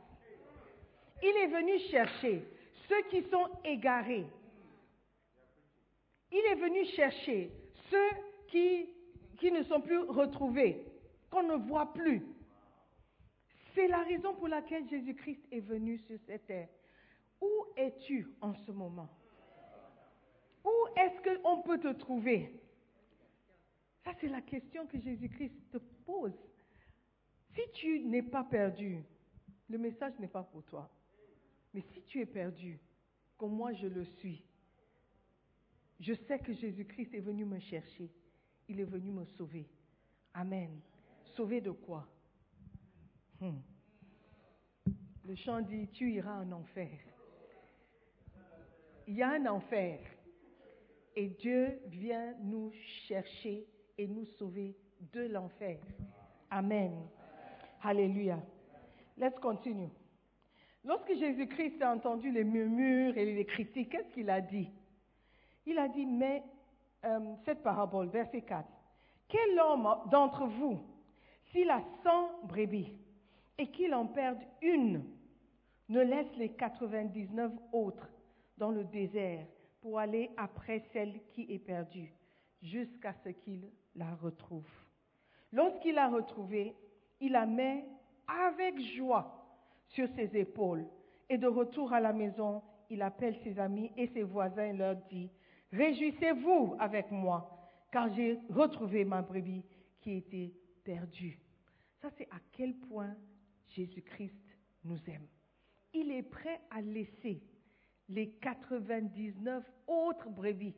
Il 1.22 1.36
est 1.36 1.48
venu 1.48 1.78
chercher 1.90 2.42
ceux 2.88 3.02
qui 3.10 3.22
sont 3.30 3.48
égarés. 3.64 4.26
Il 6.30 6.38
est 6.38 6.56
venu 6.56 6.84
chercher 6.86 7.50
ceux 7.90 8.10
qui, 8.48 8.88
ne 9.50 9.62
sont 9.64 9.80
plus 9.80 9.98
retrouvés 9.98 10.84
qu'on 11.30 11.42
ne 11.42 11.54
voit 11.54 11.92
plus. 11.92 12.22
C'est 13.74 13.88
la 13.88 14.02
raison 14.02 14.34
pour 14.34 14.48
laquelle 14.48 14.88
Jésus-Christ 14.88 15.40
est 15.50 15.60
venu 15.60 15.98
sur 15.98 16.18
cette 16.26 16.46
terre. 16.46 16.68
Où 17.40 17.50
es-tu 17.76 18.28
en 18.40 18.54
ce 18.54 18.72
moment? 18.72 19.08
Où 20.66 20.88
est-ce 20.96 21.42
qu'on 21.42 21.62
peut 21.62 21.78
te 21.78 21.92
trouver? 21.92 22.60
Ça, 24.04 24.10
c'est 24.20 24.28
la 24.28 24.40
question 24.40 24.86
que 24.86 24.98
Jésus-Christ 24.98 25.54
te 25.70 25.78
pose. 26.04 26.34
Si 27.54 27.60
tu 27.74 28.00
n'es 28.00 28.22
pas 28.22 28.42
perdu, 28.42 29.04
le 29.68 29.78
message 29.78 30.18
n'est 30.18 30.28
pas 30.28 30.42
pour 30.42 30.64
toi. 30.64 30.90
Mais 31.72 31.82
si 31.92 32.02
tu 32.02 32.20
es 32.20 32.26
perdu, 32.26 32.80
comme 33.38 33.52
moi 33.52 33.72
je 33.74 33.86
le 33.86 34.04
suis, 34.04 34.44
je 36.00 36.14
sais 36.14 36.38
que 36.40 36.52
Jésus-Christ 36.52 37.14
est 37.14 37.20
venu 37.20 37.44
me 37.44 37.60
chercher. 37.60 38.10
Il 38.68 38.80
est 38.80 38.84
venu 38.84 39.12
me 39.12 39.24
sauver. 39.24 39.68
Amen. 40.34 40.80
Sauver 41.36 41.60
de 41.60 41.70
quoi? 41.70 42.06
Hmm. 43.40 43.60
Le 45.24 45.34
chant 45.36 45.60
dit, 45.60 45.88
tu 45.88 46.12
iras 46.12 46.40
en 46.40 46.52
enfer. 46.52 46.98
Il 49.06 49.14
y 49.14 49.22
a 49.22 49.30
un 49.30 49.46
enfer. 49.46 50.00
Et 51.18 51.28
Dieu 51.28 51.80
vient 51.86 52.34
nous 52.42 52.70
chercher 53.08 53.66
et 53.96 54.06
nous 54.06 54.26
sauver 54.38 54.76
de 55.14 55.22
l'enfer. 55.28 55.78
Amen. 56.50 56.92
Alléluia. 57.82 58.38
Let's 59.16 59.38
continue. 59.40 59.88
Lorsque 60.84 61.14
Jésus-Christ 61.14 61.80
a 61.80 61.94
entendu 61.94 62.30
les 62.30 62.44
murmures 62.44 63.16
et 63.16 63.24
les 63.34 63.46
critiques, 63.46 63.90
qu'est-ce 63.90 64.12
qu'il 64.12 64.28
a 64.28 64.42
dit? 64.42 64.70
Il 65.64 65.78
a 65.78 65.88
dit, 65.88 66.04
mais 66.04 66.42
euh, 67.06 67.34
cette 67.46 67.62
parabole, 67.62 68.08
verset 68.08 68.42
4, 68.42 68.68
quel 69.28 69.58
homme 69.58 69.88
d'entre 70.10 70.44
vous, 70.44 70.78
s'il 71.50 71.70
a 71.70 71.82
100 72.04 72.42
brebis 72.44 72.92
et 73.56 73.68
qu'il 73.68 73.94
en 73.94 74.06
perde 74.06 74.38
une, 74.60 75.02
ne 75.88 76.00
laisse 76.00 76.36
les 76.36 76.50
99 76.50 77.52
autres 77.72 78.08
dans 78.58 78.70
le 78.70 78.84
désert 78.84 79.46
pour 79.86 80.00
aller 80.00 80.32
après 80.36 80.82
celle 80.92 81.20
qui 81.32 81.46
est 81.48 81.60
perdue, 81.60 82.12
jusqu'à 82.60 83.14
ce 83.22 83.28
qu'il 83.28 83.70
la 83.94 84.16
retrouve. 84.16 84.68
Lorsqu'il 85.52 85.94
l'a 85.94 86.08
retrouvée, 86.08 86.74
il 87.20 87.30
la 87.30 87.46
met 87.46 87.84
avec 88.26 88.80
joie 88.96 89.46
sur 89.90 90.08
ses 90.16 90.36
épaules. 90.36 90.84
Et 91.28 91.38
de 91.38 91.46
retour 91.46 91.92
à 91.92 92.00
la 92.00 92.12
maison, 92.12 92.64
il 92.90 93.00
appelle 93.00 93.36
ses 93.44 93.60
amis 93.60 93.92
et 93.96 94.08
ses 94.08 94.24
voisins 94.24 94.64
et 94.64 94.72
leur 94.72 94.96
dit, 95.08 95.30
Réjouissez-vous 95.70 96.74
avec 96.80 97.12
moi, 97.12 97.56
car 97.92 98.12
j'ai 98.12 98.40
retrouvé 98.50 99.04
ma 99.04 99.22
brebis 99.22 99.62
qui 100.00 100.16
était 100.16 100.52
perdue. 100.82 101.38
Ça, 102.02 102.10
c'est 102.18 102.28
à 102.32 102.40
quel 102.50 102.74
point 102.74 103.14
Jésus-Christ 103.68 104.58
nous 104.82 104.98
aime. 105.06 105.28
Il 105.92 106.10
est 106.10 106.24
prêt 106.24 106.60
à 106.72 106.80
laisser 106.80 107.40
les 108.08 108.30
99 108.40 109.64
autres 109.86 110.30
brebis 110.30 110.74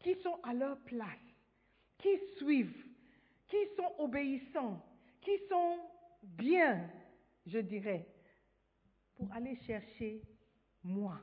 qui 0.00 0.14
sont 0.22 0.38
à 0.42 0.52
leur 0.52 0.78
place, 0.84 1.08
qui 1.98 2.18
suivent, 2.36 2.86
qui 3.48 3.56
sont 3.76 3.94
obéissants, 3.98 4.84
qui 5.20 5.38
sont 5.48 5.78
bien, 6.22 6.90
je 7.46 7.58
dirais, 7.58 8.06
pour 9.14 9.32
aller 9.32 9.56
chercher 9.66 10.22
moi, 10.82 11.20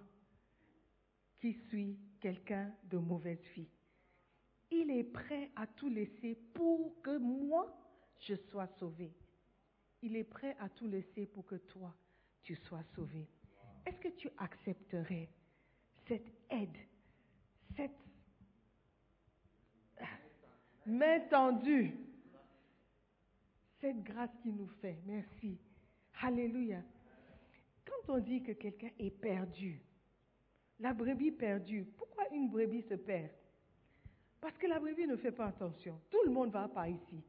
qui 1.40 1.54
suis 1.68 1.98
quelqu'un 2.20 2.74
de 2.86 2.98
mauvaise 2.98 3.44
vie. 3.56 3.70
Il 4.72 4.92
est 4.92 5.04
prêt 5.04 5.52
à 5.56 5.66
tout 5.68 5.90
laisser 5.90 6.36
pour 6.54 7.02
que 7.02 7.18
moi, 7.18 7.76
je 8.20 8.36
sois 8.36 8.68
sauvé. 8.80 9.12
Il 10.02 10.16
est 10.16 10.24
prêt 10.24 10.56
à 10.60 10.70
tout 10.70 10.88
laisser 10.88 11.26
pour 11.26 11.46
que 11.46 11.56
toi, 11.56 11.94
tu 12.44 12.56
sois 12.56 12.84
sauvé. 12.96 13.28
Est-ce 13.86 13.98
que 14.00 14.10
tu 14.10 14.30
accepterais 14.38 15.30
cette 16.08 16.32
aide, 16.50 16.78
cette 17.76 17.92
main 20.86 21.20
tendue, 21.30 21.96
cette 23.80 24.02
grâce 24.04 24.32
qu'il 24.42 24.56
nous 24.56 24.70
fait? 24.82 24.98
Merci. 25.06 25.58
Alléluia. 26.22 26.82
Quand 27.86 28.14
on 28.16 28.20
dit 28.20 28.44
que 28.44 28.52
quelqu'un 28.52 28.92
est 29.00 29.12
perdu, 29.12 29.82
la 30.80 30.94
brebis 30.94 31.32
perdue, 31.32 31.86
pourquoi 31.98 32.28
une 32.34 32.50
brebis 32.50 32.84
se 32.84 32.96
perd? 32.96 33.32
Parce 34.42 34.58
que 34.58 34.68
la 34.68 34.80
brebis 34.80 35.08
ne 35.08 35.18
fait 35.18 35.32
pas 35.32 35.48
attention. 35.48 36.00
Tout 36.10 36.22
le 36.26 36.32
monde 36.32 36.52
va 36.52 36.68
par 36.68 36.88
ici. 36.88 37.24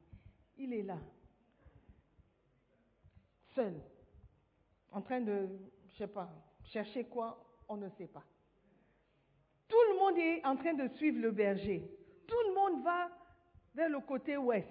Il 0.59 0.73
est 0.73 0.83
là, 0.83 0.99
seul, 3.55 3.75
en 4.93 5.01
train 5.01 5.21
de, 5.21 5.49
pas, 6.07 6.31
chercher 6.65 7.05
quoi, 7.05 7.43
on 7.69 7.77
ne 7.77 7.89
sait 7.91 8.07
pas. 8.07 8.25
Tout 9.69 9.77
le 9.91 9.99
monde 9.99 10.19
est 10.19 10.45
en 10.45 10.57
train 10.57 10.75
de 10.75 10.89
suivre 10.97 11.21
le 11.21 11.31
berger. 11.31 11.89
Tout 12.27 12.49
le 12.49 12.55
monde 12.55 12.83
va 12.85 13.09
vers 13.75 13.89
le 13.89 14.01
côté 14.01 14.37
ouest. 14.37 14.69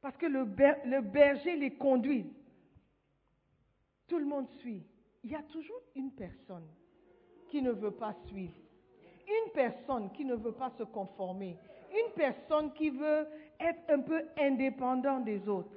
Parce 0.00 0.16
que 0.16 0.26
le, 0.26 0.44
le 0.44 1.00
berger 1.00 1.56
les 1.56 1.74
conduit. 1.74 2.30
Tout 4.06 4.18
le 4.18 4.26
monde 4.26 4.48
suit. 4.58 4.84
Il 5.22 5.30
y 5.30 5.34
a 5.34 5.42
toujours 5.44 5.82
une 5.94 6.12
personne 6.12 6.68
qui 7.48 7.62
ne 7.62 7.70
veut 7.70 7.92
pas 7.92 8.14
suivre. 8.26 8.54
Une 9.26 9.52
personne 9.52 10.10
qui 10.12 10.24
ne 10.24 10.34
veut 10.34 10.52
pas 10.52 10.70
se 10.76 10.82
conformer. 10.82 11.56
Une 11.92 12.12
personne 12.14 12.72
qui 12.72 12.90
veut 12.90 13.26
être 13.58 13.90
un 13.90 14.00
peu 14.00 14.22
indépendant 14.38 15.20
des 15.20 15.48
autres. 15.48 15.76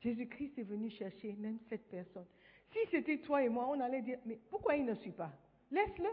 Jésus-Christ 0.00 0.58
est 0.58 0.64
venu 0.64 0.90
chercher 0.90 1.32
même 1.34 1.58
cette 1.68 1.88
personne. 1.88 2.26
Si 2.72 2.78
c'était 2.90 3.18
toi 3.18 3.42
et 3.42 3.48
moi, 3.48 3.66
on 3.68 3.80
allait 3.80 4.02
dire, 4.02 4.18
mais 4.26 4.38
pourquoi 4.50 4.76
il 4.76 4.84
ne 4.84 4.94
suit 4.94 5.12
pas? 5.12 5.32
Laisse-le. 5.70 6.10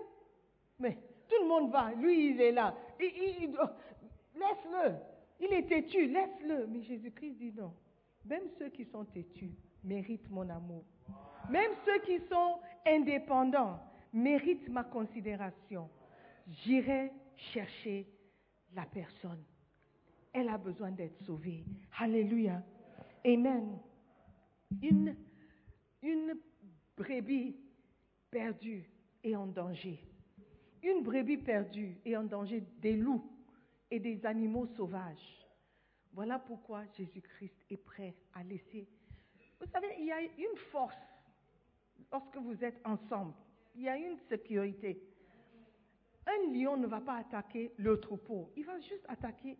Mais 0.80 0.98
tout 1.28 1.42
le 1.42 1.48
monde 1.48 1.72
va, 1.72 1.92
lui 1.94 2.32
il 2.32 2.42
est 2.42 2.52
là. 2.52 2.76
laisse-le. 3.00 4.96
Il 5.40 5.54
est 5.54 5.68
têtu, 5.68 6.08
laisse-le. 6.08 6.68
Mais 6.68 6.82
Jésus-Christ 6.82 7.36
dit 7.38 7.54
non. 7.54 7.74
Même 8.26 8.44
ceux 8.58 8.70
qui 8.70 8.86
sont 8.86 9.06
têtus 9.06 9.52
méritent 9.84 10.30
mon 10.30 10.50
amour. 10.50 10.84
Même 11.50 11.72
ceux 11.86 12.00
qui 12.00 12.20
sont 12.28 12.60
indépendants 12.88 13.80
méritent 14.14 14.70
ma 14.70 14.84
considération. 14.84 15.90
J'irai 16.48 17.12
chercher 17.36 18.08
la 18.74 18.86
personne. 18.86 19.44
Elle 20.34 20.50
a 20.50 20.58
besoin 20.58 20.92
d'être 20.92 21.18
sauvée. 21.24 21.64
Alléluia. 22.00 22.62
Amen. 23.26 23.78
Une, 24.82 25.16
une 26.06 26.38
brebis 26.96 27.56
perdue 28.30 28.88
et 29.24 29.36
en 29.36 29.48
danger. 29.48 30.00
Une 30.84 31.02
brebis 31.02 31.38
perdue 31.38 31.98
et 32.06 32.16
en 32.16 32.24
danger 32.24 32.64
des 32.80 32.96
loups 32.96 33.28
et 33.90 34.00
des 34.00 34.24
animaux 34.26 34.68
sauvages. 34.68 35.48
Voilà 36.14 36.38
pourquoi 36.40 36.84
Jésus-Christ 36.96 37.56
est 37.70 37.78
prêt 37.78 38.16
à 38.34 38.44
laisser. 38.44 38.88
Vous 39.60 39.66
savez, 39.72 39.88
il 40.00 40.06
y 40.06 40.12
a 40.12 40.22
une 40.22 40.58
force 40.72 40.96
lorsque 42.12 42.38
vous 42.38 42.64
êtes 42.64 42.80
ensemble. 42.86 43.34
Il 43.76 43.82
y 43.82 43.90
a 43.90 43.98
une 43.98 44.18
sécurité. 44.30 45.02
Un 46.28 46.54
lion 46.54 46.78
ne 46.78 46.88
va 46.88 47.02
pas 47.02 47.18
attaquer 47.18 47.74
le 47.78 48.00
troupeau. 48.00 48.52
Il 48.56 48.66
va 48.66 48.80
juste 48.80 49.06
attaquer 49.08 49.58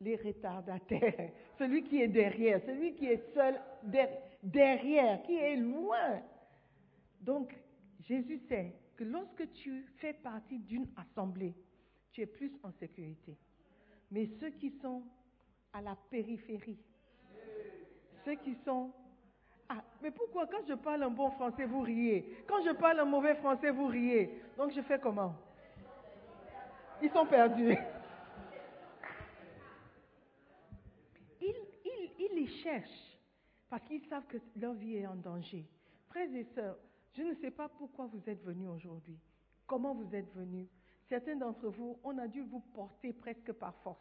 les 0.00 0.16
retardataires, 0.16 1.30
celui 1.58 1.84
qui 1.84 2.00
est 2.00 2.08
derrière, 2.08 2.60
celui 2.64 2.94
qui 2.94 3.06
est 3.06 3.34
seul 3.34 3.60
derrière, 3.82 4.27
qui 4.42 5.36
est 5.36 5.56
loin. 5.56 6.22
Donc, 7.20 7.54
Jésus 8.00 8.40
sait 8.48 8.74
que 8.96 9.04
lorsque 9.04 9.52
tu 9.52 9.84
fais 9.96 10.12
partie 10.12 10.58
d'une 10.58 10.88
assemblée, 10.96 11.54
tu 12.12 12.22
es 12.22 12.26
plus 12.26 12.52
en 12.62 12.72
sécurité. 12.72 13.36
Mais 14.10 14.26
ceux 14.40 14.50
qui 14.50 14.70
sont 14.80 15.02
à 15.72 15.80
la 15.82 15.96
périphérie, 16.10 16.78
ceux 18.24 18.36
qui 18.36 18.54
sont... 18.64 18.92
Ah, 19.68 19.84
mais 20.02 20.10
pourquoi? 20.10 20.46
Quand 20.46 20.66
je 20.66 20.72
parle 20.74 21.02
un 21.02 21.10
bon 21.10 21.30
français, 21.32 21.66
vous 21.66 21.82
riez 21.82 22.42
Quand 22.46 22.62
je 22.64 22.70
parle 22.70 23.00
un 23.00 23.04
mauvais 23.04 23.34
français, 23.34 23.70
vous 23.70 23.86
riez. 23.86 24.40
Donc 24.56 24.72
je 24.72 24.80
fais 24.80 24.98
comment? 24.98 25.34
Ils 27.02 27.10
sont 27.10 27.26
perdus. 27.26 27.76
ils 31.40 32.34
les 32.34 32.46
cherchent 32.62 33.07
parce 33.70 33.82
qu'ils 33.84 34.04
savent 34.06 34.26
que 34.26 34.38
leur 34.56 34.74
vie 34.74 34.96
est 34.96 35.06
en 35.06 35.16
danger. 35.16 35.64
Frères 36.08 36.34
et 36.34 36.46
sœurs, 36.54 36.76
je 37.16 37.22
ne 37.22 37.34
sais 37.34 37.50
pas 37.50 37.68
pourquoi 37.68 38.06
vous 38.06 38.22
êtes 38.26 38.42
venus 38.44 38.68
aujourd'hui, 38.68 39.18
comment 39.66 39.94
vous 39.94 40.14
êtes 40.14 40.32
venus? 40.34 40.66
Certains 41.08 41.36
d'entre 41.36 41.68
vous, 41.68 41.98
on 42.04 42.18
a 42.18 42.28
dû 42.28 42.42
vous 42.42 42.60
porter 42.74 43.12
presque 43.12 43.52
par 43.52 43.74
force. 43.82 43.98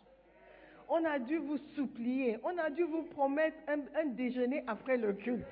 On 0.90 1.04
a 1.04 1.20
dû 1.20 1.38
vous 1.38 1.58
supplier, 1.76 2.38
on 2.44 2.58
a 2.58 2.70
dû 2.70 2.84
vous 2.84 3.04
promettre 3.04 3.58
un, 3.68 3.80
un 3.96 4.06
déjeuner 4.08 4.64
après 4.68 4.98
le 4.98 5.14
culte 5.14 5.46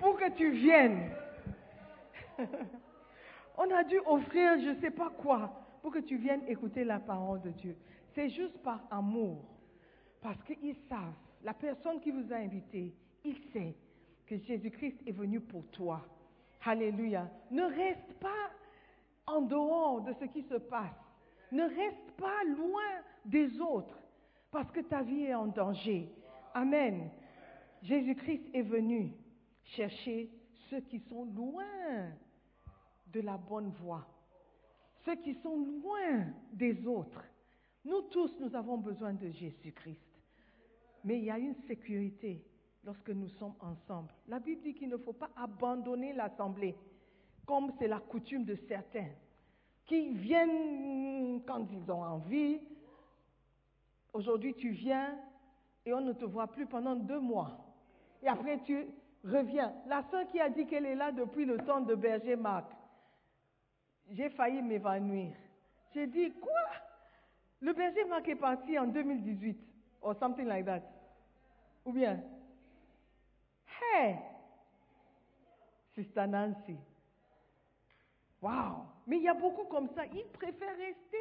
pour 0.00 0.16
que 0.16 0.30
tu 0.30 0.50
viennes. 0.50 1.10
on 3.58 3.70
a 3.70 3.84
dû 3.84 3.98
offrir 4.06 4.58
je 4.60 4.70
ne 4.70 4.80
sais 4.80 4.90
pas 4.90 5.10
quoi 5.10 5.60
pour 5.82 5.92
que 5.92 5.98
tu 5.98 6.16
viennes 6.16 6.42
écouter 6.48 6.84
la 6.84 6.98
parole 6.98 7.40
de 7.42 7.50
Dieu. 7.50 7.76
C'est 8.14 8.30
juste 8.30 8.58
par 8.62 8.80
amour. 8.90 9.44
Parce 10.20 10.42
qu'ils 10.44 10.76
savent, 10.88 11.14
la 11.42 11.54
personne 11.54 12.00
qui 12.00 12.10
vous 12.10 12.32
a 12.32 12.36
invité, 12.36 12.94
il 13.24 13.36
sait 13.52 13.74
que 14.26 14.36
Jésus-Christ 14.36 14.98
est 15.06 15.12
venu 15.12 15.40
pour 15.40 15.66
toi. 15.70 16.06
Alléluia. 16.64 17.28
Ne 17.50 17.62
reste 17.62 18.14
pas 18.20 18.50
en 19.26 19.42
dehors 19.42 20.02
de 20.02 20.12
ce 20.14 20.26
qui 20.26 20.42
se 20.42 20.54
passe. 20.54 20.96
Ne 21.52 21.62
reste 21.62 22.10
pas 22.16 22.44
loin 22.44 23.02
des 23.24 23.60
autres 23.60 23.98
parce 24.50 24.70
que 24.70 24.80
ta 24.80 25.02
vie 25.02 25.24
est 25.24 25.34
en 25.34 25.46
danger. 25.46 26.08
Amen. 26.54 27.10
Jésus-Christ 27.82 28.50
est 28.52 28.62
venu 28.62 29.14
chercher 29.64 30.30
ceux 30.68 30.80
qui 30.80 31.00
sont 31.00 31.24
loin 31.24 31.64
de 33.06 33.20
la 33.20 33.36
bonne 33.36 33.70
voie, 33.82 34.06
ceux 35.04 35.16
qui 35.16 35.34
sont 35.42 35.56
loin 35.82 36.26
des 36.52 36.86
autres. 36.86 37.24
Nous 37.84 38.02
tous, 38.02 38.32
nous 38.40 38.54
avons 38.54 38.78
besoin 38.78 39.14
de 39.14 39.30
Jésus-Christ. 39.30 40.09
Mais 41.04 41.18
il 41.18 41.24
y 41.24 41.30
a 41.30 41.38
une 41.38 41.54
sécurité 41.66 42.44
lorsque 42.84 43.10
nous 43.10 43.28
sommes 43.28 43.54
ensemble. 43.60 44.12
La 44.28 44.38
Bible 44.38 44.62
dit 44.62 44.74
qu'il 44.74 44.88
ne 44.88 44.96
faut 44.96 45.12
pas 45.12 45.30
abandonner 45.36 46.12
l'assemblée, 46.12 46.76
comme 47.46 47.72
c'est 47.78 47.88
la 47.88 48.00
coutume 48.00 48.44
de 48.44 48.54
certains, 48.68 49.08
qui 49.86 50.10
viennent 50.10 51.42
quand 51.46 51.66
ils 51.72 51.90
ont 51.90 52.02
envie. 52.02 52.60
Aujourd'hui, 54.12 54.54
tu 54.54 54.70
viens 54.70 55.18
et 55.84 55.92
on 55.94 56.00
ne 56.00 56.12
te 56.12 56.24
voit 56.24 56.48
plus 56.48 56.66
pendant 56.66 56.96
deux 56.96 57.20
mois. 57.20 57.58
Et 58.22 58.28
après, 58.28 58.60
tu 58.64 58.86
reviens. 59.24 59.72
La 59.86 60.02
sœur 60.10 60.26
qui 60.28 60.40
a 60.40 60.50
dit 60.50 60.66
qu'elle 60.66 60.86
est 60.86 60.94
là 60.94 61.12
depuis 61.12 61.44
le 61.44 61.58
temps 61.58 61.80
de 61.80 61.94
Berger 61.94 62.36
Marc, 62.36 62.70
j'ai 64.10 64.30
failli 64.30 64.62
m'évanouir. 64.62 65.34
J'ai 65.94 66.06
dit, 66.06 66.32
quoi? 66.32 66.52
Le 67.60 67.72
berger 67.72 68.04
Marc 68.04 68.28
est 68.28 68.36
parti 68.36 68.78
en 68.78 68.86
2018, 68.86 69.58
or 70.00 70.14
something 70.18 70.46
like 70.46 70.66
that. 70.66 70.82
Ou 71.84 71.92
bien, 71.92 72.22
hey, 73.66 74.18
Sister 75.94 76.26
Nancy. 76.26 76.76
Wow. 78.40 78.86
Mais 79.06 79.18
il 79.18 79.24
y 79.24 79.28
a 79.28 79.34
beaucoup 79.34 79.64
comme 79.64 79.88
ça. 79.94 80.06
Ils 80.06 80.26
préfèrent 80.32 80.76
rester 80.76 81.16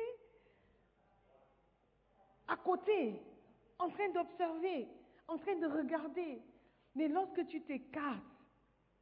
à 2.48 2.58
côté, 2.58 3.22
en 3.78 3.90
train 3.90 4.10
d'observer, 4.10 4.88
en 5.28 5.38
train 5.38 5.56
de 5.56 5.68
regarder. 5.68 6.42
Mais 6.96 7.08
lorsque 7.08 7.46
tu 7.48 7.62
t'écartes, 7.62 8.24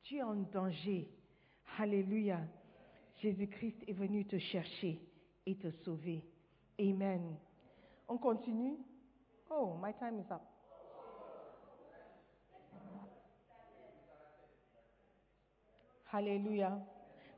tu 0.03 0.17
es 0.17 0.23
en 0.23 0.35
danger. 0.35 1.09
Alléluia. 1.79 2.39
Jésus-Christ 3.17 3.83
est 3.87 3.93
venu 3.93 4.25
te 4.25 4.37
chercher 4.37 4.99
et 5.45 5.55
te 5.55 5.71
sauver. 5.71 6.23
Amen. 6.79 7.37
On 8.07 8.17
continue. 8.17 8.77
Oh, 9.49 9.77
my 9.81 9.91
time 9.93 10.19
is 10.19 10.31
up. 10.31 10.41
Alléluia. 16.11 16.79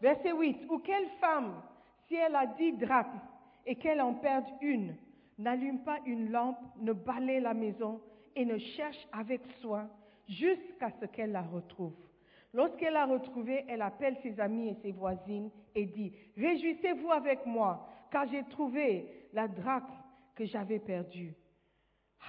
Verset 0.01 0.31
8. 0.31 0.65
Ou 0.69 0.79
quelle 0.79 1.09
femme, 1.19 1.61
si 2.07 2.15
elle 2.15 2.35
a 2.35 2.45
dix 2.45 2.73
drachmes 2.73 3.19
et 3.65 3.75
qu'elle 3.75 4.01
en 4.01 4.13
perde 4.15 4.45
une, 4.61 4.95
n'allume 5.37 5.83
pas 5.83 5.99
une 6.05 6.31
lampe, 6.31 6.59
ne 6.77 6.93
balaye 6.93 7.41
la 7.41 7.53
maison 7.53 8.01
et 8.35 8.45
ne 8.45 8.57
cherche 8.57 9.07
avec 9.11 9.41
soin 9.61 9.89
jusqu'à 10.27 10.91
ce 10.99 11.05
qu'elle 11.05 11.31
la 11.31 11.41
retrouve. 11.41 11.95
Lorsqu'elle 12.53 12.93
l'a 12.93 13.05
retrouvée, 13.05 13.65
elle 13.67 13.81
appelle 13.81 14.17
ses 14.23 14.39
amis 14.39 14.69
et 14.69 14.77
ses 14.81 14.91
voisines 14.91 15.51
et 15.75 15.85
dit, 15.85 16.13
Réjouissez-vous 16.37 17.11
avec 17.11 17.45
moi, 17.45 17.87
car 18.11 18.27
j'ai 18.27 18.43
trouvé 18.45 19.27
la 19.33 19.47
drachme 19.47 19.93
que 20.35 20.45
j'avais 20.45 20.79
perdue. 20.79 21.35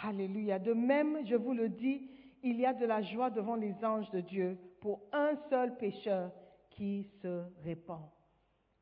Alléluia. 0.02 0.58
De 0.58 0.72
même, 0.72 1.26
je 1.26 1.36
vous 1.36 1.52
le 1.52 1.68
dis, 1.68 2.08
il 2.42 2.58
y 2.58 2.66
a 2.66 2.72
de 2.72 2.86
la 2.86 3.02
joie 3.02 3.30
devant 3.30 3.56
les 3.56 3.74
anges 3.84 4.10
de 4.10 4.20
Dieu 4.20 4.58
pour 4.80 5.02
un 5.12 5.36
seul 5.48 5.76
pécheur 5.76 6.32
qui 6.70 7.04
se 7.22 7.44
répand. 7.62 8.08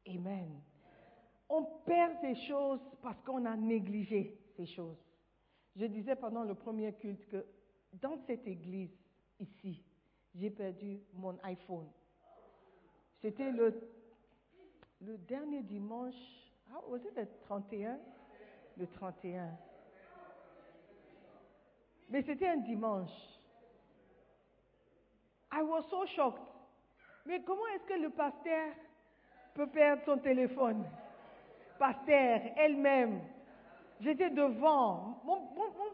Amen. 0.07 0.61
On 1.49 1.65
perd 1.85 2.13
ces 2.21 2.35
choses 2.47 2.81
parce 3.03 3.21
qu'on 3.23 3.45
a 3.47 3.57
négligé 3.57 4.39
ces 4.57 4.67
choses. 4.67 4.99
Je 5.77 5.87
disais 5.87 6.17
pendant 6.17 6.45
le 6.45 6.55
premier 6.55 6.93
culte 6.95 7.27
que 7.27 7.45
dans 7.95 8.17
cette 8.27 8.47
église, 8.47 8.91
ici, 9.39 9.83
j'ai 10.35 10.51
perdu 10.51 11.01
mon 11.15 11.39
iPhone. 11.43 11.89
C'était 13.21 13.51
le, 13.51 13.75
dernier 15.01 15.63
dimanche, 15.63 16.15
ah, 16.73 16.81
was 16.89 16.99
le 17.17 17.27
31? 17.45 17.99
Le 18.77 18.87
31. 18.87 19.59
Mais 22.11 22.23
c'était 22.23 22.49
un 22.49 22.59
dimanche. 22.59 23.11
I 25.53 25.63
was 25.63 25.83
so 25.91 26.07
shocked. 26.07 26.43
Mais 27.27 27.43
comment 27.43 27.67
est-ce 27.75 27.85
que 27.85 28.01
le 28.01 28.11
pasteur 28.11 28.73
peut 29.55 29.67
perdre 29.67 30.03
son 30.05 30.19
téléphone? 30.19 30.85
Pasteur, 31.79 32.41
elle-même. 32.57 33.21
J'étais 34.01 34.31
devant. 34.31 35.21
Mon, 35.25 35.41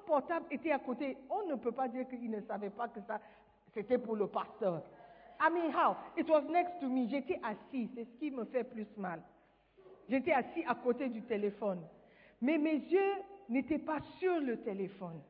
portable 0.06 0.46
était 0.50 0.72
à 0.72 0.78
côté. 0.78 1.16
On 1.30 1.46
ne 1.48 1.56
peut 1.56 1.72
pas 1.72 1.88
dire 1.88 2.06
qu'il 2.08 2.30
ne 2.30 2.40
savait 2.42 2.70
pas 2.70 2.88
que 2.88 3.00
ça, 3.06 3.20
c'était 3.72 3.98
pour 3.98 4.16
le 4.16 4.26
pasteur. 4.26 4.82
I 5.40 5.50
mean, 5.50 5.72
how? 5.72 5.96
It 6.16 6.28
was 6.28 6.42
next 6.42 6.78
to 6.80 6.88
me. 6.88 7.08
J'étais 7.08 7.40
assis. 7.42 7.90
C'est 7.94 8.04
ce 8.04 8.18
qui 8.18 8.30
me 8.30 8.44
fait 8.44 8.64
plus 8.64 8.86
mal. 8.96 9.20
J'étais 10.08 10.32
assis 10.32 10.64
à 10.66 10.74
côté 10.74 11.08
du 11.08 11.22
téléphone. 11.22 11.80
Mais 12.40 12.58
mes 12.58 12.76
yeux 12.76 13.14
n'étaient 13.48 13.78
pas 13.78 14.00
sur 14.18 14.38
le 14.38 14.58
téléphone. 14.58 15.20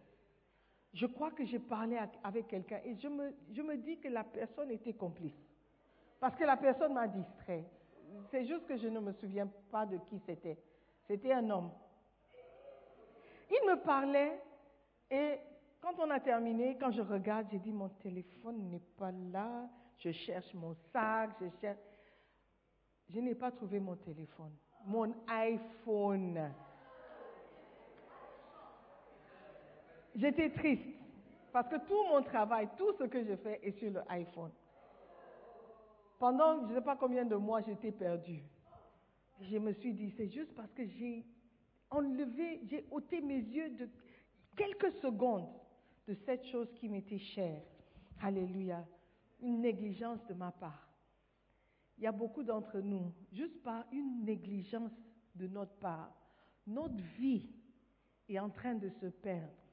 Je 0.94 1.06
crois 1.06 1.32
que 1.32 1.44
j'ai 1.44 1.58
parlé 1.58 1.98
avec 2.22 2.46
quelqu'un 2.46 2.78
et 2.84 2.94
je 2.94 3.08
me, 3.08 3.76
dis 3.76 3.98
que 3.98 4.08
la 4.08 4.22
personne 4.22 4.70
était 4.70 4.94
complice. 4.94 5.34
Parce 6.20 6.36
que 6.36 6.44
la 6.44 6.56
personne 6.56 6.94
m'a 6.94 7.08
distrait. 7.08 7.64
C'est 8.30 8.46
juste 8.46 8.64
que 8.66 8.76
je 8.76 8.86
ne 8.86 9.00
me 9.00 9.12
souviens 9.12 9.48
pas 9.72 9.84
de 9.84 9.96
qui 10.08 10.20
c'était. 10.24 10.56
C'était 11.08 11.32
un 11.32 11.50
homme. 11.50 11.70
Il 13.50 13.68
me 13.68 13.82
parlait 13.82 14.40
et 15.10 15.38
quand 15.80 15.94
on 15.98 16.08
a 16.10 16.20
terminé, 16.20 16.78
quand 16.78 16.92
je 16.92 17.02
regarde, 17.02 17.48
j'ai 17.50 17.58
dit 17.58 17.72
mon 17.72 17.88
téléphone 17.88 18.70
n'est 18.70 18.86
pas 18.96 19.10
là. 19.10 19.68
Je 19.98 20.12
cherche 20.12 20.54
mon 20.54 20.74
sac, 20.92 21.30
je 21.40 21.46
cherche. 21.60 21.78
Je 23.08 23.18
n'ai 23.18 23.34
pas 23.34 23.50
trouvé 23.50 23.80
mon 23.80 23.96
téléphone. 23.96 24.52
Mon 24.86 25.12
iPhone. 25.26 26.52
J'étais 30.14 30.50
triste 30.50 30.84
parce 31.52 31.68
que 31.68 31.76
tout 31.86 32.04
mon 32.10 32.22
travail, 32.22 32.68
tout 32.76 32.92
ce 32.98 33.04
que 33.04 33.24
je 33.24 33.36
fais 33.36 33.60
est 33.62 33.78
sur 33.78 33.90
le 33.90 34.00
iPhone. 34.08 34.52
Pendant 36.18 36.66
je 36.66 36.72
ne 36.72 36.78
sais 36.78 36.84
pas 36.84 36.96
combien 36.96 37.24
de 37.24 37.36
mois, 37.36 37.60
j'étais 37.60 37.92
perdue. 37.92 38.42
Je 39.40 39.58
me 39.58 39.72
suis 39.72 39.92
dit, 39.92 40.12
c'est 40.16 40.28
juste 40.28 40.54
parce 40.54 40.72
que 40.72 40.86
j'ai 40.86 41.24
enlevé, 41.90 42.60
j'ai 42.64 42.86
ôté 42.90 43.20
mes 43.20 43.38
yeux 43.40 43.70
de 43.70 43.88
quelques 44.56 44.92
secondes 45.02 45.48
de 46.06 46.14
cette 46.26 46.44
chose 46.46 46.72
qui 46.74 46.88
m'était 46.88 47.18
chère. 47.18 47.62
Alléluia. 48.22 48.84
Une 49.40 49.60
négligence 49.60 50.24
de 50.26 50.34
ma 50.34 50.52
part. 50.52 50.88
Il 51.98 52.04
y 52.04 52.06
a 52.06 52.12
beaucoup 52.12 52.42
d'entre 52.42 52.78
nous, 52.80 53.12
juste 53.32 53.62
par 53.62 53.84
une 53.92 54.24
négligence 54.24 54.92
de 55.34 55.46
notre 55.46 55.74
part, 55.74 56.12
notre 56.66 57.00
vie 57.18 57.50
est 58.28 58.38
en 58.38 58.50
train 58.50 58.74
de 58.74 58.88
se 58.88 59.06
perdre. 59.06 59.63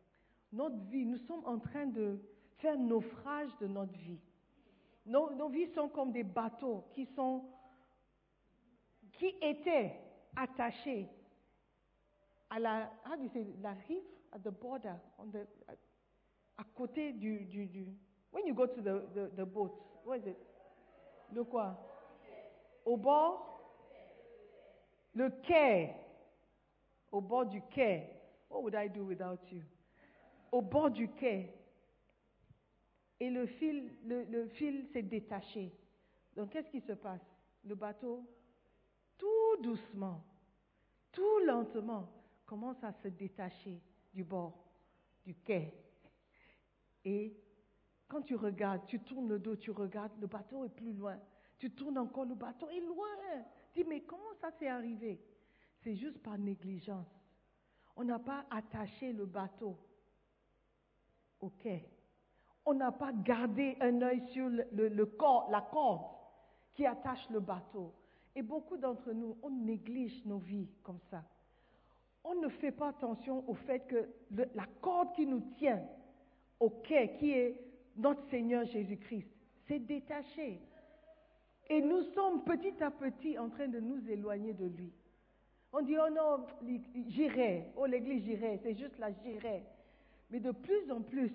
Notre 0.52 0.78
vie, 0.90 1.06
nous 1.06 1.18
sommes 1.20 1.46
en 1.46 1.60
train 1.60 1.86
de 1.86 2.20
faire 2.58 2.78
naufrage 2.78 3.50
de 3.60 3.68
notre 3.68 3.98
vie. 4.00 4.20
Nos, 5.06 5.34
nos 5.34 5.50
vies 5.50 5.72
sont 5.74 5.90
comme 5.90 6.12
des 6.12 6.24
bateaux 6.24 6.84
qui 6.94 7.06
sont, 7.16 7.44
qui 9.14 9.34
étaient 9.42 10.00
attachés 10.36 11.08
à 12.50 12.60
la, 12.60 12.92
how 13.06 13.16
do 13.16 13.24
you 13.24 13.30
say, 13.30 13.46
la 13.62 13.74
rive, 13.88 14.04
at 14.34 14.40
the 14.40 14.52
border, 14.52 14.96
on 15.18 15.28
the, 15.28 15.48
à 16.58 16.64
côté 16.76 17.14
du, 17.14 17.46
du, 17.46 17.66
du, 17.66 17.88
when 18.32 18.46
you 18.46 18.54
go 18.54 18.68
to 18.68 18.82
the, 18.82 19.02
the, 19.14 19.32
the 19.36 19.46
boat, 19.46 19.72
what 20.06 20.18
is 20.18 20.28
it? 20.28 20.38
Le 21.34 21.44
quoi? 21.44 21.78
Au 22.86 22.98
bord? 22.98 23.48
Le 25.14 25.30
quai. 25.46 25.96
Au 27.12 27.22
bord 27.22 27.46
du 27.46 27.62
quai. 27.74 28.04
What 28.50 28.64
would 28.64 28.76
I 28.76 28.88
do 28.88 29.06
without 29.06 29.40
you? 29.52 29.62
Au 30.52 30.62
bord 30.62 30.92
du 30.92 31.08
quai. 31.10 31.54
Et 33.20 33.30
le 33.30 33.46
fil, 33.46 33.94
le, 34.04 34.48
fil 34.48 34.88
s'est 34.92 35.04
détaché. 35.04 35.72
Donc 36.36 36.50
qu'est-ce 36.50 36.70
qui 36.70 36.82
se 36.82 36.94
passe? 36.94 37.22
Le 37.64 37.76
bateau, 37.76 38.26
tout 39.18 39.62
doucement, 39.62 40.24
tout 41.12 41.40
lentement, 41.46 42.10
commence 42.46 42.84
à 42.84 42.92
se 42.92 43.08
détacher 43.08 43.80
du 44.14 44.24
bord, 44.24 44.58
du 45.24 45.36
quai. 45.36 45.74
Et 47.06 47.38
quand 48.08 48.24
tu 48.24 48.36
regardes, 48.36 48.86
tu 48.88 49.00
tournes 49.00 49.30
le 49.30 49.40
dos, 49.40 49.56
tu 49.56 49.72
regardes, 49.72 50.20
le 50.20 50.28
bateau 50.28 50.66
est 50.66 50.76
plus 50.76 50.94
loin. 50.94 51.18
Tu 51.60 51.72
tournes 51.72 52.00
encore, 52.00 52.26
le 52.26 52.36
bateau 52.36 52.68
est 52.70 52.82
loin. 52.82 53.08
Tu 53.72 53.84
dis, 53.84 53.88
mais 53.88 54.02
comment 54.02 54.34
ça 54.42 54.52
s'est 54.52 54.68
arrivé? 54.68 55.22
C'est 55.84 55.96
juste 55.96 56.22
par 56.22 56.38
négligence. 56.38 57.08
On 57.96 58.04
n'a 58.04 58.20
pas 58.20 58.46
attaché 58.50 59.14
le 59.14 59.26
bateau 59.26 59.78
quai. 61.50 61.88
On 62.66 62.74
n'a 62.74 62.92
pas 62.92 63.12
gardé 63.12 63.76
un 63.82 64.02
œil 64.02 64.22
sur 64.34 64.48
le, 64.50 65.06
corps, 65.06 65.50
la 65.52 65.62
corde 65.62 66.04
qui 66.74 66.86
attache 66.86 67.30
le 67.30 67.40
bateau. 67.40 67.94
Et 68.36 68.42
beaucoup 68.42 68.78
d'entre 68.78 69.12
nous, 69.12 69.38
on 69.42 69.50
néglige 69.50 70.24
nos 70.26 70.38
vies 70.38 70.70
comme 70.84 71.00
ça. 71.10 71.24
On 72.24 72.36
ne 72.36 72.50
fait 72.50 72.72
pas 72.72 72.90
attention 72.90 73.44
au 73.50 73.56
fait 73.56 73.88
que 73.88 74.08
la 74.54 74.68
corde 74.80 75.14
qui 75.16 75.26
nous 75.26 75.42
tient 75.58 75.82
au 76.60 76.70
quai, 76.70 77.16
qui 77.20 77.32
est 77.32 77.60
notre 77.98 78.24
Seigneur 78.30 78.66
Jésus-Christ, 78.66 79.28
s'est 79.68 79.80
détachée. 79.80 80.62
Et 81.70 81.82
nous 81.82 82.04
sommes 82.14 82.44
petit 82.44 82.82
à 82.84 82.92
petit 82.92 83.38
en 83.40 83.50
train 83.50 83.68
de 83.68 83.80
nous 83.80 84.08
éloigner 84.10 84.54
de 84.54 84.66
lui. 84.66 84.94
On 85.74 85.82
dit, 85.82 85.96
oh 85.98 86.10
non, 86.10 86.46
j'irai, 87.08 87.72
oh 87.78 87.86
l'église, 87.86 88.24
j'irai, 88.26 88.60
c'est 88.62 88.76
juste 88.76 88.98
là, 89.00 89.10
j'irai. 89.24 89.64
Mais 90.32 90.40
de 90.40 90.52
plus 90.52 90.90
en 90.92 91.02
plus, 91.02 91.32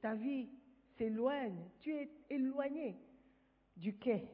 ta 0.00 0.14
vie 0.14 0.48
s'éloigne, 0.96 1.62
tu 1.80 1.92
es 1.94 2.10
éloigné 2.30 2.96
du 3.76 3.94
quai 3.96 4.26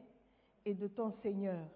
et 0.65 0.73
de 0.73 0.87
ton 0.87 1.11
Seigneur. 1.21 1.67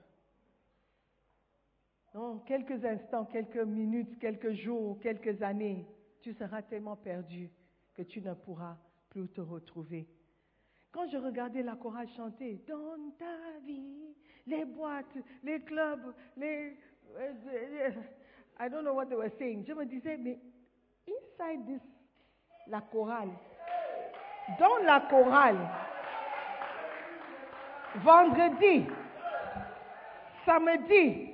Dans 2.14 2.40
quelques 2.40 2.84
instants, 2.86 3.26
quelques 3.26 3.58
minutes, 3.58 4.20
quelques 4.20 4.54
jours, 4.54 5.00
quelques 5.00 5.42
années, 5.42 5.86
tu 6.22 6.34
seras 6.34 6.62
tellement 6.62 6.96
perdu 6.96 7.50
que 7.94 8.04
tu 8.04 8.22
ne 8.22 8.34
pourras 8.34 8.78
plus 9.10 9.28
te 9.30 9.42
retrouver. 9.42 10.08
Quand 10.92 11.08
je 11.08 11.18
regardais 11.18 11.64
la 11.64 11.76
chorale 11.76 12.08
chanter, 12.16 12.62
dans 12.68 13.12
ta 13.18 13.60
vie, 13.66 14.16
les 14.46 14.64
boîtes, 14.64 15.18
les 15.44 15.60
clubs, 15.62 16.14
les... 16.38 16.78
euh, 17.18 17.34
euh, 17.48 17.92
I 18.60 18.70
don't 18.70 18.84
know 18.84 18.94
what 18.94 19.08
they 19.08 19.16
were 19.18 19.32
saying. 19.40 19.66
Je 19.66 19.74
me 19.74 19.86
disais, 19.86 20.18
mais 20.18 20.40
inside 21.08 21.66
this, 21.66 21.82
la 22.68 22.82
chorale, 22.92 23.30
dans 24.60 24.78
la 24.84 25.00
chorale, 25.02 25.58
vendredi, 27.96 28.86
samedi, 30.46 31.34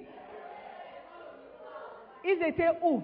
ils 2.24 2.44
étaient 2.44 2.78
où? 2.82 3.04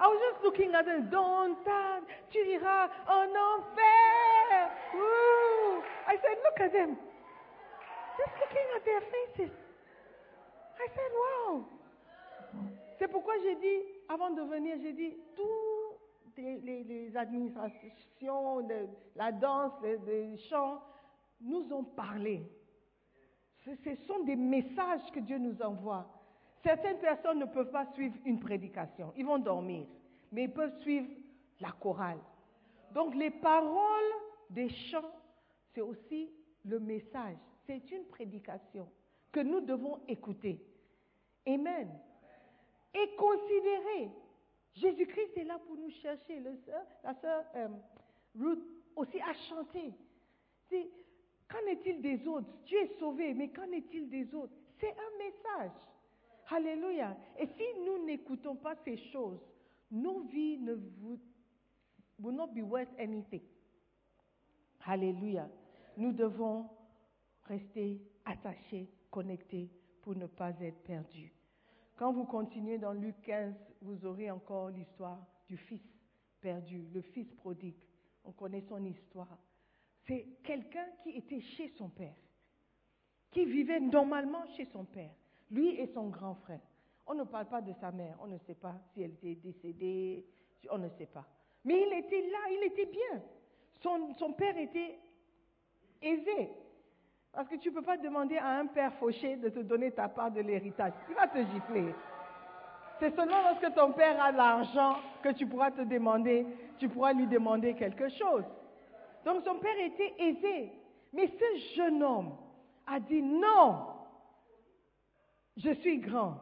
I 0.00 0.06
was 0.06 0.18
just 0.32 0.42
looking 0.42 0.74
at 0.74 0.86
them. 0.86 1.10
Don't 1.10 1.62
touch. 1.62 2.08
Tu 2.32 2.38
iras 2.38 2.88
en 3.06 3.28
enfer. 3.36 4.70
Ooh. 4.96 5.82
I 6.08 6.16
said, 6.16 6.36
look 6.42 6.58
at 6.58 6.72
them. 6.72 6.96
Just 8.16 8.32
looking 8.40 8.68
at 8.76 8.84
their 8.86 9.02
faces. 9.12 9.52
I 10.80 10.86
said, 10.88 11.12
wow. 11.12 11.64
C'est 13.00 13.08
pourquoi 13.08 13.32
j'ai 13.42 13.54
dit, 13.56 13.86
avant 14.10 14.28
de 14.28 14.42
venir, 14.42 14.76
j'ai 14.82 14.92
dit, 14.92 15.14
toutes 15.34 16.36
les, 16.36 17.16
administrations, 17.16 18.68
la 19.16 19.32
danse, 19.32 19.72
les, 19.82 19.96
les 20.06 20.36
chants, 20.36 20.82
nous 21.40 21.72
ont 21.72 21.82
parlé. 21.82 22.42
Ce, 23.64 23.70
ce 23.74 23.94
sont 24.06 24.22
des 24.24 24.36
messages 24.36 25.10
que 25.14 25.20
Dieu 25.20 25.38
nous 25.38 25.62
envoie. 25.62 26.06
Certaines 26.62 26.98
personnes 26.98 27.38
ne 27.38 27.46
peuvent 27.46 27.70
pas 27.70 27.86
suivre 27.94 28.16
une 28.26 28.38
prédication, 28.38 29.14
ils 29.16 29.24
vont 29.24 29.38
dormir, 29.38 29.86
mais 30.30 30.44
ils 30.44 30.52
peuvent 30.52 30.78
suivre 30.82 31.08
la 31.58 31.72
chorale. 31.72 32.20
Donc 32.92 33.14
les 33.14 33.30
paroles 33.30 34.12
des 34.50 34.68
chants, 34.68 35.10
c'est 35.74 35.80
aussi 35.80 36.28
le 36.66 36.78
message, 36.78 37.38
c'est 37.66 37.90
une 37.92 38.04
prédication 38.04 38.86
que 39.32 39.40
nous 39.40 39.62
devons 39.62 40.00
écouter. 40.06 40.62
Amen. 41.46 41.88
Et 42.94 43.16
considérer. 43.16 44.10
Jésus-Christ 44.74 45.36
est 45.36 45.44
là 45.44 45.58
pour 45.66 45.76
nous 45.76 45.90
chercher. 46.02 46.42
La 47.02 47.14
sœur 47.14 47.44
euh, 47.56 47.68
Ruth 48.38 48.62
aussi 48.96 49.20
a 49.20 49.32
chanté. 49.48 49.92
Qu'en 51.48 51.66
est-il 51.68 52.00
des 52.00 52.26
autres? 52.26 52.48
Tu 52.64 52.76
es 52.76 52.86
sauvé, 52.98 53.34
mais 53.34 53.48
qu'en 53.48 53.70
est-il 53.72 54.08
des 54.08 54.32
autres? 54.34 54.52
C'est 54.78 54.90
un 54.90 55.18
message. 55.18 55.76
Alléluia. 56.48 57.16
Et 57.38 57.46
si 57.46 57.64
nous 57.84 58.04
n'écoutons 58.04 58.56
pas 58.56 58.74
ces 58.84 58.96
choses, 59.12 59.40
nos 59.90 60.20
vies 60.20 60.58
ne 60.58 60.74
vous, 60.74 61.18
will 62.18 62.34
not 62.34 62.48
be 62.48 62.62
worth 62.62 62.88
anything. 62.98 63.42
Alléluia. 64.84 65.48
Nous 65.96 66.12
devons 66.12 66.68
rester 67.44 68.00
attachés, 68.24 68.88
connectés 69.10 69.70
pour 70.02 70.14
ne 70.14 70.26
pas 70.26 70.52
être 70.60 70.82
perdus. 70.82 71.32
Quand 72.00 72.12
vous 72.14 72.24
continuez 72.24 72.78
dans 72.78 72.94
Luc 72.94 73.20
15, 73.24 73.52
vous 73.82 74.06
aurez 74.06 74.30
encore 74.30 74.70
l'histoire 74.70 75.18
du 75.46 75.58
fils 75.58 75.82
perdu, 76.40 76.88
le 76.94 77.02
fils 77.02 77.30
prodigue. 77.34 77.76
On 78.24 78.32
connaît 78.32 78.64
son 78.70 78.82
histoire. 78.86 79.36
C'est 80.06 80.26
quelqu'un 80.42 80.86
qui 81.02 81.10
était 81.10 81.42
chez 81.42 81.68
son 81.76 81.90
père, 81.90 82.16
qui 83.30 83.44
vivait 83.44 83.80
normalement 83.80 84.46
chez 84.56 84.64
son 84.72 84.86
père, 84.86 85.10
lui 85.50 85.78
et 85.78 85.88
son 85.88 86.08
grand 86.08 86.36
frère. 86.36 86.62
On 87.06 87.12
ne 87.12 87.24
parle 87.24 87.48
pas 87.48 87.60
de 87.60 87.74
sa 87.74 87.92
mère, 87.92 88.16
on 88.22 88.28
ne 88.28 88.38
sait 88.46 88.54
pas 88.54 88.80
si 88.94 89.02
elle 89.02 89.12
était 89.12 89.34
décédée, 89.34 90.24
on 90.70 90.78
ne 90.78 90.88
sait 90.96 91.04
pas. 91.04 91.26
Mais 91.64 91.82
il 91.86 91.98
était 91.98 92.30
là, 92.30 92.38
il 92.50 92.62
était 92.64 92.86
bien. 92.86 93.22
Son, 93.82 94.14
son 94.14 94.32
père 94.32 94.56
était 94.56 94.98
aisé. 96.00 96.48
Parce 97.32 97.48
que 97.48 97.56
tu 97.56 97.70
ne 97.70 97.74
peux 97.74 97.82
pas 97.82 97.96
demander 97.96 98.36
à 98.38 98.58
un 98.58 98.66
père 98.66 98.92
fauché 98.94 99.36
de 99.36 99.48
te 99.48 99.60
donner 99.60 99.92
ta 99.92 100.08
part 100.08 100.30
de 100.30 100.40
l'héritage. 100.40 100.92
Il 101.08 101.14
va 101.14 101.28
te 101.28 101.38
gifler. 101.38 101.94
C'est 102.98 103.14
seulement 103.14 103.40
lorsque 103.42 103.74
ton 103.74 103.92
père 103.92 104.20
a 104.20 104.32
l'argent 104.32 104.96
que 105.22 105.30
tu 105.30 105.46
pourras 105.46 105.70
te 105.70 105.82
demander, 105.82 106.46
tu 106.78 106.88
pourras 106.88 107.12
lui 107.12 107.26
demander 107.26 107.74
quelque 107.74 108.08
chose. 108.08 108.44
Donc 109.24 109.42
son 109.44 109.58
père 109.58 109.78
était 109.78 110.14
aisé. 110.18 110.72
Mais 111.12 111.26
ce 111.28 111.76
jeune 111.76 112.02
homme 112.02 112.36
a 112.86 113.00
dit 113.00 113.22
non, 113.22 113.86
je 115.56 115.72
suis 115.74 115.98
grand, 115.98 116.40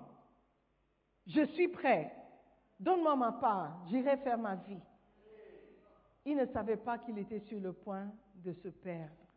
je 1.27 1.43
suis 1.47 1.69
prêt, 1.69 2.13
donne-moi 2.79 3.17
ma 3.17 3.33
part, 3.33 3.79
j'irai 3.89 4.17
faire 4.19 4.39
ma 4.39 4.57
vie. 4.57 4.81
Il 6.25 6.37
ne 6.37 6.47
savait 6.47 6.77
pas 6.77 6.99
qu'il 6.99 7.19
était 7.19 7.41
sur 7.41 7.61
le 7.61 7.73
point 7.73 8.11
de 8.35 8.53
se 8.53 8.69
perdre. 8.69 9.28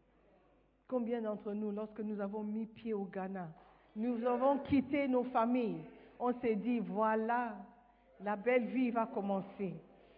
Combien 0.92 1.22
d'entre 1.22 1.54
nous, 1.54 1.72
lorsque 1.72 2.02
nous 2.02 2.20
avons 2.20 2.44
mis 2.44 2.66
pied 2.66 2.94
au 2.94 3.06
Ghana, 3.06 3.48
nous 3.96 4.28
avons 4.28 4.58
quitté 4.58 5.08
nos 5.08 5.24
familles, 5.24 5.86
on 6.20 6.34
s'est 6.42 6.58
dit, 6.58 6.80
voilà, 6.80 7.56
la 8.20 8.36
belle 8.36 8.66
vie 8.66 8.92
va 8.92 9.06
commencer. 9.06 9.74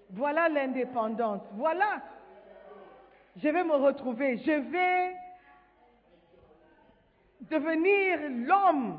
Voilà 0.10 0.50
l'indépendance. 0.50 1.44
Voilà, 1.52 2.02
je 3.36 3.48
vais 3.50 3.64
me 3.64 3.76
retrouver. 3.76 4.38
Je 4.38 4.52
vais 4.52 5.16
devenir 7.42 8.48
l'homme 8.48 8.98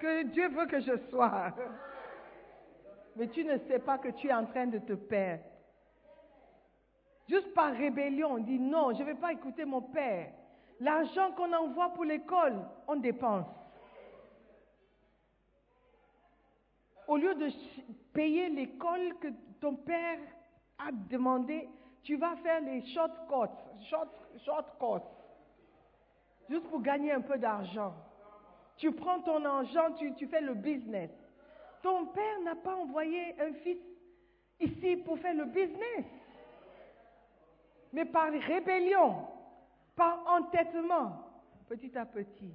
que 0.00 0.24
Dieu 0.24 0.48
veut 0.48 0.66
que 0.66 0.80
je 0.80 0.96
sois. 1.10 1.52
Mais 3.14 3.28
tu 3.28 3.44
ne 3.44 3.56
sais 3.68 3.78
pas 3.78 3.98
que 3.98 4.08
tu 4.08 4.26
es 4.26 4.34
en 4.34 4.46
train 4.46 4.66
de 4.66 4.78
te 4.78 4.94
perdre. 4.94 5.44
Juste 7.28 7.54
par 7.54 7.72
rébellion, 7.72 8.32
on 8.32 8.38
dit 8.38 8.58
non, 8.58 8.92
je 8.94 9.02
ne 9.02 9.04
vais 9.04 9.14
pas 9.14 9.32
écouter 9.32 9.64
mon 9.64 9.82
père. 9.82 10.32
L'argent 10.80 11.32
qu'on 11.32 11.52
envoie 11.52 11.90
pour 11.90 12.04
l'école, 12.04 12.64
on 12.86 12.96
dépense. 12.96 13.46
Au 17.06 17.16
lieu 17.16 17.34
de 17.34 17.48
payer 18.12 18.48
l'école 18.48 19.16
que 19.20 19.28
ton 19.60 19.74
père 19.74 20.18
a 20.78 20.92
demandé, 20.92 21.68
tu 22.02 22.16
vas 22.16 22.36
faire 22.36 22.60
les 22.60 22.86
short 22.94 23.26
courts, 23.28 23.48
short, 23.88 24.08
short 24.44 24.78
courts, 24.78 25.10
juste 26.48 26.68
pour 26.68 26.80
gagner 26.80 27.12
un 27.12 27.22
peu 27.22 27.38
d'argent. 27.38 27.94
Tu 28.76 28.92
prends 28.92 29.20
ton 29.20 29.44
argent, 29.44 29.92
tu 30.16 30.26
fais 30.28 30.40
le 30.40 30.54
business. 30.54 31.10
Ton 31.82 32.06
père 32.06 32.40
n'a 32.44 32.54
pas 32.54 32.76
envoyé 32.76 33.34
un 33.40 33.52
fils 33.54 33.78
ici 34.60 34.96
pour 34.98 35.18
faire 35.18 35.34
le 35.34 35.46
business. 35.46 36.04
Mais 37.92 38.04
par 38.04 38.30
rébellion, 38.30 39.26
par 39.98 40.22
entêtement, 40.28 41.24
petit 41.68 41.98
à 41.98 42.06
petit, 42.06 42.52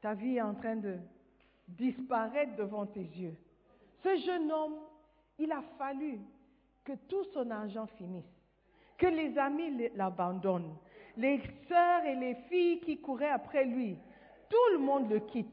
ta 0.00 0.14
vie 0.14 0.36
est 0.36 0.42
en 0.42 0.54
train 0.54 0.76
de 0.76 0.96
disparaître 1.66 2.54
devant 2.54 2.86
tes 2.86 3.02
yeux. 3.02 3.36
Ce 4.04 4.16
jeune 4.24 4.50
homme, 4.50 4.76
il 5.40 5.50
a 5.50 5.60
fallu 5.76 6.20
que 6.84 6.92
tout 7.08 7.24
son 7.34 7.50
argent 7.50 7.86
finisse, 7.98 8.32
que 8.96 9.08
les 9.08 9.36
amis 9.36 9.90
l'abandonnent, 9.96 10.76
les 11.16 11.42
sœurs 11.66 12.04
et 12.04 12.14
les 12.14 12.36
filles 12.48 12.80
qui 12.80 13.00
couraient 13.00 13.30
après 13.30 13.64
lui, 13.64 13.98
tout 14.48 14.72
le 14.74 14.78
monde 14.78 15.10
le 15.10 15.18
quitte. 15.18 15.52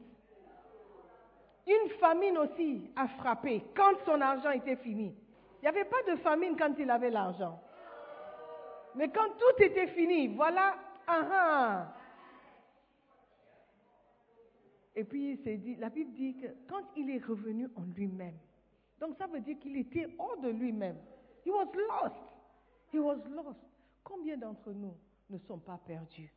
Une 1.66 1.90
famine 1.98 2.38
aussi 2.38 2.88
a 2.94 3.08
frappé 3.08 3.64
quand 3.74 3.94
son 4.04 4.20
argent 4.20 4.50
était 4.50 4.76
fini. 4.76 5.12
Il 5.58 5.62
n'y 5.62 5.68
avait 5.68 5.84
pas 5.84 6.02
de 6.08 6.16
famine 6.18 6.56
quand 6.56 6.72
il 6.78 6.88
avait 6.88 7.10
l'argent. 7.10 7.60
Mais 8.96 9.10
quand 9.10 9.28
tout 9.38 9.62
était 9.62 9.88
fini, 9.88 10.28
voilà, 10.28 10.76
ah 11.06 11.28
ah. 11.30 11.96
Et 14.94 15.04
puis 15.04 15.38
il 15.44 15.60
dit, 15.60 15.76
la 15.76 15.90
Bible 15.90 16.12
dit 16.14 16.36
que 16.36 16.46
quand 16.66 16.82
il 16.96 17.10
est 17.10 17.24
revenu 17.24 17.68
en 17.76 17.84
lui-même, 17.94 18.38
Donc 18.98 19.16
ça 19.18 19.26
veut 19.26 19.40
dire 19.40 19.58
qu'il 19.58 19.76
était 19.76 20.08
hors 20.18 20.38
de 20.38 20.48
lui-même. 20.48 20.96
He 21.44 21.50
was 21.50 21.70
lost. 21.74 22.16
He 22.92 22.98
was 22.98 23.18
lost. 23.28 23.60
Combien 24.02 24.36
d'entre 24.36 24.72
nous 24.72 24.96
ne 25.28 25.38
sont 25.38 25.58
pas 25.58 25.78
perdus? 25.86 26.32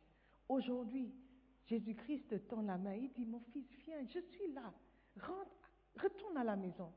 Aujourd'hui, 0.48 1.10
Jésus-Christ 1.66 2.46
tend 2.48 2.62
la 2.62 2.76
main. 2.76 2.94
Il 2.94 3.10
dit, 3.12 3.24
mon 3.24 3.40
fils, 3.52 3.66
viens, 3.86 4.04
je 4.06 4.20
suis 4.20 4.52
là. 4.52 4.72
Rentre, 5.20 5.70
retourne 6.00 6.36
à 6.36 6.44
la 6.44 6.56
maison. 6.56 6.92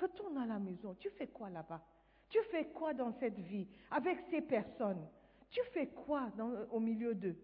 Retourne 0.00 0.38
à 0.38 0.46
la 0.46 0.58
maison. 0.58 0.96
Tu 0.98 1.10
fais 1.10 1.28
quoi 1.28 1.50
là-bas? 1.50 1.84
Tu 2.28 2.38
fais 2.50 2.66
quoi 2.66 2.94
dans 2.94 3.12
cette 3.18 3.38
vie 3.38 3.66
avec 3.90 4.18
ces 4.30 4.42
personnes? 4.42 5.06
Tu 5.50 5.60
fais 5.72 5.88
quoi 5.88 6.30
au 6.70 6.80
milieu 6.80 7.14
d'eux? 7.14 7.36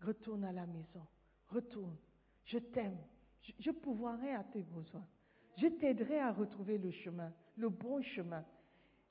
Retourne 0.00 0.44
à 0.44 0.52
la 0.52 0.66
maison. 0.66 1.06
Retourne. 1.48 1.96
Je 2.44 2.58
t'aime. 2.58 2.98
Je, 3.42 3.52
je 3.60 3.70
pourvoirai 3.70 4.34
à 4.34 4.44
tes 4.44 4.62
besoins. 4.62 5.06
Je 5.58 5.66
t'aiderai 5.66 6.18
à 6.18 6.32
retrouver 6.32 6.78
le 6.78 6.90
chemin, 6.90 7.32
le 7.56 7.68
bon 7.68 8.02
chemin. 8.02 8.44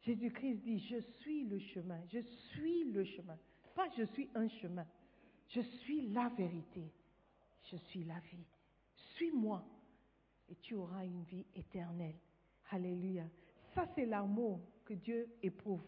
Jésus-Christ 0.02 0.56
dit, 0.56 0.80
je 0.80 1.00
suis 1.20 1.46
le 1.46 1.60
chemin, 1.60 2.00
je 2.08 2.20
suis 2.20 2.86
le 2.86 3.04
chemin. 3.04 3.38
Pas 3.76 3.88
je 3.98 4.04
suis 4.04 4.30
un 4.36 4.48
chemin. 4.48 4.86
Je 5.50 5.62
suis 5.62 6.10
la 6.10 6.30
vérité. 6.30 6.92
Je 7.72 7.78
suis 7.78 8.04
la 8.04 8.20
vie. 8.32 8.46
Suis-moi 9.16 9.64
et 10.50 10.56
tu 10.56 10.76
auras 10.76 11.06
une 11.06 11.24
vie 11.24 11.46
éternelle. 11.56 12.18
Alléluia. 12.72 13.26
Ça, 13.74 13.86
c'est 13.96 14.06
l'amour 14.06 14.60
que 14.90 14.96
Dieu 14.96 15.30
éprouve 15.44 15.84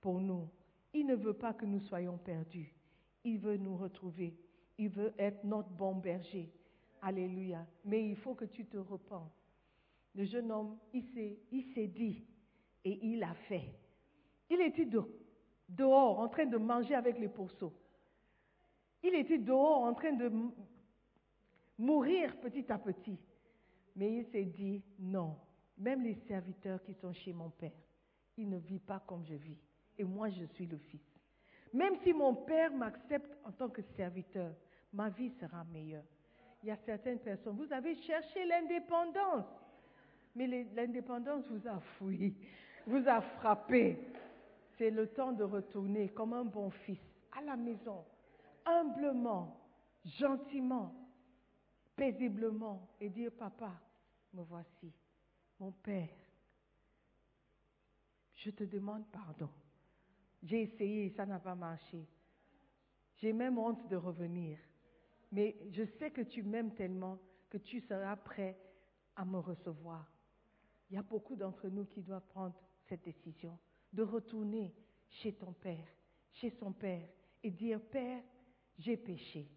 pour 0.00 0.18
nous. 0.18 0.48
Il 0.94 1.06
ne 1.06 1.14
veut 1.14 1.34
pas 1.34 1.52
que 1.52 1.66
nous 1.66 1.80
soyons 1.80 2.16
perdus. 2.16 2.72
Il 3.22 3.38
veut 3.38 3.58
nous 3.58 3.76
retrouver. 3.76 4.34
Il 4.78 4.88
veut 4.88 5.12
être 5.18 5.44
notre 5.44 5.68
bon 5.68 5.94
berger. 5.94 6.50
Alléluia. 7.02 7.66
Mais 7.84 8.08
il 8.08 8.16
faut 8.16 8.34
que 8.34 8.46
tu 8.46 8.64
te 8.64 8.78
repens. 8.78 9.30
Le 10.14 10.24
jeune 10.24 10.50
homme, 10.50 10.78
il 10.94 11.04
s'est, 11.12 11.86
dit 11.88 12.24
et 12.82 12.98
il 13.06 13.22
a 13.22 13.34
fait. 13.46 13.74
Il 14.48 14.60
était 14.62 14.86
de- 14.86 15.02
dehors 15.68 16.18
en 16.18 16.28
train 16.28 16.46
de 16.46 16.56
manger 16.56 16.94
avec 16.94 17.18
les 17.18 17.28
pourceaux. 17.28 17.74
Il 19.02 19.14
était 19.16 19.38
dehors 19.38 19.82
en 19.82 19.92
train 19.92 20.12
de 20.14 20.32
mourir 21.78 22.34
petit 22.40 22.72
à 22.72 22.78
petit. 22.78 23.18
Mais 23.96 24.16
il 24.16 24.24
s'est 24.32 24.46
dit, 24.46 24.82
non, 24.98 25.36
même 25.76 26.02
les 26.02 26.14
serviteurs 26.26 26.82
qui 26.82 26.94
sont 26.94 27.12
chez 27.12 27.34
mon 27.34 27.50
Père, 27.50 27.72
ils 28.40 28.48
ne 28.48 28.58
vivent 28.58 28.80
pas 28.80 29.00
comme 29.06 29.24
je 29.24 29.34
vis. 29.34 29.58
Et 29.98 30.04
moi, 30.04 30.30
je 30.30 30.44
suis 30.44 30.66
le 30.66 30.78
Fils. 30.78 31.00
Même 31.72 31.96
si 32.02 32.12
mon 32.12 32.34
Père 32.34 32.72
m'accepte 32.72 33.36
en 33.44 33.52
tant 33.52 33.68
que 33.68 33.82
serviteur, 33.96 34.52
ma 34.92 35.08
vie 35.10 35.30
sera 35.38 35.64
meilleure. 35.64 36.04
Il 36.62 36.68
y 36.68 36.72
a 36.72 36.76
certaines 36.84 37.20
personnes, 37.20 37.56
vous 37.56 37.72
avez 37.72 37.94
cherché 37.96 38.44
l'indépendance, 38.44 39.46
mais 40.34 40.46
l'indépendance 40.74 41.46
vous 41.48 41.66
a 41.68 41.78
fouillé, 41.80 42.34
vous 42.86 43.06
a 43.08 43.20
frappé. 43.20 43.98
C'est 44.76 44.90
le 44.90 45.06
temps 45.08 45.32
de 45.32 45.44
retourner 45.44 46.08
comme 46.08 46.32
un 46.32 46.44
bon 46.44 46.70
fils 46.70 47.00
à 47.36 47.42
la 47.42 47.56
maison, 47.56 48.04
humblement, 48.64 49.58
gentiment, 50.04 50.94
paisiblement, 51.94 52.88
et 53.00 53.08
dire, 53.10 53.32
papa, 53.32 53.72
me 54.32 54.42
voici, 54.42 54.92
mon 55.58 55.72
Père, 55.72 56.08
je 58.40 58.50
te 58.50 58.64
demande 58.64 59.04
pardon. 59.12 59.50
J'ai 60.42 60.62
essayé, 60.62 61.10
ça 61.10 61.26
n'a 61.26 61.38
pas 61.38 61.54
marché. 61.54 62.06
J'ai 63.18 63.32
même 63.32 63.58
honte 63.58 63.86
de 63.88 63.96
revenir. 63.96 64.58
Mais 65.30 65.56
je 65.70 65.84
sais 65.98 66.10
que 66.10 66.22
tu 66.22 66.42
m'aimes 66.42 66.74
tellement 66.74 67.18
que 67.50 67.58
tu 67.58 67.80
seras 67.80 68.16
prêt 68.16 68.58
à 69.16 69.24
me 69.24 69.38
recevoir. 69.38 70.10
Il 70.88 70.94
y 70.94 70.98
a 70.98 71.02
beaucoup 71.02 71.36
d'entre 71.36 71.68
nous 71.68 71.84
qui 71.84 72.00
doivent 72.00 72.26
prendre 72.28 72.54
cette 72.88 73.04
décision 73.04 73.58
de 73.92 74.02
retourner 74.02 74.74
chez 75.08 75.34
ton 75.34 75.52
Père, 75.52 75.86
chez 76.32 76.50
son 76.58 76.72
Père, 76.72 77.08
et 77.42 77.50
dire, 77.50 77.80
Père, 77.90 78.22
j'ai 78.78 78.96
péché. 78.96 79.48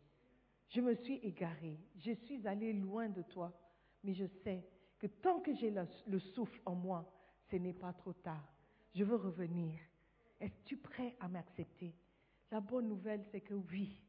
Je 0.69 0.81
me 0.81 0.95
suis 0.95 1.15
égaré. 1.17 1.79
Je 1.97 2.11
suis 2.25 2.45
allé 2.47 2.73
loin 2.73 3.09
de 3.09 3.21
toi. 3.21 3.53
Mais 4.03 4.13
je 4.13 4.25
sais 4.43 4.67
que 4.99 5.07
tant 5.07 5.39
que 5.39 5.53
j'ai 5.55 5.71
le, 5.71 5.87
le 6.07 6.19
souffle 6.19 6.59
en 6.65 6.75
moi, 6.75 7.09
ce 7.49 7.55
n'est 7.55 7.73
pas 7.73 7.93
trop 7.93 8.13
tard. 8.13 8.52
Je 8.93 9.03
veux 9.03 9.15
revenir. 9.15 9.79
Es-tu 10.39 10.77
prêt 10.77 11.15
à 11.19 11.27
m'accepter? 11.27 11.93
La 12.51 12.59
bonne 12.59 12.87
nouvelle, 12.87 13.23
c'est 13.31 13.41
que 13.41 13.53
oui, 13.55 13.99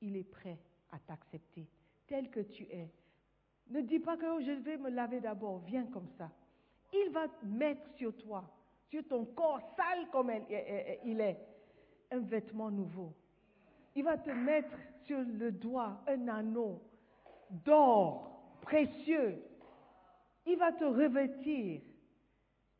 il 0.00 0.16
est 0.16 0.30
prêt 0.30 0.58
à 0.92 0.98
t'accepter 0.98 1.66
tel 2.06 2.30
que 2.30 2.40
tu 2.40 2.62
es. 2.64 2.88
Ne 3.70 3.82
dis 3.82 3.98
pas 3.98 4.16
que 4.16 4.24
oh, 4.36 4.40
je 4.40 4.52
vais 4.52 4.76
me 4.78 4.90
laver 4.90 5.20
d'abord. 5.20 5.58
Viens 5.66 5.86
comme 5.86 6.08
ça. 6.16 6.30
Il 6.92 7.10
va 7.12 7.26
mettre 7.42 7.86
sur 7.96 8.16
toi, 8.16 8.44
sur 8.88 9.06
ton 9.06 9.26
corps 9.26 9.60
sale 9.76 10.08
comme 10.10 10.30
elle- 10.30 10.46
elle- 10.48 10.64
elle- 10.66 11.00
il 11.04 11.20
est, 11.20 11.38
un 12.10 12.20
vêtement 12.20 12.70
nouveau. 12.70 13.12
Il 13.94 14.04
va 14.04 14.16
te 14.16 14.30
mettre 14.30 14.74
sur 15.04 15.18
le 15.20 15.52
doigt 15.52 16.02
un 16.06 16.28
anneau 16.28 16.80
d'or 17.50 18.58
précieux. 18.62 19.42
Il 20.46 20.56
va 20.56 20.72
te 20.72 20.84
revêtir. 20.84 21.82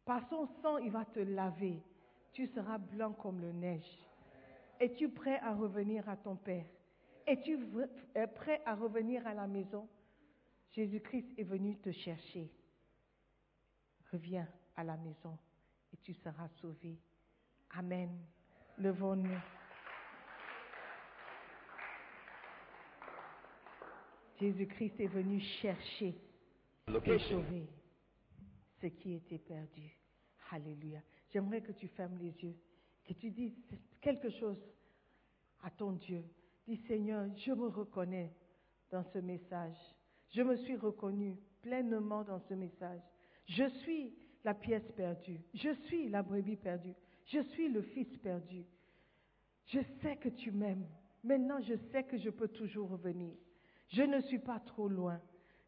Par 0.09 0.27
son 0.31 0.49
sang, 0.63 0.79
il 0.79 0.91
va 0.91 1.05
te 1.05 1.21
laver. 1.21 1.83
Tu 2.33 2.47
seras 2.47 2.79
blanc 2.79 3.13
comme 3.13 3.43
le 3.43 3.53
neige. 3.53 4.03
Es-tu 4.81 5.11
prêt 5.11 5.39
à 5.41 5.55
revenir 5.55 6.09
à 6.09 6.17
ton 6.17 6.35
Père 6.35 6.65
Es-tu 7.27 7.59
euh, 8.17 8.27
prêt 8.29 8.63
à 8.65 8.75
revenir 8.75 9.27
à 9.27 9.35
la 9.35 9.47
maison 9.47 9.87
Jésus-Christ 10.71 11.35
est 11.37 11.45
venu 11.45 11.77
te 11.77 11.93
chercher. 11.93 12.51
Reviens 14.11 14.49
à 14.77 14.83
la 14.83 14.97
maison 14.97 15.37
et 15.93 15.99
tu 15.99 16.15
seras 16.15 16.49
sauvé. 16.63 16.99
Amen. 17.77 18.09
Levons-nous. 18.79 19.41
Jésus-Christ 24.41 25.01
est 25.01 25.09
venu 25.09 25.39
chercher 25.61 26.19
et 27.05 27.19
sauver 27.29 27.69
ce 28.81 28.87
qui 28.87 29.15
était 29.15 29.39
perdu. 29.39 29.97
Alléluia. 30.51 31.01
J'aimerais 31.31 31.61
que 31.61 31.73
tu 31.73 31.89
fermes 31.89 32.17
les 32.19 32.33
yeux, 32.43 32.57
que 33.05 33.13
tu 33.15 33.31
dises 33.31 33.57
quelque 34.01 34.31
chose 34.31 34.59
à 35.63 35.71
ton 35.71 35.93
Dieu. 35.93 36.25
Dis 36.67 36.77
Seigneur, 36.89 37.27
je 37.37 37.53
me 37.53 37.69
reconnais 37.69 38.33
dans 38.91 39.05
ce 39.13 39.19
message. 39.19 39.77
Je 40.31 40.43
me 40.43 40.57
suis 40.57 40.77
reconnu 40.77 41.39
pleinement 41.63 42.25
dans 42.25 42.41
ce 42.41 42.55
message. 42.55 43.01
Je 43.47 43.69
suis 43.81 44.15
la 44.45 44.55
pièce 44.55 44.91
perdue. 44.97 45.41
Je 45.55 45.73
suis 45.87 46.09
la 46.09 46.23
brebis 46.23 46.57
perdue. 46.57 46.95
Je 47.27 47.41
suis 47.51 47.69
le 47.69 47.83
fils 47.83 48.17
perdu. 48.19 48.65
Je 49.67 49.81
sais 50.01 50.17
que 50.17 50.29
tu 50.29 50.51
m'aimes. 50.51 50.87
Maintenant, 51.23 51.61
je 51.63 51.75
sais 51.91 52.05
que 52.05 52.17
je 52.19 52.31
peux 52.31 52.49
toujours 52.49 52.91
revenir. 52.91 53.35
Je 53.89 54.03
ne 54.03 54.21
suis 54.23 54.39
pas 54.39 54.61
trop 54.61 54.89
loin. 54.89 55.21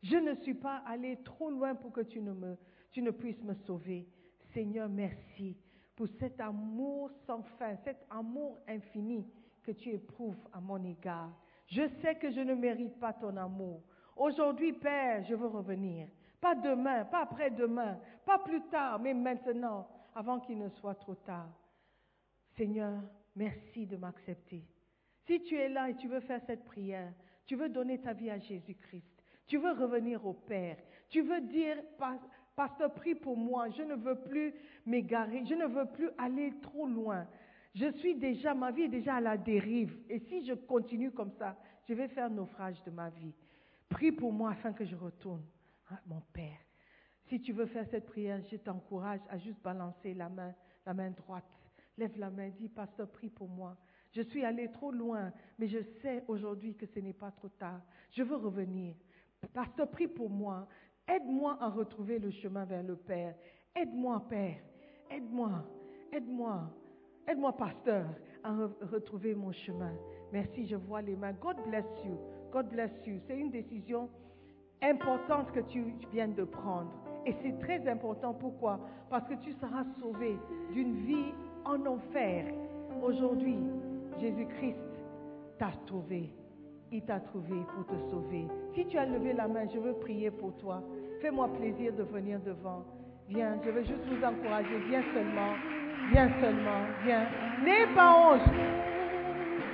Je 0.03 0.17
ne 0.17 0.35
suis 0.37 0.55
pas 0.55 0.83
allé 0.87 1.19
trop 1.25 1.51
loin 1.51 1.75
pour 1.75 1.93
que 1.93 2.01
tu 2.01 2.21
ne, 2.21 2.33
me, 2.33 2.57
tu 2.91 3.03
ne 3.03 3.11
puisses 3.11 3.43
me 3.43 3.55
sauver. 3.55 4.09
Seigneur, 4.53 4.89
merci 4.89 5.57
pour 5.95 6.09
cet 6.19 6.41
amour 6.41 7.11
sans 7.27 7.43
fin, 7.59 7.77
cet 7.85 8.07
amour 8.11 8.59
infini 8.67 9.27
que 9.63 9.73
tu 9.73 9.91
éprouves 9.91 10.43
à 10.53 10.61
mon 10.61 10.83
égard. 10.85 11.31
Je 11.67 11.87
sais 12.01 12.17
que 12.17 12.31
je 12.31 12.41
ne 12.41 12.55
mérite 12.55 12.99
pas 12.99 13.13
ton 13.13 13.37
amour. 13.37 13.83
Aujourd'hui, 14.17 14.73
Père, 14.73 15.23
je 15.25 15.35
veux 15.35 15.47
revenir. 15.47 16.09
Pas 16.41 16.55
demain, 16.55 17.05
pas 17.05 17.23
après-demain, 17.23 17.99
pas 18.25 18.39
plus 18.39 18.63
tard, 18.69 18.99
mais 18.99 19.15
maintenant, 19.15 19.87
avant 20.15 20.41
qu'il 20.41 20.59
ne 20.59 20.69
soit 20.71 20.95
trop 20.95 21.15
tard. 21.15 21.51
Seigneur, 22.57 23.03
merci 23.37 23.87
de 23.87 23.97
m'accepter. 23.97 24.65
Si 25.27 25.43
tu 25.43 25.55
es 25.55 25.69
là 25.69 25.91
et 25.91 25.97
tu 25.97 26.09
veux 26.09 26.21
faire 26.21 26.41
cette 26.47 26.65
prière, 26.65 27.13
tu 27.47 27.57
veux 27.57 27.69
donner 27.69 28.01
ta 28.01 28.13
vie 28.13 28.31
à 28.31 28.39
Jésus-Christ, 28.39 29.23
tu 29.47 29.59
veux 29.59 29.73
revenir 29.73 30.25
au 30.27 30.33
Père, 30.33 30.77
tu 31.09 31.21
veux 31.23 31.41
dire, 31.43 31.77
Pasteur, 32.61 32.93
prie 32.93 33.15
pour 33.15 33.39
moi, 33.39 33.71
je 33.71 33.81
ne 33.81 33.95
veux 33.95 34.17
plus 34.17 34.53
m'égarer, 34.85 35.47
je 35.47 35.55
ne 35.55 35.65
veux 35.65 35.87
plus 35.87 36.11
aller 36.19 36.53
trop 36.61 36.87
loin. 36.87 37.27
Je 37.75 37.91
suis 37.93 38.15
déjà, 38.15 38.53
ma 38.53 38.71
vie 38.71 38.83
est 38.83 38.89
déjà 38.89 39.15
à 39.15 39.21
la 39.23 39.39
dérive. 39.39 39.97
Et 40.11 40.19
si 40.19 40.45
je 40.45 40.53
continue 40.53 41.11
comme 41.11 41.31
ça, 41.39 41.57
je 41.89 41.95
vais 41.95 42.09
faire 42.09 42.29
naufrage 42.29 42.77
de 42.85 42.91
ma 42.91 43.09
vie. 43.09 43.33
Prie 43.89 44.13
pour 44.13 44.31
moi 44.31 44.51
afin 44.51 44.75
que 44.75 44.85
je 44.85 44.95
retourne 44.95 45.43
mon 46.07 46.21
Père. 46.35 46.59
Si 47.31 47.41
tu 47.41 47.55
veux 47.55 47.65
faire 47.65 47.87
cette 47.91 48.05
prière, 48.05 48.43
je 48.51 48.57
t'encourage 48.57 49.21
à 49.31 49.39
juste 49.39 49.63
balancer 49.63 50.13
la 50.13 50.29
main, 50.29 50.55
la 50.85 50.93
main 50.93 51.13
droite. 51.13 51.49
Lève 51.97 52.19
la 52.19 52.29
main, 52.29 52.51
dis, 52.51 52.69
Pasteur, 52.69 53.09
prie 53.09 53.31
pour 53.31 53.49
moi. 53.49 53.75
Je 54.13 54.21
suis 54.21 54.45
allé 54.45 54.71
trop 54.71 54.91
loin, 54.91 55.33
mais 55.59 55.67
je 55.67 55.79
sais 56.03 56.25
aujourd'hui 56.29 56.75
que 56.75 56.85
ce 56.85 57.01
n'est 57.01 57.15
pas 57.15 57.31
trop 57.31 57.49
tard. 57.49 57.81
Je 58.11 58.23
veux 58.23 58.37
revenir. 58.37 58.97
Pasteur, 59.55 59.89
prie 59.91 60.09
pour 60.09 60.29
moi. 60.29 60.69
Aide-moi 61.09 61.57
à 61.61 61.69
retrouver 61.69 62.19
le 62.19 62.31
chemin 62.31 62.65
vers 62.65 62.83
le 62.83 62.97
Père. 62.97 63.35
Aide-moi, 63.75 64.23
Père. 64.29 64.57
Aide-moi. 65.11 65.65
Aide-moi. 66.13 66.61
Aide-moi, 67.27 67.53
pasteur, 67.57 68.07
à 68.43 68.53
re- 68.53 68.71
retrouver 68.93 69.35
mon 69.35 69.53
chemin. 69.53 69.93
Merci, 70.33 70.67
je 70.67 70.77
vois 70.77 71.03
les 71.03 71.17
mains. 71.17 71.33
God 71.35 71.57
bless 71.67 71.85
you. 72.05 72.17
God 72.53 72.69
bless 72.69 72.91
you. 73.07 73.19
C'est 73.27 73.39
une 73.39 73.51
décision 73.51 74.09
importante 74.83 75.53
que 75.53 75.61
tu 75.61 75.95
viens 76.13 76.29
de 76.29 76.45
prendre. 76.45 76.91
Et 77.27 77.35
c'est 77.43 77.59
très 77.61 77.87
important. 77.89 78.33
Pourquoi? 78.35 78.81
Parce 79.11 79.29
que 79.29 79.35
tu 79.35 79.53
seras 79.53 79.85
sauvé 80.01 80.39
d'une 80.73 80.95
vie 81.05 81.33
en 81.65 81.85
enfer. 81.87 82.47
Aujourd'hui, 83.03 83.59
Jésus-Christ 84.21 84.77
t'a 85.59 85.73
trouvé. 85.87 86.31
Il 86.93 87.03
t'a 87.03 87.21
trouvé 87.21 87.55
pour 87.73 87.87
te 87.87 88.11
sauver. 88.11 88.47
Si 88.75 88.85
tu 88.87 88.99
as 88.99 89.07
levé 89.07 89.33
la 89.33 89.47
main, 89.47 89.65
je 89.73 89.79
veux 89.79 89.93
prier 89.93 90.29
pour 90.29 90.57
toi. 90.57 90.83
Fais-moi 91.23 91.49
plaisir 91.57 91.93
de 91.93 92.03
venir 92.03 92.41
devant. 92.41 92.83
Viens, 93.29 93.57
je 93.65 93.71
veux 93.71 93.85
juste 93.85 94.05
vous 94.09 94.25
encourager. 94.25 94.77
Viens 94.89 95.05
seulement. 95.15 95.55
Viens 96.11 96.29
seulement. 96.41 96.83
Viens. 97.05 97.27
N'ayez 97.65 97.87
pas 97.95 98.11
honte. 98.11 98.43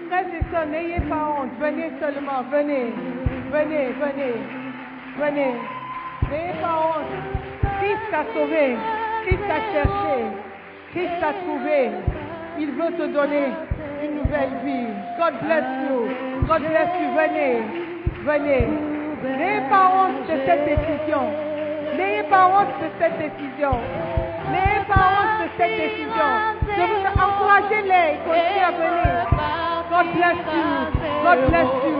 Frères 0.08 0.28
et 0.28 0.44
sœurs, 0.52 0.66
n'ayez 0.66 1.00
pas 1.08 1.40
honte. 1.40 1.52
Venez 1.58 1.90
seulement. 1.98 2.42
Venez. 2.50 2.92
Venez, 3.50 3.92
venez. 3.92 4.34
Venez. 5.16 5.54
N'ayez 6.30 6.60
pas 6.60 6.76
honte. 6.84 7.12
Christ 7.80 8.10
t'a 8.10 8.24
sauvé. 8.34 8.76
Christ 9.24 9.42
t'a 9.48 9.60
cherché. 9.72 10.24
Christ 10.90 11.12
t'a 11.20 11.32
trouvé. 11.32 11.92
Il 12.58 12.72
veut 12.72 12.92
te 12.92 13.06
donner 13.10 13.46
une 14.04 14.16
nouvelle 14.16 14.52
vie. 14.62 14.92
God 15.18 15.40
bless 15.40 15.64
you. 15.88 16.05
Bless 16.46 16.90
you. 17.00 17.08
Venez. 17.10 17.58
Venez. 18.24 18.66
N'ayez 19.22 19.68
pas 19.68 19.90
honte 19.92 20.22
de 20.28 20.36
cette 20.46 20.64
décision. 20.64 21.24
N'ayez 21.96 22.22
pas 22.30 22.46
honte 22.46 22.68
de 22.80 22.88
cette 22.98 23.18
décision. 23.18 23.72
N'ayez 24.52 24.84
pas 24.86 25.06
honte 25.10 25.42
de 25.42 25.48
cette 25.58 25.76
décision. 25.76 26.30
Je 26.68 26.82
vous 26.86 27.02
encouragez 27.20 27.82
les 27.82 28.18
continuez 28.24 28.62
à 28.62 28.70
venir. 28.70 29.26
God 29.90 30.06
bless 30.14 30.38
you. 30.54 30.66
God 31.24 31.40
bless 31.48 31.70
you. 31.84 31.96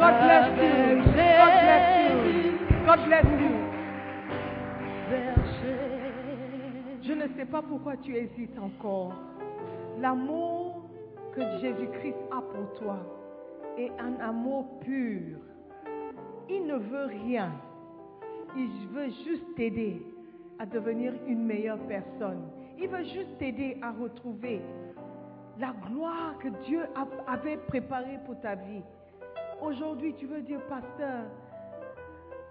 God 0.00 0.14
bless 0.24 0.46
you. 0.58 0.72
God 1.06 1.54
bless 1.62 1.84
you. 1.96 2.58
God 2.86 3.00
bless 3.06 3.24
you. 3.24 3.54
Je 7.02 7.12
ne 7.12 7.28
sais 7.36 7.44
pas 7.44 7.62
pourquoi 7.62 7.96
tu 8.02 8.16
hésites 8.16 8.58
encore. 8.58 9.12
L'amour 10.00 10.88
que 11.34 11.40
Jésus-Christ 11.60 12.16
a 12.32 12.40
pour 12.40 12.72
toi 12.80 12.98
est 13.76 13.92
un 13.98 14.18
amour 14.20 14.78
pur. 14.80 15.38
Il 16.48 16.66
ne 16.66 16.76
veut 16.76 17.06
rien. 17.06 17.52
Il 18.56 18.70
veut 18.88 19.10
juste 19.24 19.54
t'aider 19.56 20.02
à 20.58 20.66
devenir 20.66 21.12
une 21.26 21.44
meilleure 21.44 21.80
personne. 21.86 22.48
Il 22.78 22.88
veut 22.88 23.04
juste 23.04 23.38
t'aider 23.38 23.78
à 23.82 23.92
retrouver 23.92 24.60
la 25.58 25.74
gloire 25.88 26.38
que 26.38 26.48
Dieu 26.66 26.82
avait 27.26 27.56
préparée 27.68 28.18
pour 28.24 28.38
ta 28.40 28.54
vie. 28.54 28.82
Aujourd'hui, 29.62 30.14
tu 30.14 30.26
veux 30.26 30.42
dire, 30.42 30.60
pasteur, 30.68 31.24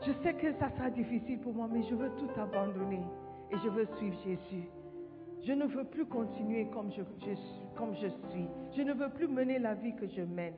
je 0.05 0.11
sais 0.23 0.33
que 0.33 0.51
ça 0.53 0.69
sera 0.75 0.89
difficile 0.89 1.39
pour 1.39 1.53
moi, 1.53 1.67
mais 1.71 1.83
je 1.83 1.95
veux 1.95 2.09
tout 2.17 2.39
abandonner 2.39 3.03
et 3.51 3.57
je 3.63 3.69
veux 3.69 3.87
suivre 3.97 4.17
Jésus. 4.23 4.67
Je 5.43 5.53
ne 5.53 5.65
veux 5.65 5.83
plus 5.83 6.05
continuer 6.05 6.67
comme 6.73 6.91
je 6.91 7.01
suis. 8.07 8.47
Je 8.75 8.81
ne 8.81 8.93
veux 8.93 9.09
plus 9.09 9.27
mener 9.27 9.59
la 9.59 9.75
vie 9.75 9.95
que 9.95 10.07
je 10.07 10.21
mène. 10.21 10.53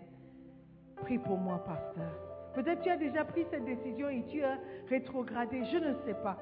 Prie 1.02 1.18
pour 1.20 1.38
moi, 1.38 1.64
pasteur. 1.66 2.12
Peut-être 2.54 2.82
tu 2.82 2.90
as 2.90 2.98
déjà 2.98 3.24
pris 3.24 3.46
cette 3.52 3.66
décision 3.66 4.10
et 4.10 4.24
tu 4.30 4.44
as 4.44 4.58
rétrogradé. 4.90 5.64
Je 5.66 5.78
ne 5.78 5.94
sais 6.06 6.16
pas. 6.16 6.38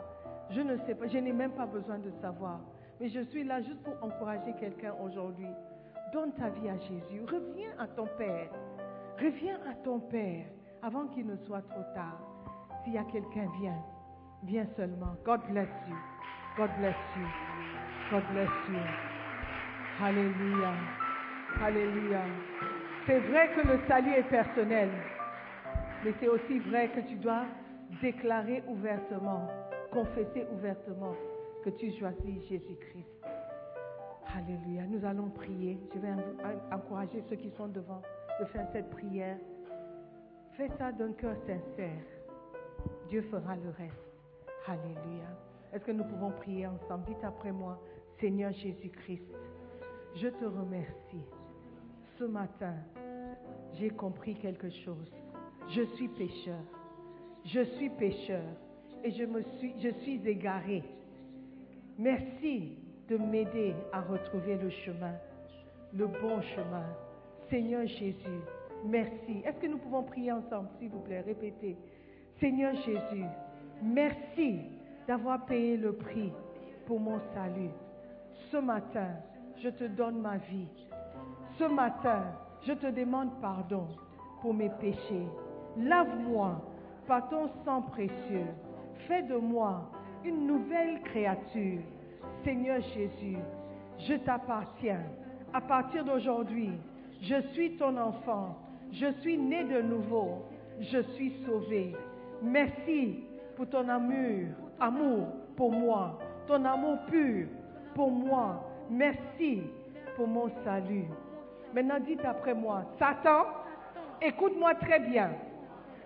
Je 0.49 0.62
ne 0.62 0.78
sais 0.86 0.95
pas. 0.95 1.08
Je 1.08 1.18
n'ai 1.18 1.34
même 1.34 1.51
pas 1.51 1.66
besoin 1.66 1.99
de 1.99 2.12
savoir. 2.22 2.60
Mais 2.99 3.10
je 3.10 3.20
suis 3.20 3.43
là 3.43 3.62
juste 3.62 3.84
pour 3.84 3.95
encourager 4.01 4.53
quelqu'un 4.60 4.93
aujourd'hui. 5.03 5.49
Donne 6.14 6.32
ta 6.34 6.49
vie 6.49 6.70
à 6.70 6.78
Jésus. 6.78 7.22
Reviens 7.26 7.72
à 7.78 7.88
ton 7.88 8.08
Père. 8.18 8.49
Reviens 9.20 9.60
à 9.70 9.74
ton 9.84 9.99
Père 9.99 10.45
avant 10.82 11.08
qu'il 11.08 11.26
ne 11.26 11.36
soit 11.36 11.62
trop 11.64 11.84
tard. 11.93 12.22
S'il 12.84 12.93
y 12.93 12.97
a 12.97 13.03
quelqu'un, 13.06 13.47
viens. 13.60 13.84
Viens 14.43 14.68
seulement. 14.78 15.16
God 15.26 15.41
bless 15.49 15.68
you. 15.89 15.95
God 16.56 16.70
bless 16.78 16.95
you. 17.18 17.28
God 18.12 18.24
bless 18.32 18.49
you. 18.70 20.06
Alléluia. 20.06 20.74
Alléluia. 21.62 22.22
C'est 23.06 23.20
vrai 23.20 23.49
que 23.56 23.68
le 23.68 23.80
salut 23.88 24.14
est 24.14 24.30
personnel, 24.30 24.89
mais 26.03 26.12
c'est 26.20 26.28
aussi 26.28 26.58
vrai 26.58 26.89
que 26.89 27.01
tu 27.01 27.16
dois 27.18 27.45
déclarer 28.01 28.64
ouvertement, 28.68 29.47
confesser 29.91 30.47
ouvertement 30.51 31.14
que 31.64 31.70
tu 31.70 31.91
choisis 31.91 32.47
Jésus-Christ. 32.49 33.16
Alléluia. 34.36 34.88
Nous 34.89 35.06
allons 35.06 35.30
prier. 35.30 35.78
Je 35.93 35.99
vais 35.99 36.14
encourager 36.72 37.24
ceux 37.30 37.36
qui 37.36 37.51
sont 37.51 37.68
devant 37.68 38.01
de 38.39 38.45
faire 38.45 38.68
cette 38.74 38.89
prière. 38.89 39.38
Fais 40.58 40.70
ça 40.80 40.91
d'un 40.91 41.14
cœur 41.14 41.36
sincère. 41.45 42.01
Dieu 43.10 43.22
fera 43.30 43.56
le 43.56 43.70
reste. 43.78 43.93
Alléluia. 44.68 45.30
Est-ce 45.74 45.86
que 45.86 45.91
nous 45.91 46.06
pouvons 46.06 46.32
prier 46.32 46.66
ensemble? 46.66 47.06
Dites 47.06 47.24
après 47.24 47.51
moi, 47.51 47.80
Seigneur 48.20 48.51
Jésus-Christ, 48.51 49.32
je 50.16 50.28
te 50.28 50.45
remercie. 50.45 51.24
Ce 52.18 52.24
matin, 52.24 52.76
j'ai 53.74 53.89
compris 53.89 54.36
quelque 54.36 54.70
chose. 54.70 55.11
Je 55.70 55.82
suis 55.95 56.07
pécheur. 56.09 56.61
Je 57.43 57.61
suis 57.76 57.89
pécheur 57.89 58.43
et 59.03 59.11
je, 59.11 59.24
suis, 59.59 59.74
je 59.82 59.89
suis 60.01 60.28
égaré. 60.28 60.84
Merci 61.97 62.78
de 63.09 63.18
m'aider 63.18 63.76
à 63.93 64.01
retrouver 64.01 64.55
le 64.57 64.70
chemin, 64.70 65.13
le 65.93 66.07
bon 66.07 66.41
chemin. 66.41 66.86
Seigneur 67.49 67.86
Jésus, 67.86 68.41
merci. 68.86 69.41
Est-ce 69.45 69.59
que 69.59 69.68
nous 69.68 69.78
pouvons 69.78 70.03
prier 70.03 70.32
ensemble, 70.32 70.70
s'il 70.80 70.89
vous 70.89 71.01
plaît? 71.01 71.22
Répétez. 71.22 71.78
Seigneur 72.39 72.74
Jésus, 72.76 73.26
merci 73.84 74.61
d'avoir 75.07 75.45
payé 75.45 75.78
le 75.78 75.93
prix 75.93 76.32
pour 76.88 76.99
mon 76.99 77.20
salut. 77.34 77.70
Ce 78.51 78.57
matin, 78.57 79.11
je 79.61 79.70
te 79.70 79.84
donne 79.84 80.20
ma 80.22 80.38
vie. 80.38 80.68
Ce 81.58 81.64
matin, 81.64 82.24
je 82.68 82.74
te 82.74 82.88
demande 82.88 83.30
pardon 83.41 83.88
pour 84.41 84.53
mes 84.53 84.70
péchés. 84.70 85.28
Lave-moi 85.78 86.62
par 87.08 87.30
ton 87.30 87.49
sang 87.64 87.82
précieux. 87.84 88.47
Fais 89.08 89.22
de 89.24 89.36
moi 89.36 89.89
une 90.24 90.47
nouvelle 90.47 91.01
créature. 91.03 91.82
Seigneur 92.43 92.82
Jésus, 92.93 93.38
je 93.99 94.16
t'appartiens. 94.16 95.03
À 95.53 95.62
partir 95.62 96.03
d'aujourd'hui, 96.03 96.72
je 97.22 97.41
suis 97.53 97.78
ton 97.78 97.97
enfant. 97.97 98.58
Je 98.91 99.12
suis 99.22 99.38
né 99.38 99.64
de 99.64 99.82
nouveau. 99.82 100.45
Je 100.80 101.01
suis 101.14 101.34
sauvé. 101.45 101.95
Merci 102.41 103.24
pour 103.56 103.70
ton 103.70 103.88
amour, 103.88 104.47
amour 104.80 105.28
pour 105.56 105.72
moi, 105.72 106.20
ton 106.47 106.66
amour 106.66 106.97
pur 107.08 107.47
pour 107.93 108.12
moi. 108.12 108.62
Merci 108.89 109.62
pour 110.18 110.28
mon 110.28 110.49
salut. 110.64 111.06
Maintenant, 111.76 112.00
dites 112.00 112.24
après 112.24 112.54
moi, 112.54 112.86
Satan, 112.98 113.48
écoute-moi 114.22 114.76
très 114.76 114.98
bien. 114.98 115.32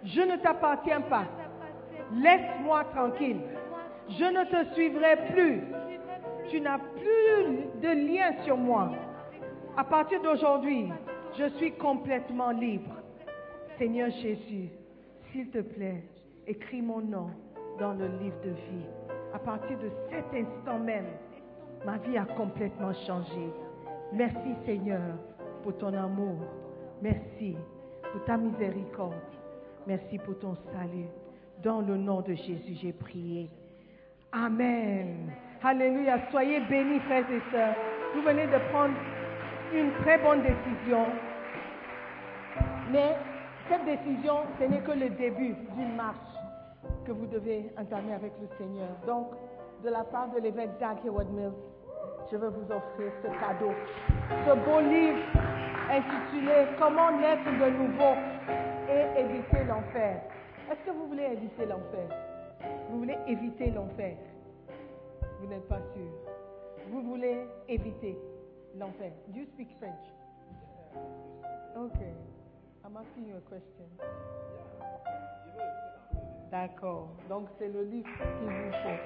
Je 0.04 0.22
ne 0.22 0.36
t'appartiens 0.38 1.02
pas. 1.02 1.26
Laisse-moi 2.12 2.86
tranquille. 2.86 3.40
Je 4.10 4.26
ne 4.26 4.46
te 4.46 4.74
suivrai 4.74 5.28
plus. 5.32 5.62
Tu 6.50 6.60
n'as 6.60 6.80
plus 6.80 7.82
de 7.84 7.88
lien 7.88 8.34
sur 8.46 8.58
moi. 8.58 8.90
À 9.78 9.84
partir 9.84 10.20
d'aujourd'hui, 10.24 10.90
je 11.38 11.48
suis 11.58 11.74
complètement 11.74 12.50
libre. 12.50 12.96
Seigneur 13.78 14.10
Jésus, 14.10 14.70
s'il 15.32 15.52
te 15.52 15.60
plaît, 15.60 16.04
écris 16.48 16.82
mon 16.82 17.02
nom 17.02 17.30
dans 17.78 17.94
le 17.94 18.08
livre 18.08 18.42
de 18.44 18.50
vie. 18.50 18.88
À 19.36 19.38
partir 19.38 19.78
de 19.78 19.92
cet 20.10 20.26
instant 20.34 20.80
même, 20.80 21.06
ma 21.86 21.98
vie 21.98 22.18
a 22.18 22.26
complètement 22.26 22.94
changé. 23.06 23.52
Merci 24.12 24.56
Seigneur 24.66 25.14
pour 25.64 25.78
ton 25.78 25.93
amour. 25.93 26.38
Merci 27.01 27.55
pour 28.12 28.24
ta 28.26 28.38
miséricorde. 28.38 29.14
Merci 29.88 30.18
pour 30.20 30.38
ton 30.39 30.55
salut. 30.74 31.07
Dans 31.64 31.82
le 31.82 31.97
nom 31.97 32.22
de 32.22 32.34
Jésus, 32.34 32.76
j'ai 32.82 32.93
prié. 32.93 33.49
Amen. 34.32 35.32
Alléluia. 35.64 36.20
Soyez 36.32 36.60
bénis, 36.70 36.99
frères 37.01 37.30
et 37.32 37.41
sœurs. 37.51 37.76
Vous 38.16 38.22
venez 38.22 38.45
de 38.45 38.72
prendre 38.72 38.95
une 39.74 39.91
très 40.03 40.18
bonne 40.20 40.41
décision. 40.41 41.05
Mais 42.91 43.16
cette 43.68 43.86
décision, 43.86 44.36
ce 44.60 44.66
n'est 44.66 44.82
que 44.82 44.91
le 44.91 45.10
début 45.10 45.55
d'une 45.76 45.95
marche 45.95 46.16
que 47.05 47.12
vous 47.12 47.28
devez 47.28 47.72
entamer 47.78 48.14
avec 48.14 48.32
le 48.41 48.47
Seigneur. 48.57 48.89
Donc, 49.05 49.32
de 49.84 49.89
la 49.89 50.03
part 50.03 50.30
de 50.30 50.39
l'évêque 50.39 50.72
Doug 50.80 50.97
Heward 51.05 51.30
Mills, 51.32 51.53
je 52.32 52.38
veux 52.38 52.50
vous 52.50 52.72
offrir 52.72 53.12
ce 53.24 53.28
cadeau. 53.40 53.72
Ce 54.46 54.54
beau 54.54 54.80
livre 54.82 55.20
intitulé 55.90 56.68
Comment 56.78 57.12
naître 57.20 57.46
de 57.46 57.70
nouveau 57.72 58.16
et 58.90 59.20
éviter 59.20 59.64
l'enfer. 59.66 60.22
Est-ce 60.72 60.86
que 60.86 60.92
vous 60.92 61.08
voulez 61.08 61.24
éviter 61.32 61.66
l'enfer? 61.66 62.08
Vous 62.90 63.00
voulez 63.00 63.18
éviter 63.28 63.72
l'enfer? 63.72 64.16
Vous 65.40 65.48
n'êtes 65.48 65.68
pas 65.68 65.82
sûr. 65.94 66.12
Vous 66.90 67.02
voulez 67.02 67.46
éviter 67.68 68.18
l'enfer. 68.76 69.12
Do 69.30 69.40
you 69.40 69.46
speak 69.54 69.70
French? 69.80 70.06
Okay. 71.76 72.14
I'm 72.86 72.98
asking 72.98 73.28
you 73.28 73.38
a 73.38 73.42
question. 73.50 73.86
D'accord. 76.52 77.10
Donc 77.30 77.48
c'est 77.58 77.70
le 77.70 77.84
livre 77.84 78.10
qu'il 78.18 78.48
vous 78.48 78.72
faut. 78.72 79.00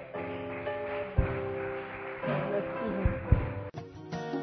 Merci. 2.27 3.12